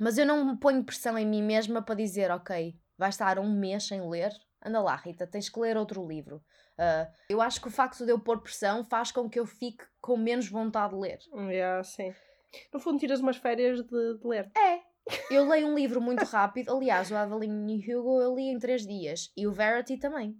mas 0.00 0.18
eu 0.18 0.26
não 0.26 0.56
ponho 0.56 0.84
pressão 0.84 1.16
em 1.18 1.26
mim 1.26 1.42
mesma 1.42 1.82
para 1.82 1.94
dizer, 1.94 2.30
ok, 2.30 2.76
vais 2.96 3.14
estar 3.14 3.38
um 3.38 3.50
mês 3.58 3.84
sem 3.86 4.08
ler, 4.08 4.32
anda 4.64 4.80
lá, 4.80 4.96
Rita, 4.96 5.26
tens 5.26 5.48
que 5.48 5.60
ler 5.60 5.76
outro 5.76 6.06
livro. 6.06 6.42
Ah, 6.78 7.08
eu 7.28 7.40
acho 7.40 7.60
que 7.60 7.68
o 7.68 7.70
facto 7.70 8.04
de 8.04 8.10
eu 8.10 8.18
pôr 8.18 8.40
pressão 8.40 8.84
faz 8.84 9.12
com 9.12 9.28
que 9.28 9.38
eu 9.38 9.46
fique 9.46 9.84
com 10.00 10.16
menos 10.16 10.48
vontade 10.48 10.94
de 10.94 11.00
ler. 11.00 11.18
Yeah, 11.32 11.82
sim. 11.84 12.14
No 12.72 12.80
fundo, 12.80 12.98
tiras 12.98 13.20
umas 13.20 13.36
férias 13.36 13.82
de, 13.82 14.18
de 14.18 14.26
ler. 14.26 14.50
É. 14.56 14.80
Eu 15.30 15.46
leio 15.48 15.68
um 15.68 15.74
livro 15.74 16.00
muito 16.00 16.24
rápido. 16.24 16.74
Aliás, 16.74 17.10
o 17.10 17.16
Evelyn 17.16 17.66
e 17.68 17.94
Hugo 17.94 18.20
eu 18.22 18.34
li 18.34 18.44
em 18.48 18.58
três 18.58 18.86
dias. 18.86 19.32
E 19.36 19.46
o 19.46 19.52
Verity 19.52 19.98
também. 19.98 20.36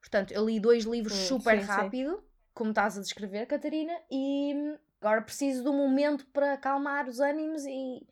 Portanto, 0.00 0.32
eu 0.32 0.44
li 0.46 0.60
dois 0.60 0.84
livros 0.84 1.16
Hum, 1.16 1.26
super 1.26 1.58
sim, 1.58 1.62
sim. 1.62 1.66
rápido, 1.66 2.22
como 2.54 2.70
estás 2.70 2.96
a 2.96 3.00
descrever, 3.00 3.46
Catarina, 3.46 3.92
e 4.10 4.54
agora 5.00 5.22
preciso 5.22 5.62
de 5.62 5.68
um 5.68 5.76
momento 5.76 6.26
para 6.28 6.54
acalmar 6.54 7.08
os 7.08 7.20
ânimos 7.20 7.64
e, 7.64 8.06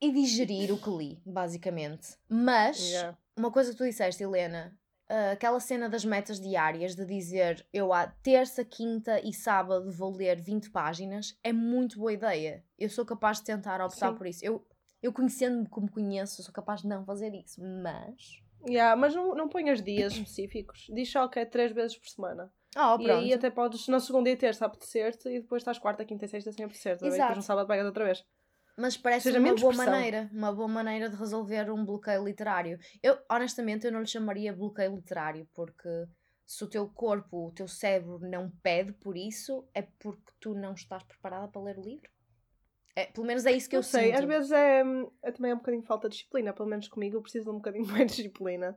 e 0.00 0.12
digerir 0.12 0.72
o 0.72 0.78
que 0.78 0.90
li, 0.90 1.22
basicamente. 1.24 2.16
Mas, 2.28 2.78
Yeah. 2.90 3.18
uma 3.36 3.50
coisa 3.50 3.70
que 3.70 3.76
tu 3.78 3.84
disseste, 3.84 4.22
Helena, 4.22 4.78
ah, 5.08 5.32
aquela 5.32 5.60
cena 5.60 5.88
das 5.88 6.04
metas 6.04 6.40
diárias 6.40 6.94
de 6.94 7.04
dizer 7.04 7.66
eu 7.72 7.92
à 7.92 8.06
terça, 8.06 8.64
quinta 8.64 9.20
e 9.20 9.32
sábado 9.32 9.90
vou 9.90 10.14
ler 10.14 10.40
20 10.40 10.70
páginas 10.70 11.38
é 11.42 11.52
muito 11.52 11.98
boa 11.98 12.12
ideia. 12.12 12.64
Eu 12.78 12.88
sou 12.88 13.04
capaz 13.04 13.38
de 13.38 13.44
tentar 13.44 13.84
optar 13.84 14.10
Sim. 14.12 14.16
por 14.16 14.26
isso. 14.26 14.44
Eu, 14.44 14.66
eu 15.02 15.12
conhecendo-me 15.12 15.68
como 15.68 15.90
conheço, 15.90 16.42
sou 16.42 16.52
capaz 16.52 16.82
de 16.82 16.88
não 16.88 17.04
fazer 17.04 17.34
isso, 17.34 17.60
mas 17.60 18.40
Yeah, 18.66 18.94
mas 18.94 19.12
não, 19.14 19.34
não 19.34 19.48
ponhas 19.48 19.82
dias 19.82 20.12
específicos. 20.12 20.86
Diz 20.88 21.10
só 21.10 21.26
que 21.26 21.40
é 21.40 21.44
três 21.44 21.72
vezes 21.72 21.96
por 21.98 22.08
semana. 22.08 22.52
Oh, 22.76 23.00
e 23.00 23.10
aí 23.10 23.34
até 23.34 23.50
podes 23.50 23.86
na 23.88 24.00
segunda 24.00 24.30
e 24.30 24.36
terça 24.36 24.64
apetecer-te 24.64 25.28
e 25.28 25.40
depois 25.40 25.60
estás 25.60 25.78
quarta, 25.78 26.04
quinta 26.04 26.24
e 26.24 26.28
sexta 26.28 26.52
sem 26.52 26.64
apetecer. 26.64 26.98
tá? 26.98 27.06
Exato. 27.06 27.20
Depois 27.20 27.36
no 27.36 27.42
sábado 27.42 27.66
pegas 27.66 27.86
outra 27.86 28.04
vez. 28.04 28.24
Mas 28.78 28.96
parece 28.96 29.24
Seja 29.24 29.38
uma 29.38 29.54
boa 29.54 29.68
pressão. 29.68 29.92
maneira, 29.92 30.30
uma 30.32 30.52
boa 30.52 30.68
maneira 30.68 31.10
de 31.10 31.16
resolver 31.16 31.70
um 31.70 31.84
bloqueio 31.84 32.24
literário. 32.24 32.78
Eu, 33.02 33.18
honestamente, 33.30 33.84
eu 33.84 33.92
não 33.92 34.00
lhe 34.00 34.06
chamaria 34.06 34.52
bloqueio 34.54 34.94
literário, 34.94 35.46
porque 35.54 35.88
se 36.46 36.64
o 36.64 36.68
teu 36.68 36.88
corpo, 36.88 37.48
o 37.48 37.52
teu 37.52 37.68
cérebro 37.68 38.18
não 38.20 38.50
pede 38.62 38.92
por 38.94 39.16
isso, 39.16 39.68
é 39.74 39.82
porque 39.82 40.32
tu 40.40 40.54
não 40.54 40.72
estás 40.72 41.02
preparada 41.02 41.48
para 41.48 41.60
ler 41.62 41.78
o 41.78 41.82
livro. 41.82 42.10
É, 42.96 43.06
pelo 43.06 43.26
menos 43.26 43.44
é 43.46 43.52
isso 43.52 43.68
que 43.68 43.76
não 43.76 43.80
eu 43.80 43.84
sei, 43.84 44.06
sinto. 44.06 44.18
às 44.18 44.24
vezes 44.24 44.50
é, 44.52 44.82
é 45.22 45.32
também 45.32 45.52
um 45.52 45.56
bocadinho 45.56 45.82
falta 45.82 46.08
de 46.08 46.16
disciplina. 46.16 46.52
Pelo 46.52 46.68
menos 46.68 46.88
comigo 46.88 47.16
eu 47.16 47.22
preciso 47.22 47.44
de 47.44 47.50
um 47.50 47.54
bocadinho 47.56 47.84
mais 47.88 48.10
de 48.10 48.16
disciplina. 48.16 48.74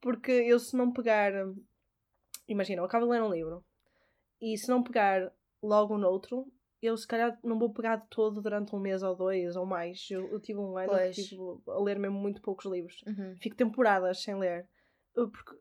Porque 0.00 0.32
eu 0.32 0.58
se 0.58 0.74
não 0.76 0.90
pegar... 0.90 1.32
Imagina, 2.48 2.80
eu 2.82 2.84
acabo 2.86 3.06
de 3.06 3.12
ler 3.12 3.22
um 3.22 3.32
livro. 3.32 3.64
E 4.40 4.56
se 4.58 4.68
não 4.68 4.82
pegar 4.82 5.32
logo 5.62 5.96
noutro, 5.96 6.46
eu 6.82 6.96
se 6.96 7.06
calhar 7.06 7.38
não 7.42 7.58
vou 7.58 7.72
pegar 7.72 7.96
de 7.96 8.06
todo 8.08 8.42
durante 8.42 8.74
um 8.76 8.80
mês 8.80 9.02
ou 9.02 9.16
dois 9.16 9.56
ou 9.56 9.64
mais. 9.64 10.06
Eu, 10.10 10.30
eu 10.30 10.40
tive 10.40 10.58
um 10.58 10.76
ano 10.76 10.88
que 10.88 11.14
Pois. 11.14 11.16
tive 11.16 11.40
a 11.68 11.80
ler 11.82 11.98
mesmo 11.98 12.18
muito 12.18 12.42
poucos 12.42 12.66
livros. 12.70 13.02
Uhum. 13.06 13.34
Fico 13.40 13.56
temporadas 13.56 14.22
sem 14.22 14.34
ler. 14.38 14.68
Eu- 15.14 15.30
Porque 15.30 15.56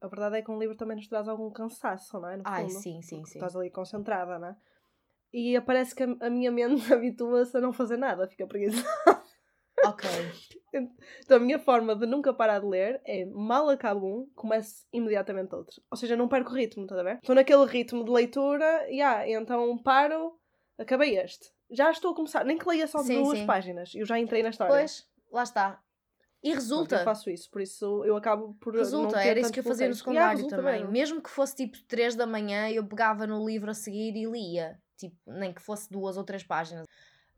a 0.00 0.08
verdade 0.08 0.36
é 0.38 0.42
que 0.42 0.50
um 0.50 0.58
livro 0.58 0.76
também 0.76 0.96
nos 0.96 1.08
traz 1.08 1.28
algum 1.28 1.50
cansaço, 1.50 2.18
não 2.20 2.28
é? 2.28 2.36
No 2.36 2.42
Ai, 2.44 2.68
fundo. 2.68 2.80
sim, 2.80 3.00
sim, 3.02 3.24
sim. 3.24 3.38
Estás 3.38 3.56
ali 3.56 3.70
concentrada, 3.70 4.38
não 4.38 4.48
é? 4.48 4.56
E 5.32 5.60
parece 5.62 5.94
que 5.94 6.02
a, 6.02 6.16
a 6.20 6.30
minha 6.30 6.50
mente 6.50 6.82
habitua-se 6.92 7.56
a 7.56 7.60
não 7.60 7.72
fazer 7.72 7.96
nada, 7.96 8.26
fica 8.28 8.46
preguiçosa. 8.46 8.84
Ok. 9.88 10.10
Então 11.24 11.38
a 11.38 11.40
minha 11.40 11.58
forma 11.58 11.96
de 11.96 12.06
nunca 12.06 12.34
parar 12.34 12.60
de 12.60 12.66
ler 12.66 13.00
é 13.04 13.24
mal 13.24 13.68
acabo 13.70 14.06
um, 14.06 14.30
começo 14.34 14.86
imediatamente 14.92 15.54
outro. 15.54 15.80
Ou 15.90 15.96
seja, 15.96 16.16
não 16.16 16.28
perco 16.28 16.50
o 16.50 16.54
ritmo, 16.54 16.82
estás 16.82 17.00
a 17.00 17.04
ver? 17.04 17.14
Estou 17.16 17.34
naquele 17.34 17.64
ritmo 17.64 18.04
de 18.04 18.10
leitura, 18.10 18.86
e 18.90 18.96
yeah, 18.96 19.28
então 19.28 19.78
paro, 19.78 20.38
acabei 20.78 21.18
este. 21.18 21.50
Já 21.70 21.90
estou 21.90 22.12
a 22.12 22.14
começar, 22.14 22.44
nem 22.44 22.58
que 22.58 22.68
leia 22.68 22.86
só 22.86 22.98
Sim, 22.98 23.22
duas 23.22 23.38
sim. 23.38 23.46
páginas, 23.46 23.94
eu 23.94 24.04
já 24.04 24.18
entrei 24.18 24.42
na 24.42 24.50
história. 24.50 24.74
Pois, 24.74 25.06
lá 25.32 25.42
está. 25.42 25.80
E 26.42 26.52
resulta. 26.52 26.96
Eu 26.96 27.04
faço 27.04 27.28
isso, 27.28 27.50
por 27.50 27.60
isso 27.60 28.04
eu 28.04 28.16
acabo 28.16 28.54
por. 28.60 28.72
não 28.72 28.78
Resulta, 28.78 29.18
ter 29.18 29.28
era 29.28 29.40
isso 29.40 29.52
que 29.52 29.60
eu 29.60 29.64
fazia 29.64 29.88
no. 29.88 29.94
Yeah, 29.94 29.98
secundário 29.98 30.36
resulta 30.36 30.56
também. 30.56 30.80
mesmo. 30.80 30.92
Mesmo 30.92 31.22
que 31.22 31.30
fosse 31.30 31.56
tipo 31.56 31.76
3 31.88 32.14
da 32.14 32.26
manhã, 32.26 32.70
eu 32.70 32.86
pegava 32.86 33.26
no 33.26 33.44
livro 33.44 33.70
a 33.70 33.74
seguir 33.74 34.14
e 34.14 34.26
lia. 34.26 34.78
Tipo, 34.96 35.16
nem 35.26 35.52
que 35.52 35.60
fosse 35.60 35.90
duas 35.90 36.16
ou 36.16 36.24
três 36.24 36.44
páginas. 36.44 36.86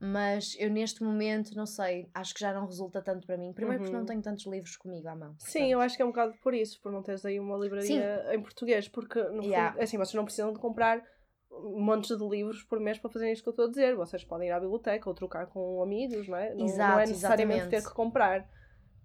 Mas 0.00 0.54
eu 0.58 0.70
neste 0.70 1.02
momento, 1.02 1.56
não 1.56 1.66
sei, 1.66 2.08
acho 2.14 2.32
que 2.32 2.40
já 2.40 2.52
não 2.54 2.66
resulta 2.66 3.02
tanto 3.02 3.26
para 3.26 3.37
mim. 3.37 3.52
Primeiro 3.52 3.82
porque 3.82 3.92
Uhum. 3.94 4.00
não 4.00 4.06
tenho 4.06 4.22
tantos 4.22 4.46
livros 4.46 4.76
comigo 4.76 5.08
à 5.08 5.16
mão. 5.16 5.34
Sim, 5.38 5.72
eu 5.72 5.80
acho 5.80 5.96
que 5.96 6.02
é 6.02 6.04
um 6.04 6.08
bocado 6.11 6.34
por 6.40 6.54
isso, 6.54 6.80
por 6.80 6.92
não 6.92 7.02
teres 7.02 7.24
aí 7.24 7.40
uma 7.40 7.56
livraria 7.56 8.32
em 8.32 8.40
português, 8.40 8.88
porque 8.88 9.20
no 9.24 9.42
Yeah. 9.42 9.70
fundo, 9.72 9.80
é 9.80 9.84
assim, 9.84 9.96
vocês 9.98 10.14
não 10.14 10.24
precisam 10.24 10.52
de 10.52 10.61
comprar 10.61 11.04
montes 11.50 12.16
de 12.16 12.24
livros 12.28 12.62
por 12.62 12.78
mês 12.78 12.98
para 12.98 13.11
fazerem 13.11 13.32
isto 13.32 13.42
que 13.42 13.48
eu 13.48 13.52
estou 13.52 13.66
a 13.66 13.68
dizer. 13.70 13.96
Vocês 13.96 14.22
podem 14.24 14.48
ir 14.48 14.52
à 14.52 14.61
biblioteca 14.61 15.08
ou 15.08 15.14
trocar 15.16 15.46
com 15.48 15.82
amigos, 15.82 16.28
não 16.28 16.37
é? 16.38 16.50
Não, 16.50 16.58
não 16.58 16.64
Exato, 16.66 17.00
é 17.00 17.06
necessariamente 17.06 17.58
exatamente. 17.62 17.82
ter 17.82 17.88
que 17.88 17.94
comprar. 17.94 18.48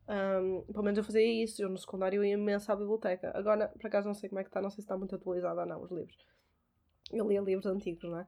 Um, 0.07 0.61
pelo 0.71 0.83
menos 0.83 0.97
eu 0.97 1.03
fazia 1.03 1.43
isso, 1.43 1.63
eu 1.63 1.69
no 1.69 1.77
secundário 1.77 2.23
ia 2.23 2.33
imenso 2.33 2.71
à 2.71 2.75
biblioteca. 2.75 3.31
Agora, 3.35 3.69
por 3.69 3.87
acaso, 3.87 4.07
não 4.07 4.13
sei 4.13 4.29
como 4.29 4.39
é 4.39 4.43
que 4.43 4.49
está, 4.49 4.61
não 4.61 4.69
sei 4.69 4.75
se 4.75 4.81
está 4.81 4.97
muito 4.97 5.15
atualizado 5.15 5.59
ou 5.59 5.65
não 5.65 5.81
os 5.81 5.89
livros. 5.91 6.17
Eu 7.11 7.27
lia 7.27 7.41
livros 7.41 7.65
antigos, 7.65 8.03
não 8.03 8.19
é? 8.19 8.27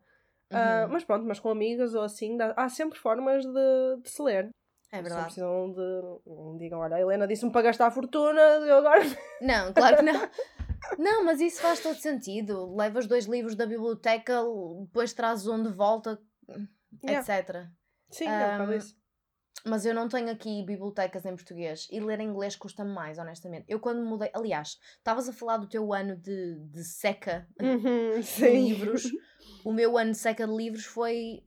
Uhum. 0.52 0.90
mas 0.92 1.04
pronto, 1.04 1.26
mas 1.26 1.40
com 1.40 1.50
amigas 1.50 1.94
ou 1.96 2.04
assim, 2.04 2.38
dá- 2.38 2.54
há 2.56 2.70
sempre 2.70 3.00
formas 3.00 3.44
de, 3.46 4.02
de 4.02 4.10
se 4.10 4.22
ler. 4.22 4.50
É 4.92 4.98
Só 4.98 5.02
verdade. 5.02 5.24
precisam 5.26 5.72
de. 5.74 6.20
não 6.28 6.58
Digam, 6.58 6.80
olha, 6.80 6.96
a 6.96 7.02
Helena 7.02 7.28
disse-me 7.28 7.52
para 7.52 7.64
gastar 7.64 7.88
a 7.88 7.92
fortuna, 7.92 8.40
eu 8.40 8.78
agora. 8.78 9.02
Não, 9.42 9.74
claro 9.74 9.98
que 9.98 10.04
não. 10.04 10.30
Não, 11.00 11.26
mas 11.26 11.42
isso 11.42 11.62
faz 11.62 11.80
todo 11.82 11.96
sentido. 11.96 12.74
Levas 12.76 13.08
dois 13.08 13.26
livros 13.26 13.56
da 13.56 13.66
biblioteca, 13.66 14.42
depois 14.86 15.14
trazes 15.14 15.48
um 15.48 15.62
de 15.64 15.70
volta, 15.74 16.20
Yeah. 17.04 17.20
etc. 17.34 17.66
Sim, 18.12 18.28
é 18.28 18.58
um 18.62 18.66
Um, 18.70 18.74
isso. 18.74 18.96
Mas 19.68 19.86
eu 19.86 19.94
não 19.94 20.08
tenho 20.08 20.30
aqui 20.30 20.64
bibliotecas 20.64 21.26
em 21.26 21.36
português 21.36 21.88
e 21.92 22.00
ler 22.00 22.20
em 22.20 22.28
inglês 22.30 22.56
custa-me 22.56 22.92
mais, 22.92 23.18
honestamente. 23.18 23.66
Eu 23.68 23.80
quando 23.80 24.06
mudei. 24.06 24.30
Aliás, 24.34 24.78
estavas 24.98 25.28
a 25.28 25.34
falar 25.34 25.58
do 25.58 25.68
teu 25.68 25.92
ano 25.94 26.16
de, 26.16 26.60
de 26.70 26.84
seca 26.84 27.48
Uhum, 27.60 28.22
de 28.38 28.48
livros. 28.52 29.04
O 29.64 29.74
meu 29.74 29.98
ano 29.98 30.12
de 30.12 30.18
seca 30.18 30.46
de 30.46 30.54
livros 30.56 30.86
foi 30.86 31.44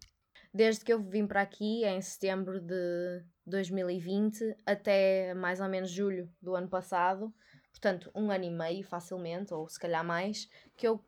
desde 0.53 0.85
que 0.85 0.93
eu 0.93 1.01
vim 1.01 1.27
para 1.27 1.41
aqui, 1.43 1.85
em 1.85 2.01
setembro 2.03 2.61
de 2.61 3.23
2020, 3.47 4.57
até 4.67 5.33
mais 5.35 5.61
ou 5.61 5.69
menos 5.69 5.91
julho 5.91 6.29
do 6.43 6.57
ano 6.57 6.69
passado. 6.69 7.33
Portanto, 7.71 8.11
um 8.15 8.31
ano 8.31 8.45
e 8.45 8.51
meio, 8.51 8.83
facilmente, 8.85 9.55
ou 9.55 9.69
se 9.69 9.79
calhar 9.79 10.05
mais, 10.05 10.49
que 10.77 10.89
eu, 10.89 11.01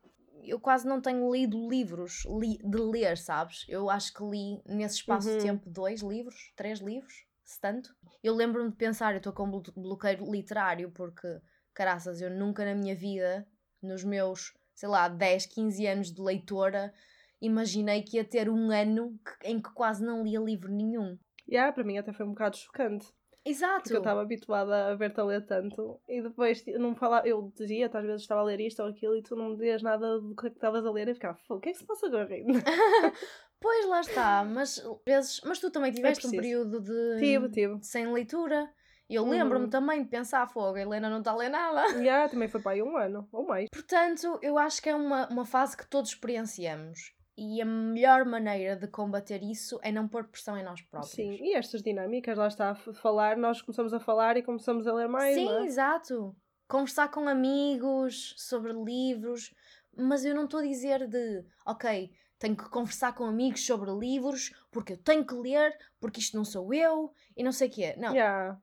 eu 0.43 0.59
quase 0.61 0.87
não 0.87 1.01
tenho 1.01 1.31
lido 1.33 1.69
livros 1.69 2.25
li- 2.27 2.59
de 2.63 2.79
ler, 2.79 3.17
sabes? 3.19 3.65
Eu 3.69 3.89
acho 3.91 4.13
que 4.13 4.23
li 4.25 4.61
nesse 4.67 4.97
espaço 4.97 5.29
Uhum. 5.29 5.37
de 5.37 5.43
tempo 5.43 5.71
dois 5.71 6.01
livros, 6.03 6.53
três 6.57 6.81
livros, 6.81 7.25
se 7.45 7.61
tanto. 7.61 7.95
Eu 8.23 8.35
lembro-me 8.35 8.71
de 8.71 8.77
pensar, 8.77 9.13
eu 9.13 9.19
estou 9.19 9.33
com 9.33 9.45
um 9.45 9.51
blo- 9.51 9.63
bloqueio 9.77 10.31
literário, 10.31 10.91
porque, 10.91 11.27
caraças, 11.75 12.21
eu 12.21 12.31
nunca 12.31 12.65
na 12.65 12.75
minha 12.75 12.95
vida, 12.95 13.47
nos 13.83 14.05
meus, 14.05 14.53
sei 14.75 14.89
lá, 14.89 15.09
10, 15.09 15.47
15 15.47 15.87
anos 15.87 16.13
de 16.13 16.21
leitora, 16.21 16.93
imaginei 17.41 18.03
que 18.03 18.17
ia 18.17 18.25
ter 18.25 18.49
um 18.51 18.71
ano 18.71 19.19
em 19.43 19.61
que 19.61 19.71
quase 19.73 20.05
não 20.05 20.23
lia 20.23 20.39
livro 20.41 20.71
nenhum. 20.73 21.19
Yeah, 21.49 21.73
para 21.73 21.83
mim 21.85 21.99
até 21.99 22.13
foi 22.13 22.27
um 22.27 22.31
bocado 22.31 22.57
chocante. 22.57 23.07
Exato! 23.45 23.83
Porque 23.83 23.95
eu 23.95 23.99
estava 23.99 24.21
habituada 24.21 24.89
a 24.89 24.95
ver-te 24.95 25.21
a 25.21 25.25
ler 25.25 25.45
tanto 25.47 25.99
e 26.09 26.21
depois 26.21 26.65
não 26.79 26.95
falava, 26.95 27.27
eu 27.27 27.53
dizia-te 27.57 27.97
às 27.97 28.05
vezes 28.05 28.23
estava 28.23 28.41
a 28.43 28.45
ler 28.45 28.61
isto 28.61 28.83
ou 28.83 28.89
aquilo 28.89 29.17
e 29.17 29.23
tu 29.23 29.35
não 29.35 29.51
me 29.51 29.57
dizias 29.57 29.83
nada 29.83 30.21
do 30.21 30.35
que 30.37 30.47
é 30.47 30.51
que 30.51 30.57
estavas 30.57 30.85
a 30.85 30.91
ler 30.91 31.09
e 31.09 31.15
ficava, 31.15 31.39
"Fogo, 31.47 31.59
o 31.59 31.61
que 31.63 31.71
é 31.71 31.73
que 31.73 31.79
se 31.79 31.85
passa 31.87 32.07
agora? 32.07 32.29
Pois 33.63 33.87
lá 33.87 34.01
está, 34.01 34.43
mas 34.43 34.83
vezes, 35.07 35.41
mas 35.45 35.59
tu 35.59 35.71
também 35.71 35.93
tiveste 35.93 36.27
um 36.27 36.31
período 36.31 36.81
de 36.81 37.19
tive, 37.19 37.49
tive. 37.51 37.79
sem 37.83 38.11
leitura. 38.11 38.73
E 39.09 39.17
eu 39.17 39.23
Uhum. 39.25 39.31
lembro-me 39.31 39.69
também 39.69 40.03
de 40.03 40.09
pensar, 40.09 40.47
fogo, 40.49 40.77
a 40.77 40.81
Helena 40.81 41.11
não 41.11 41.19
está 41.19 41.33
a 41.33 41.37
ler 41.37 41.51
nada. 41.51 41.83
Yeah, 42.09 42.29
também 42.31 42.49
foi 42.49 42.61
para 42.63 42.73
aí 42.73 42.83
um 42.83 42.97
ano 42.97 43.29
ou 43.33 43.45
mais. 43.47 43.67
Portanto, 43.71 44.39
eu 44.41 44.57
acho 44.57 44.81
que 44.81 44.89
é 44.89 44.95
uma, 44.95 45.29
uma 45.29 45.45
fase 45.45 45.77
que 45.77 45.87
todos 45.87 46.11
experienciamos. 46.11 47.13
E 47.37 47.63
a 47.63 47.65
melhor 47.65 48.25
maneira 48.25 48.77
de 48.77 48.87
combater 48.87 49.43
isso 49.43 49.79
é 49.83 49.91
não 49.91 50.07
pôr 50.07 50.25
pressão 50.29 50.59
em 50.59 50.63
nós 50.63 50.83
próprios. 50.83 51.15
Sim, 51.15 51.39
e 51.41 51.55
estas 51.55 51.83
dinâmicas, 51.83 52.37
lá 52.37 52.49
está 52.49 52.71
a 52.71 52.75
falar, 52.75 53.37
nós 53.37 53.63
começamos 53.63 53.95
a 53.95 54.01
falar 54.01 54.37
e 54.37 54.43
começamos 54.43 54.87
a 54.87 54.93
ler 54.93 55.09
mais, 55.09 55.35
Sim, 55.35 55.49
é? 55.49 55.65
exato. 55.65 56.37
Conversar 56.69 57.09
com 57.11 57.29
amigos 57.29 58.35
sobre 58.37 58.73
livros, 58.73 59.55
mas 59.97 60.25
eu 60.25 60.35
não 60.35 60.45
estou 60.45 60.61
a 60.61 60.65
dizer 60.65 61.09
de, 61.09 61.45
ok, 61.67 62.11
tenho 62.39 62.57
que 62.57 62.69
conversar 62.71 63.15
com 63.15 63.25
amigos 63.25 63.65
sobre 63.65 63.91
livros 63.91 64.51
porque 64.71 64.95
eu 64.95 64.99
tenho 64.99 65.25
que 65.25 65.35
ler, 65.35 65.77
porque 66.01 66.21
isto 66.21 66.37
não 66.37 66.45
sou 66.45 66.73
eu 66.73 67.13
e 67.37 67.43
não 67.43 67.53
sei 67.53 67.69
o 67.69 67.71
quê. 67.71 67.95
Não, 67.99 68.15
Yeah. 68.15 68.59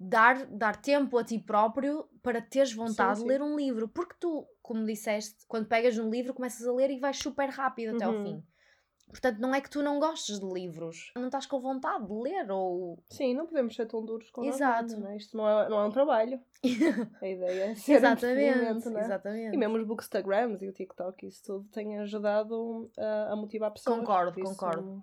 dar, 0.00 0.46
dar 0.46 0.76
tempo 0.76 1.16
a 1.18 1.24
ti 1.24 1.38
próprio 1.38 2.08
para 2.22 2.40
teres 2.40 2.72
vontade 2.72 3.18
sim. 3.18 3.24
de 3.24 3.28
ler 3.28 3.42
um 3.42 3.56
livro. 3.56 3.88
Porque 3.88 4.16
tu, 4.18 4.46
como 4.62 4.84
disseste, 4.86 5.44
quando 5.46 5.66
pegas 5.66 5.98
um 5.98 6.08
livro, 6.08 6.32
começas 6.32 6.66
a 6.66 6.72
ler 6.72 6.90
e 6.90 6.98
vais 6.98 7.18
super 7.18 7.48
rápido 7.48 7.96
até 7.96 8.04
ao 8.04 8.12
Uhum. 8.12 8.22
fim. 8.22 8.44
Portanto, 9.08 9.38
não 9.40 9.54
é 9.54 9.60
que 9.60 9.68
tu 9.68 9.82
não 9.82 9.98
gostes 10.00 10.40
de 10.40 10.46
livros, 10.46 11.12
não 11.14 11.26
estás 11.26 11.44
com 11.44 11.60
vontade 11.60 12.06
de 12.06 12.14
ler 12.14 12.50
ou. 12.50 13.02
Sim, 13.10 13.34
não 13.34 13.46
podemos 13.46 13.74
ser 13.76 13.84
tão 13.86 14.02
duros 14.02 14.30
com 14.30 14.42
nós 14.42 14.54
Exato. 14.54 14.84
mesmos, 14.84 15.02
não 15.04 15.10
é? 15.10 15.16
Isto 15.16 15.36
não 15.36 15.48
é, 15.48 15.68
não 15.68 15.80
é 15.80 15.84
um 15.84 15.90
trabalho. 15.90 16.40
A 17.20 17.28
ideia 17.28 17.64
é 17.64 17.74
ser 17.74 17.92
exatamente, 17.94 18.24
entretenimento, 18.24 18.90
não 18.90 19.00
é? 19.00 19.04
exatamente. 19.04 19.54
E 19.54 19.58
mesmo 19.58 19.76
os 19.76 19.86
bookstagrams 19.86 20.62
e 20.62 20.68
o 20.68 20.72
TikTok, 20.72 21.26
isso 21.26 21.42
tudo 21.44 21.68
tem 21.68 21.98
ajudado 21.98 22.90
a, 22.96 23.32
a 23.32 23.36
motivar 23.36 23.70
pessoas. 23.72 23.98
Concordo, 23.98 24.40
isso, 24.40 24.50
concordo. 24.50 25.02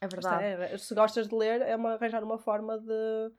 É 0.00 0.08
verdade. 0.08 0.44
é, 0.44 0.78
se 0.78 0.94
gostas 0.94 1.28
de 1.28 1.34
ler, 1.34 1.60
é 1.62 1.76
uma, 1.76 1.94
arranjar 1.94 2.24
uma 2.24 2.38
forma 2.38 2.78
de, 2.78 3.32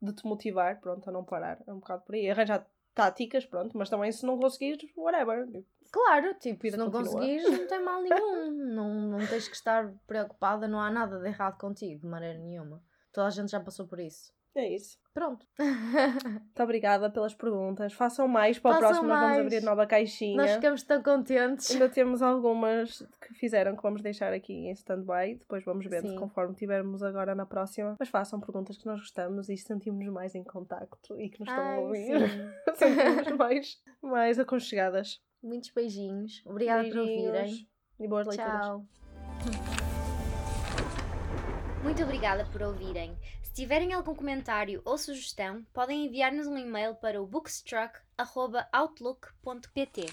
de 0.00 0.12
te 0.14 0.26
motivar, 0.26 0.80
pronto, 0.80 1.08
a 1.08 1.12
não 1.12 1.24
parar. 1.24 1.62
É 1.66 1.72
um 1.72 1.78
bocado 1.78 2.04
por 2.04 2.14
aí. 2.14 2.30
Arranjar 2.30 2.66
táticas, 2.94 3.44
pronto, 3.44 3.76
mas 3.76 3.88
também 3.90 4.12
se 4.12 4.24
não 4.24 4.38
conseguires, 4.38 4.90
whatever. 4.96 5.46
Claro, 5.90 6.34
tipo, 6.34 6.70
se 6.70 6.76
não 6.76 6.90
continua. 6.90 7.14
conseguires, 7.14 7.58
não 7.58 7.66
tem 7.66 7.82
mal 7.84 8.00
nenhum. 8.02 8.50
não, 8.50 8.94
não 9.18 9.26
tens 9.26 9.48
que 9.48 9.54
estar 9.54 9.92
preocupada, 10.06 10.66
não 10.66 10.80
há 10.80 10.90
nada 10.90 11.18
de 11.18 11.26
errado 11.28 11.58
contigo, 11.58 12.00
de 12.00 12.06
maneira 12.06 12.38
nenhuma. 12.38 12.82
Toda 13.12 13.26
a 13.26 13.30
gente 13.30 13.50
já 13.50 13.60
passou 13.60 13.86
por 13.86 14.00
isso. 14.00 14.32
É 14.54 14.68
isso. 14.68 14.98
Pronto. 15.14 15.46
Muito 15.58 16.62
obrigada 16.62 17.10
pelas 17.10 17.34
perguntas. 17.34 17.92
Façam 17.92 18.28
mais 18.28 18.58
para 18.58 18.70
o 18.70 18.74
Façam 18.74 18.88
próximo, 18.88 19.08
nós 19.08 19.20
vamos 19.20 19.36
mais. 19.36 19.46
abrir 19.46 19.62
nova 19.62 19.86
caixinha. 19.86 20.36
Nós 20.36 20.52
ficamos 20.52 20.82
tão 20.82 21.02
contentes. 21.02 21.70
Ainda 21.70 21.88
temos 21.88 22.20
algumas 22.20 22.98
que 23.20 23.34
fizeram 23.34 23.74
que 23.76 23.82
vamos 23.82 24.02
deixar 24.02 24.32
aqui 24.32 24.52
em 24.52 24.72
stand-by. 24.72 25.36
Depois 25.36 25.64
vamos 25.64 25.86
ver 25.86 26.02
conforme 26.16 26.54
tivermos 26.54 27.02
agora 27.02 27.34
na 27.34 27.46
próxima. 27.46 27.96
Mas 27.98 28.08
façam 28.08 28.40
perguntas 28.40 28.76
que 28.76 28.86
nós 28.86 29.00
gostamos 29.00 29.48
e 29.48 29.56
sentimos-nos 29.56 30.12
mais 30.12 30.34
em 30.34 30.44
contacto 30.44 31.18
e 31.18 31.30
que 31.30 31.40
nos 31.40 31.48
estão 31.48 31.64
a 31.64 31.78
ouvir. 31.78 32.52
sentimos 32.74 33.36
mais, 33.38 33.82
mais 34.02 34.38
aconchegadas. 34.38 35.20
Muitos 35.42 35.70
beijinhos. 35.70 36.42
Obrigada 36.46 36.88
por 36.88 36.98
ouvirem. 36.98 37.32
Beijinhos 37.32 37.66
E 37.98 38.08
boas 38.08 38.26
leituras. 38.26 38.60
Tchau. 38.60 38.86
Muito 41.82 42.00
obrigada 42.04 42.44
por 42.52 42.62
ouvirem. 42.62 43.16
Se 43.52 43.56
tiverem 43.56 43.92
algum 43.92 44.14
comentário 44.14 44.80
ou 44.82 44.96
sugestão, 44.96 45.62
podem 45.74 46.06
enviar-nos 46.06 46.46
um 46.46 46.56
e-mail 46.56 46.94
para 46.94 47.20
o 47.20 47.26
bookstruck.outlook.pt. 47.26 50.06